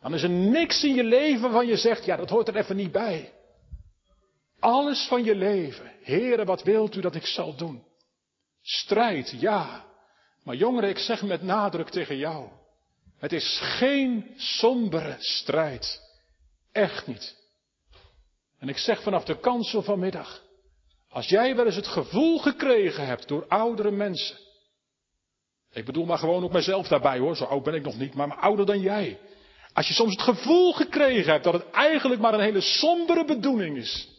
Dan 0.02 0.14
is 0.14 0.24
er 0.24 0.30
niks 0.30 0.84
in 0.84 0.94
je 0.94 1.04
leven 1.04 1.42
waarvan 1.42 1.68
je 1.68 1.78
zegt, 1.78 2.06
ja, 2.06 2.16
dat 2.16 2.30
hoort 2.30 2.48
er 2.48 2.56
even 2.56 2.76
niet 2.76 2.92
bij. 2.92 3.34
Alles 4.60 5.08
van 5.08 5.24
je 5.24 5.36
leven. 5.36 5.92
Heere, 6.02 6.46
wat 6.46 6.64
wilt 6.64 6.96
u 6.96 7.02
dat 7.02 7.16
ik 7.16 7.26
zal 7.26 7.56
doen? 7.56 7.84
Strijd, 8.62 9.36
ja. 9.40 9.86
Maar 10.44 10.56
jongeren, 10.56 10.90
ik 10.90 10.98
zeg 10.98 11.22
met 11.22 11.42
nadruk 11.42 11.90
tegen 11.90 12.18
jou. 12.18 12.50
Het 13.18 13.32
is 13.32 13.60
geen 13.62 14.34
sombere 14.36 15.16
strijd. 15.20 16.02
Echt 16.72 17.08
niet. 17.08 17.43
En 18.64 18.70
ik 18.70 18.78
zeg 18.78 19.02
vanaf 19.02 19.24
de 19.24 19.40
kansel 19.40 19.82
vanmiddag. 19.82 20.44
Als 21.10 21.28
jij 21.28 21.56
wel 21.56 21.66
eens 21.66 21.76
het 21.76 21.88
gevoel 21.88 22.40
gekregen 22.40 23.06
hebt 23.06 23.28
door 23.28 23.48
oudere 23.48 23.92
mensen. 23.92 24.38
Ik 25.72 25.86
bedoel 25.86 26.06
maar 26.06 26.18
gewoon 26.18 26.44
ook 26.44 26.52
mezelf 26.52 26.88
daarbij 26.88 27.20
hoor, 27.20 27.36
zo 27.36 27.44
oud 27.44 27.64
ben 27.64 27.74
ik 27.74 27.84
nog 27.84 27.98
niet, 27.98 28.14
maar 28.14 28.36
ouder 28.36 28.66
dan 28.66 28.80
jij. 28.80 29.20
Als 29.74 29.88
je 29.88 29.94
soms 29.94 30.12
het 30.12 30.22
gevoel 30.22 30.74
gekregen 30.74 31.32
hebt 31.32 31.44
dat 31.44 31.54
het 31.54 31.70
eigenlijk 31.70 32.22
maar 32.22 32.34
een 32.34 32.40
hele 32.40 32.62
sombere 32.62 33.26
bedoeling 33.26 33.78
is, 33.78 34.10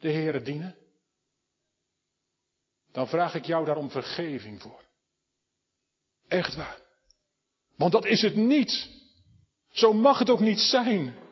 de 0.00 0.10
Heere 0.10 0.42
dienen, 0.42 0.76
dan 2.92 3.08
vraag 3.08 3.34
ik 3.34 3.44
jou 3.44 3.64
daarom 3.64 3.90
vergeving 3.90 4.62
voor. 4.62 4.84
Echt 6.28 6.56
waar. 6.56 6.78
Want 7.76 7.92
dat 7.92 8.06
is 8.06 8.22
het 8.22 8.36
niet. 8.36 8.90
Zo 9.70 9.92
mag 9.92 10.18
het 10.18 10.30
ook 10.30 10.40
niet 10.40 10.60
zijn. 10.60 11.28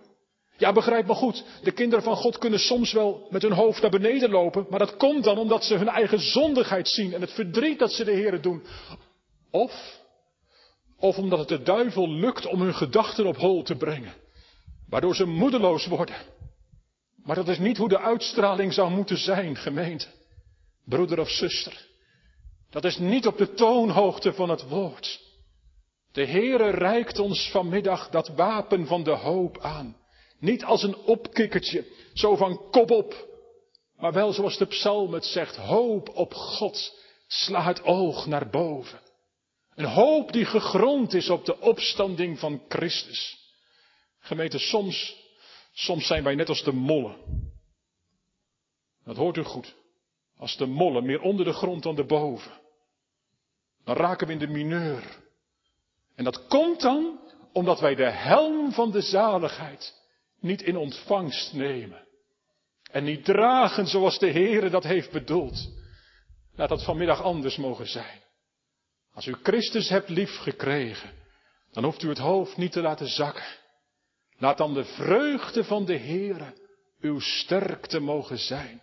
Ja, 0.59 0.73
begrijp 0.73 1.07
me 1.07 1.15
goed. 1.15 1.45
De 1.63 1.73
kinderen 1.73 2.05
van 2.05 2.17
God 2.17 2.39
kunnen 2.39 2.59
soms 2.59 2.93
wel 2.93 3.27
met 3.31 3.43
hun 3.43 3.53
hoofd 3.53 3.83
naar 3.83 3.91
beneden 3.91 4.31
lopen. 4.31 4.67
Maar 4.71 4.79
dat 4.79 4.97
komt 4.97 5.25
dan 5.25 5.39
omdat 5.39 5.65
ze 5.65 5.75
hun 5.75 5.89
eigen 5.89 6.21
zondigheid 6.21 6.89
zien 6.89 7.15
en 7.15 7.21
het 7.21 7.33
verdriet 7.33 7.79
dat 7.79 7.93
ze 7.93 8.05
de 8.05 8.13
Heeren 8.13 8.43
doen. 8.43 8.63
Of, 9.51 10.01
of 10.99 11.19
omdat 11.19 11.39
het 11.39 11.49
de 11.49 11.63
duivel 11.63 12.09
lukt 12.09 12.47
om 12.47 12.61
hun 12.61 12.75
gedachten 12.75 13.27
op 13.27 13.37
hol 13.37 13.63
te 13.63 13.77
brengen. 13.77 14.15
Waardoor 14.89 15.17
ze 15.17 15.25
moedeloos 15.25 15.87
worden. 15.87 16.17
Maar 17.25 17.37
dat 17.37 17.49
is 17.49 17.59
niet 17.59 17.77
hoe 17.77 17.89
de 17.89 18.01
uitstraling 18.01 18.73
zou 18.73 18.91
moeten 18.91 19.19
zijn, 19.19 19.57
gemeente. 19.57 20.07
Broeder 20.85 21.21
of 21.21 21.31
zuster. 21.31 21.87
Dat 22.71 22.85
is 22.85 22.99
niet 22.99 23.27
op 23.27 23.39
de 23.39 23.55
toonhoogte 23.55 24.33
van 24.33 24.49
het 24.51 24.69
woord. 24.69 25.21
De 26.13 26.27
Heere 26.27 26.71
reikt 26.71 27.19
ons 27.19 27.51
vanmiddag 27.51 28.09
dat 28.09 28.29
wapen 28.29 28.87
van 28.87 29.03
de 29.03 29.11
hoop 29.11 29.59
aan. 29.61 29.97
Niet 30.39 30.64
als 30.64 30.82
een 30.82 30.97
opkikkertje, 30.97 31.84
zo 32.14 32.36
van 32.36 32.70
kop 32.70 32.91
op. 32.91 33.26
Maar 33.97 34.12
wel 34.12 34.32
zoals 34.32 34.59
de 34.59 34.66
psalm 34.66 35.12
het 35.12 35.24
zegt, 35.24 35.57
hoop 35.57 36.09
op 36.09 36.34
God, 36.34 37.01
sla 37.26 37.62
het 37.62 37.82
oog 37.82 38.26
naar 38.26 38.51
boven. 38.51 39.01
Een 39.74 39.84
hoop 39.84 40.32
die 40.32 40.45
gegrond 40.45 41.14
is 41.14 41.28
op 41.28 41.45
de 41.45 41.61
opstanding 41.61 42.39
van 42.39 42.62
Christus. 42.68 43.39
Gemeente, 44.18 44.59
soms, 44.59 45.16
soms 45.72 46.07
zijn 46.07 46.24
wij 46.24 46.34
net 46.34 46.49
als 46.49 46.62
de 46.62 46.72
mollen. 46.72 47.16
Dat 49.05 49.16
hoort 49.16 49.36
u 49.36 49.43
goed. 49.43 49.74
Als 50.36 50.57
de 50.57 50.66
mollen, 50.66 51.05
meer 51.05 51.20
onder 51.20 51.45
de 51.45 51.53
grond 51.53 51.82
dan 51.82 51.99
erboven. 51.99 52.53
Dan 53.84 53.97
raken 53.97 54.26
we 54.26 54.32
in 54.32 54.39
de 54.39 54.47
mineur. 54.47 55.03
En 56.14 56.24
dat 56.24 56.47
komt 56.47 56.80
dan 56.80 57.20
omdat 57.53 57.80
wij 57.80 57.95
de 57.95 58.11
helm 58.11 58.72
van 58.72 58.91
de 58.91 59.01
zaligheid 59.01 59.95
niet 60.41 60.62
in 60.62 60.76
ontvangst 60.76 61.53
nemen. 61.53 62.07
En 62.91 63.05
niet 63.05 63.24
dragen 63.24 63.86
zoals 63.86 64.18
de 64.18 64.30
Heere 64.30 64.70
dat 64.70 64.84
heeft 64.84 65.11
bedoeld. 65.11 65.68
Laat 66.55 66.68
dat 66.68 66.84
vanmiddag 66.84 67.22
anders 67.22 67.57
mogen 67.57 67.89
zijn. 67.89 68.22
Als 69.14 69.26
u 69.26 69.34
Christus 69.43 69.89
hebt 69.89 70.09
lief 70.09 70.36
gekregen, 70.36 71.11
dan 71.72 71.84
hoeft 71.84 72.03
u 72.03 72.09
het 72.09 72.18
hoofd 72.18 72.57
niet 72.57 72.72
te 72.72 72.80
laten 72.80 73.09
zakken. 73.09 73.47
Laat 74.39 74.59
dan 74.59 74.74
de 74.74 74.84
vreugde 74.84 75.64
van 75.64 75.84
de 75.84 75.97
Heere 75.97 76.55
uw 77.01 77.20
sterkte 77.20 78.01
mogen 78.01 78.39
zijn. 78.39 78.82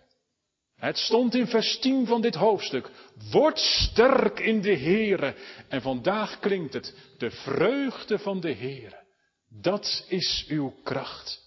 Het 0.76 0.98
stond 0.98 1.34
in 1.34 1.46
vers 1.46 1.78
10 1.78 2.06
van 2.06 2.20
dit 2.20 2.34
hoofdstuk. 2.34 2.90
Word 3.30 3.58
sterk 3.58 4.40
in 4.40 4.60
de 4.60 4.76
Heere. 4.76 5.34
En 5.68 5.82
vandaag 5.82 6.38
klinkt 6.38 6.72
het, 6.72 6.94
de 7.18 7.30
vreugde 7.30 8.18
van 8.18 8.40
de 8.40 8.52
Heere. 8.52 9.04
Dat 9.48 10.04
is 10.08 10.44
uw 10.48 10.74
kracht. 10.82 11.45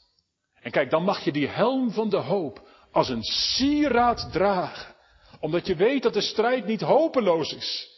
En 0.61 0.71
kijk, 0.71 0.89
dan 0.89 1.03
mag 1.03 1.23
je 1.23 1.31
die 1.31 1.47
helm 1.47 1.91
van 1.91 2.09
de 2.09 2.17
hoop 2.17 2.67
als 2.91 3.09
een 3.09 3.23
sieraad 3.23 4.31
dragen. 4.31 4.95
Omdat 5.39 5.67
je 5.67 5.75
weet 5.75 6.03
dat 6.03 6.13
de 6.13 6.21
strijd 6.21 6.65
niet 6.65 6.81
hopeloos 6.81 7.53
is. 7.53 7.97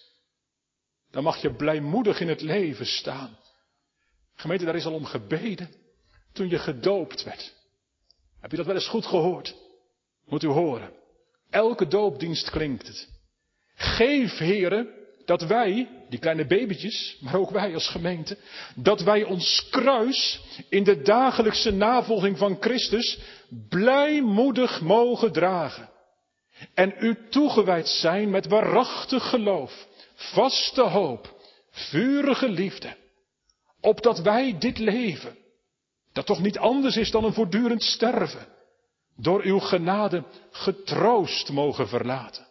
Dan 1.12 1.24
mag 1.24 1.42
je 1.42 1.56
blijmoedig 1.56 2.20
in 2.20 2.28
het 2.28 2.42
leven 2.42 2.86
staan. 2.86 3.38
Gemeente, 4.36 4.66
daar 4.66 4.76
is 4.76 4.86
al 4.86 4.94
om 4.94 5.06
gebeden 5.06 5.70
toen 6.34 6.50
je 6.50 6.60
gedoopt 6.60 7.24
werd. 7.24 7.54
Heb 8.40 8.52
je 8.52 8.58
dat 8.58 8.66
wel 8.66 8.76
eens 8.76 8.88
goed 8.88 9.06
gehoord? 9.06 9.56
Moet 10.26 10.44
u 10.44 10.48
horen. 10.48 10.94
Elke 11.50 11.88
doopdienst 11.88 12.50
klinkt 12.50 12.88
het. 12.88 13.10
Geef, 13.76 14.38
heren, 14.38 15.01
dat 15.26 15.42
wij, 15.42 15.90
die 16.10 16.20
kleine 16.20 16.46
babytjes, 16.46 17.18
maar 17.20 17.36
ook 17.36 17.50
wij 17.50 17.74
als 17.74 17.88
gemeente, 17.88 18.38
dat 18.76 19.02
wij 19.02 19.24
ons 19.24 19.70
kruis 19.70 20.42
in 20.70 20.84
de 20.84 21.02
dagelijkse 21.02 21.72
navolging 21.72 22.38
van 22.38 22.58
Christus 22.60 23.20
blijmoedig 23.70 24.82
mogen 24.82 25.32
dragen. 25.32 25.90
En 26.74 26.96
u 27.00 27.18
toegewijd 27.30 27.88
zijn 27.88 28.30
met 28.30 28.48
waarachtig 28.48 29.30
geloof, 29.30 29.88
vaste 30.16 30.82
hoop, 30.82 31.36
vurige 31.72 32.50
liefde, 32.50 32.96
opdat 33.82 34.20
wij 34.20 34.58
dit 34.60 34.78
leven, 34.78 35.38
dat 36.14 36.26
toch 36.26 36.42
niet 36.42 36.58
anders 36.58 36.98
is 36.98 37.12
dan 37.12 37.24
een 37.24 37.34
voortdurend 37.34 37.84
sterven, 37.84 38.48
door 39.16 39.42
uw 39.44 39.60
genade 39.60 40.24
getroost 40.52 41.52
mogen 41.52 41.88
verlaten. 41.88 42.48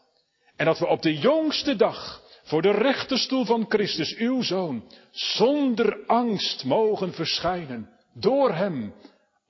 En 0.56 0.66
dat 0.66 0.78
we 0.78 0.86
op 0.86 1.02
de 1.02 1.18
jongste 1.18 1.76
dag 1.76 2.19
voor 2.50 2.62
de 2.62 2.70
rechterstoel 2.70 3.44
van 3.44 3.64
Christus, 3.68 4.16
uw 4.16 4.42
Zoon, 4.42 4.92
zonder 5.10 6.06
angst 6.06 6.64
mogen 6.64 7.12
verschijnen, 7.12 7.90
door 8.14 8.54
Hem, 8.54 8.94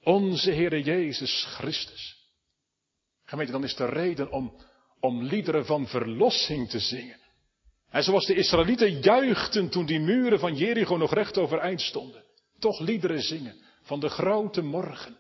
onze 0.03 0.53
Heere 0.53 0.83
Jezus 0.83 1.45
Christus. 1.49 2.17
Gemeente, 3.25 3.53
dan 3.53 3.65
is 3.65 3.75
de 3.75 3.87
reden 3.87 4.33
om, 4.33 4.63
om 5.01 5.23
liederen 5.23 5.67
van 5.67 5.87
verlossing 5.87 6.69
te 6.69 6.79
zingen. 6.79 7.19
En 7.91 8.03
zoals 8.03 8.27
de 8.27 8.35
Israëlieten 8.35 9.01
juichten 9.01 9.69
toen 9.69 9.87
die 9.87 10.01
muren 10.01 10.39
van 10.39 10.57
Jericho 10.57 10.97
nog 10.97 11.15
recht 11.15 11.39
overeind 11.39 11.81
stonden. 11.81 12.25
Toch 12.59 12.81
liederen 12.81 13.23
zingen 13.23 13.65
van 13.83 14.01
de 14.01 14.09
grote 14.09 14.63
morgen. 14.63 15.19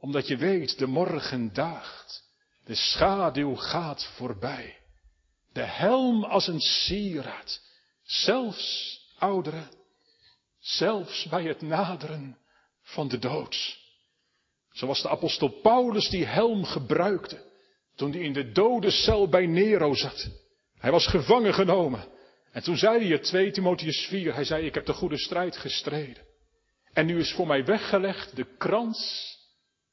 Omdat 0.00 0.26
je 0.26 0.36
weet, 0.36 0.78
de 0.78 0.86
morgen 0.86 1.52
daagt. 1.52 2.22
De 2.64 2.74
schaduw 2.74 3.54
gaat 3.54 4.04
voorbij. 4.16 4.79
De 5.52 5.64
helm 5.64 6.24
als 6.24 6.46
een 6.46 6.60
sieraad. 6.60 7.60
Zelfs, 8.02 8.98
ouderen, 9.18 9.68
zelfs 10.58 11.26
bij 11.28 11.44
het 11.44 11.60
naderen 11.60 12.38
van 12.82 13.08
de 13.08 13.18
dood. 13.18 13.78
Zoals 14.72 15.02
de 15.02 15.08
apostel 15.08 15.48
Paulus 15.48 16.08
die 16.08 16.26
helm 16.26 16.64
gebruikte 16.64 17.48
toen 17.96 18.12
hij 18.12 18.20
in 18.20 18.32
de 18.32 18.52
dode 18.52 18.90
cel 18.90 19.28
bij 19.28 19.46
Nero 19.46 19.94
zat. 19.94 20.30
Hij 20.78 20.90
was 20.90 21.06
gevangen 21.06 21.54
genomen. 21.54 22.08
En 22.52 22.62
toen 22.62 22.76
zei 22.76 22.98
hij 22.98 23.08
het 23.08 23.22
2 23.22 23.50
Timotheus 23.50 24.06
4, 24.06 24.34
hij 24.34 24.44
zei 24.44 24.66
ik 24.66 24.74
heb 24.74 24.86
de 24.86 24.92
goede 24.92 25.18
strijd 25.18 25.56
gestreden. 25.56 26.24
En 26.92 27.06
nu 27.06 27.18
is 27.18 27.32
voor 27.32 27.46
mij 27.46 27.64
weggelegd 27.64 28.36
de 28.36 28.56
krans, 28.58 29.36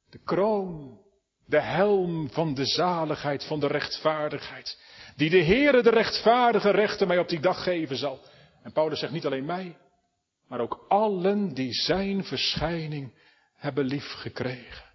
de 0.09 0.19
kroon, 0.23 1.01
de 1.45 1.61
helm 1.61 2.29
van 2.29 2.53
de 2.53 2.65
zaligheid, 2.65 3.43
van 3.43 3.59
de 3.59 3.67
rechtvaardigheid. 3.67 4.79
Die 5.17 5.29
de 5.29 5.43
Heere 5.43 5.83
de 5.83 5.89
rechtvaardige 5.89 6.69
rechter 6.69 7.07
mij 7.07 7.19
op 7.19 7.29
die 7.29 7.39
dag 7.39 7.63
geven 7.63 7.97
zal. 7.97 8.19
En 8.63 8.71
Paulus 8.71 8.99
zegt 8.99 9.11
niet 9.11 9.25
alleen 9.25 9.45
mij, 9.45 9.77
maar 10.47 10.59
ook 10.59 10.85
allen 10.87 11.53
die 11.53 11.73
zijn 11.73 12.23
verschijning 12.23 13.13
hebben 13.55 13.85
lief 13.85 14.11
gekregen. 14.11 14.85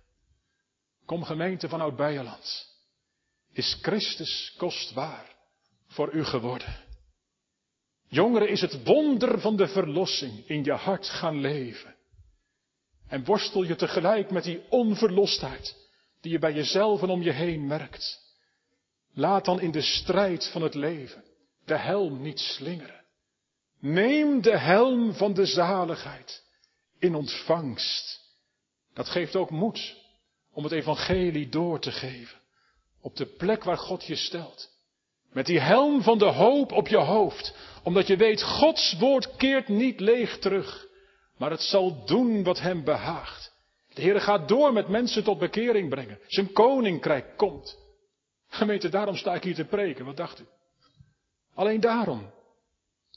Kom 1.06 1.24
gemeente 1.24 1.68
van 1.68 1.80
Oud-Beierland. 1.80 2.66
Is 3.52 3.78
Christus 3.82 4.54
kostbaar 4.56 5.36
voor 5.86 6.12
u 6.12 6.24
geworden? 6.24 6.76
Jongeren, 8.08 8.48
is 8.48 8.60
het 8.60 8.84
wonder 8.84 9.40
van 9.40 9.56
de 9.56 9.68
verlossing 9.68 10.46
in 10.46 10.64
je 10.64 10.72
hart 10.72 11.08
gaan 11.08 11.40
leven. 11.40 11.94
En 13.08 13.24
worstel 13.24 13.62
je 13.62 13.76
tegelijk 13.76 14.30
met 14.30 14.44
die 14.44 14.62
onverlostheid 14.68 15.76
die 16.20 16.32
je 16.32 16.38
bij 16.38 16.52
jezelf 16.52 17.02
en 17.02 17.08
om 17.08 17.22
je 17.22 17.32
heen 17.32 17.66
merkt. 17.66 18.21
Laat 19.14 19.44
dan 19.44 19.60
in 19.60 19.70
de 19.70 19.82
strijd 19.82 20.48
van 20.52 20.62
het 20.62 20.74
leven 20.74 21.24
de 21.64 21.76
helm 21.76 22.22
niet 22.22 22.38
slingeren. 22.38 23.00
Neem 23.80 24.40
de 24.42 24.58
helm 24.58 25.14
van 25.14 25.34
de 25.34 25.46
zaligheid 25.46 26.42
in 26.98 27.14
ontvangst. 27.14 28.20
Dat 28.94 29.08
geeft 29.08 29.36
ook 29.36 29.50
moed 29.50 29.96
om 30.52 30.64
het 30.64 30.72
evangelie 30.72 31.48
door 31.48 31.80
te 31.80 31.92
geven. 31.92 32.40
Op 33.00 33.16
de 33.16 33.26
plek 33.26 33.64
waar 33.64 33.78
God 33.78 34.04
je 34.04 34.16
stelt. 34.16 34.70
Met 35.32 35.46
die 35.46 35.60
helm 35.60 36.02
van 36.02 36.18
de 36.18 36.24
hoop 36.24 36.72
op 36.72 36.88
je 36.88 36.96
hoofd. 36.96 37.54
Omdat 37.82 38.06
je 38.06 38.16
weet, 38.16 38.42
Gods 38.42 38.96
woord 38.98 39.36
keert 39.36 39.68
niet 39.68 40.00
leeg 40.00 40.38
terug. 40.38 40.86
Maar 41.36 41.50
het 41.50 41.62
zal 41.62 42.04
doen 42.04 42.42
wat 42.42 42.60
hem 42.60 42.84
behaagt. 42.84 43.52
De 43.94 44.02
Heer 44.02 44.20
gaat 44.20 44.48
door 44.48 44.72
met 44.72 44.88
mensen 44.88 45.24
tot 45.24 45.38
bekering 45.38 45.88
brengen. 45.88 46.18
Zijn 46.26 46.52
koninkrijk 46.52 47.36
komt. 47.36 47.81
Gemeente, 48.52 48.88
daarom 48.88 49.16
sta 49.16 49.34
ik 49.34 49.42
hier 49.42 49.54
te 49.54 49.64
preken. 49.64 50.04
Wat 50.04 50.16
dacht 50.16 50.40
u? 50.40 50.46
Alleen 51.54 51.80
daarom. 51.80 52.30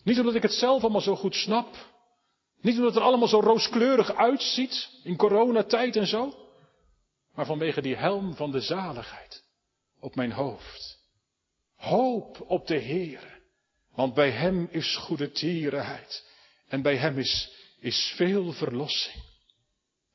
Niet 0.03 0.19
omdat 0.19 0.36
ik 0.36 0.41
het 0.41 0.53
zelf 0.53 0.81
allemaal 0.81 1.01
zo 1.01 1.15
goed 1.15 1.36
snap. 1.36 1.75
Niet 2.61 2.75
omdat 2.75 2.93
het 2.93 2.99
er 2.99 3.07
allemaal 3.07 3.27
zo 3.27 3.39
rooskleurig 3.39 4.15
uitziet 4.15 4.89
in 5.03 5.17
coronatijd 5.17 5.95
en 5.95 6.07
zo. 6.07 6.33
Maar 7.33 7.45
vanwege 7.45 7.81
die 7.81 7.95
helm 7.95 8.36
van 8.36 8.51
de 8.51 8.59
zaligheid 8.59 9.43
op 9.99 10.15
mijn 10.15 10.31
hoofd. 10.31 10.99
Hoop 11.75 12.41
op 12.47 12.67
de 12.67 12.77
Heer. 12.77 13.39
Want 13.93 14.13
bij 14.13 14.31
Hem 14.31 14.67
is 14.71 14.95
goede 14.95 15.31
tierenheid. 15.31 16.25
En 16.67 16.81
bij 16.81 16.97
Hem 16.97 17.17
is, 17.17 17.51
is 17.79 18.13
veel 18.15 18.51
verlossing. 18.51 19.23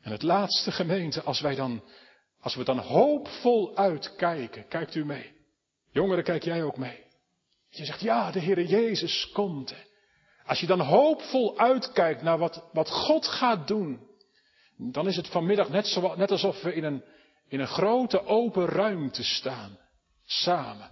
En 0.00 0.12
het 0.12 0.22
laatste 0.22 0.72
gemeente, 0.72 1.22
als 1.22 1.40
wij 1.40 1.54
dan, 1.54 1.82
als 2.41 2.55
we 2.55 2.64
dan 2.64 2.78
hoopvol 2.78 3.76
uitkijken, 3.76 4.68
kijkt 4.68 4.95
u 4.95 5.05
mee. 5.05 5.32
Jongeren, 5.91 6.24
kijk 6.24 6.43
jij 6.43 6.62
ook 6.62 6.76
mee. 6.76 7.05
Je 7.68 7.84
zegt, 7.84 8.01
ja, 8.01 8.30
de 8.30 8.41
Heere 8.41 8.66
Jezus 8.66 9.30
komt. 9.32 9.74
Als 10.47 10.61
je 10.61 10.66
dan 10.66 10.80
hoopvol 10.80 11.59
uitkijkt 11.59 12.22
naar 12.22 12.38
wat, 12.38 12.64
wat 12.72 12.91
God 12.91 13.26
gaat 13.26 13.68
doen, 13.68 14.09
dan 14.76 15.07
is 15.07 15.16
het 15.16 15.28
vanmiddag 15.28 15.68
net, 15.68 15.86
zo, 15.86 16.14
net 16.16 16.30
alsof 16.30 16.62
we 16.62 16.74
in 16.74 16.84
een, 16.84 17.05
in 17.49 17.61
een 17.61 17.66
grote 17.66 18.24
open 18.24 18.66
ruimte 18.66 19.24
staan. 19.24 19.78
Samen. 20.24 20.91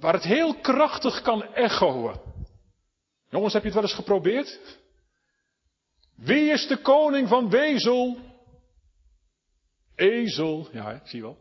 Waar 0.00 0.12
het 0.12 0.22
heel 0.22 0.54
krachtig 0.54 1.22
kan 1.22 1.42
echoen. 1.54 2.20
Jongens, 3.30 3.52
heb 3.52 3.62
je 3.62 3.68
het 3.68 3.76
wel 3.78 3.88
eens 3.88 3.98
geprobeerd? 3.98 4.80
Wie 6.16 6.50
is 6.50 6.66
de 6.66 6.76
koning 6.76 7.28
van 7.28 7.50
Wezel? 7.50 8.18
Ezel. 9.94 10.68
Ja, 10.72 11.00
zie 11.04 11.18
je 11.18 11.24
wel. 11.24 11.38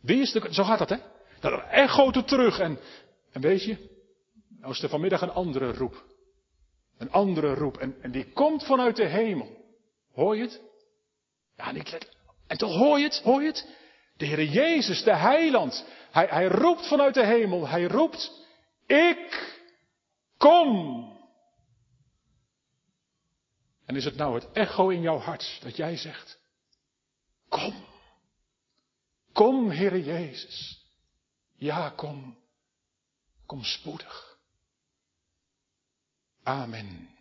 Wie 0.00 0.20
is 0.20 0.32
de, 0.32 0.48
zo 0.50 0.64
gaat 0.64 0.78
dat, 0.78 0.88
hè? 0.88 0.96
Dat 1.40 1.62
echoot 1.70 2.16
er 2.16 2.24
terug. 2.24 2.58
En, 2.58 2.78
en 3.32 3.40
weet 3.40 3.64
je, 3.64 3.76
nou 4.60 4.72
is 4.72 4.82
er 4.82 4.88
vanmiddag 4.88 5.20
een 5.20 5.30
andere 5.30 5.72
roep. 5.72 6.04
Een 6.98 7.10
andere 7.10 7.54
roep. 7.54 7.76
En, 7.76 7.96
en 8.02 8.10
die 8.10 8.32
komt 8.32 8.64
vanuit 8.64 8.96
de 8.96 9.06
hemel. 9.06 9.56
Hoor 10.12 10.36
je 10.36 10.42
het? 10.42 10.60
Ja, 11.56 11.74
en, 11.74 11.84
en 12.46 12.56
toch 12.56 12.74
hoor 12.74 12.98
je 12.98 13.04
het? 13.04 13.20
Hoor 13.24 13.42
je 13.42 13.48
het? 13.48 13.68
De 14.16 14.26
Heer 14.26 14.44
Jezus, 14.44 15.02
de 15.02 15.16
heiland. 15.16 15.86
Hij, 16.10 16.26
hij 16.30 16.46
roept 16.46 16.88
vanuit 16.88 17.14
de 17.14 17.24
hemel. 17.24 17.68
Hij 17.68 17.84
roept, 17.84 18.46
ik 18.86 19.56
kom. 20.36 21.16
En 23.86 23.96
is 23.96 24.04
het 24.04 24.16
nou 24.16 24.34
het 24.34 24.52
echo 24.52 24.88
in 24.88 25.00
jouw 25.00 25.18
hart 25.18 25.58
dat 25.62 25.76
jij 25.76 25.96
zegt, 25.96 26.38
kom. 27.48 27.86
Kom, 29.38 29.70
Heer 29.70 29.96
Jezus. 29.96 30.86
Ja, 31.56 31.90
kom. 31.90 32.36
Kom 33.46 33.64
spoedig. 33.64 34.38
Amen. 36.42 37.17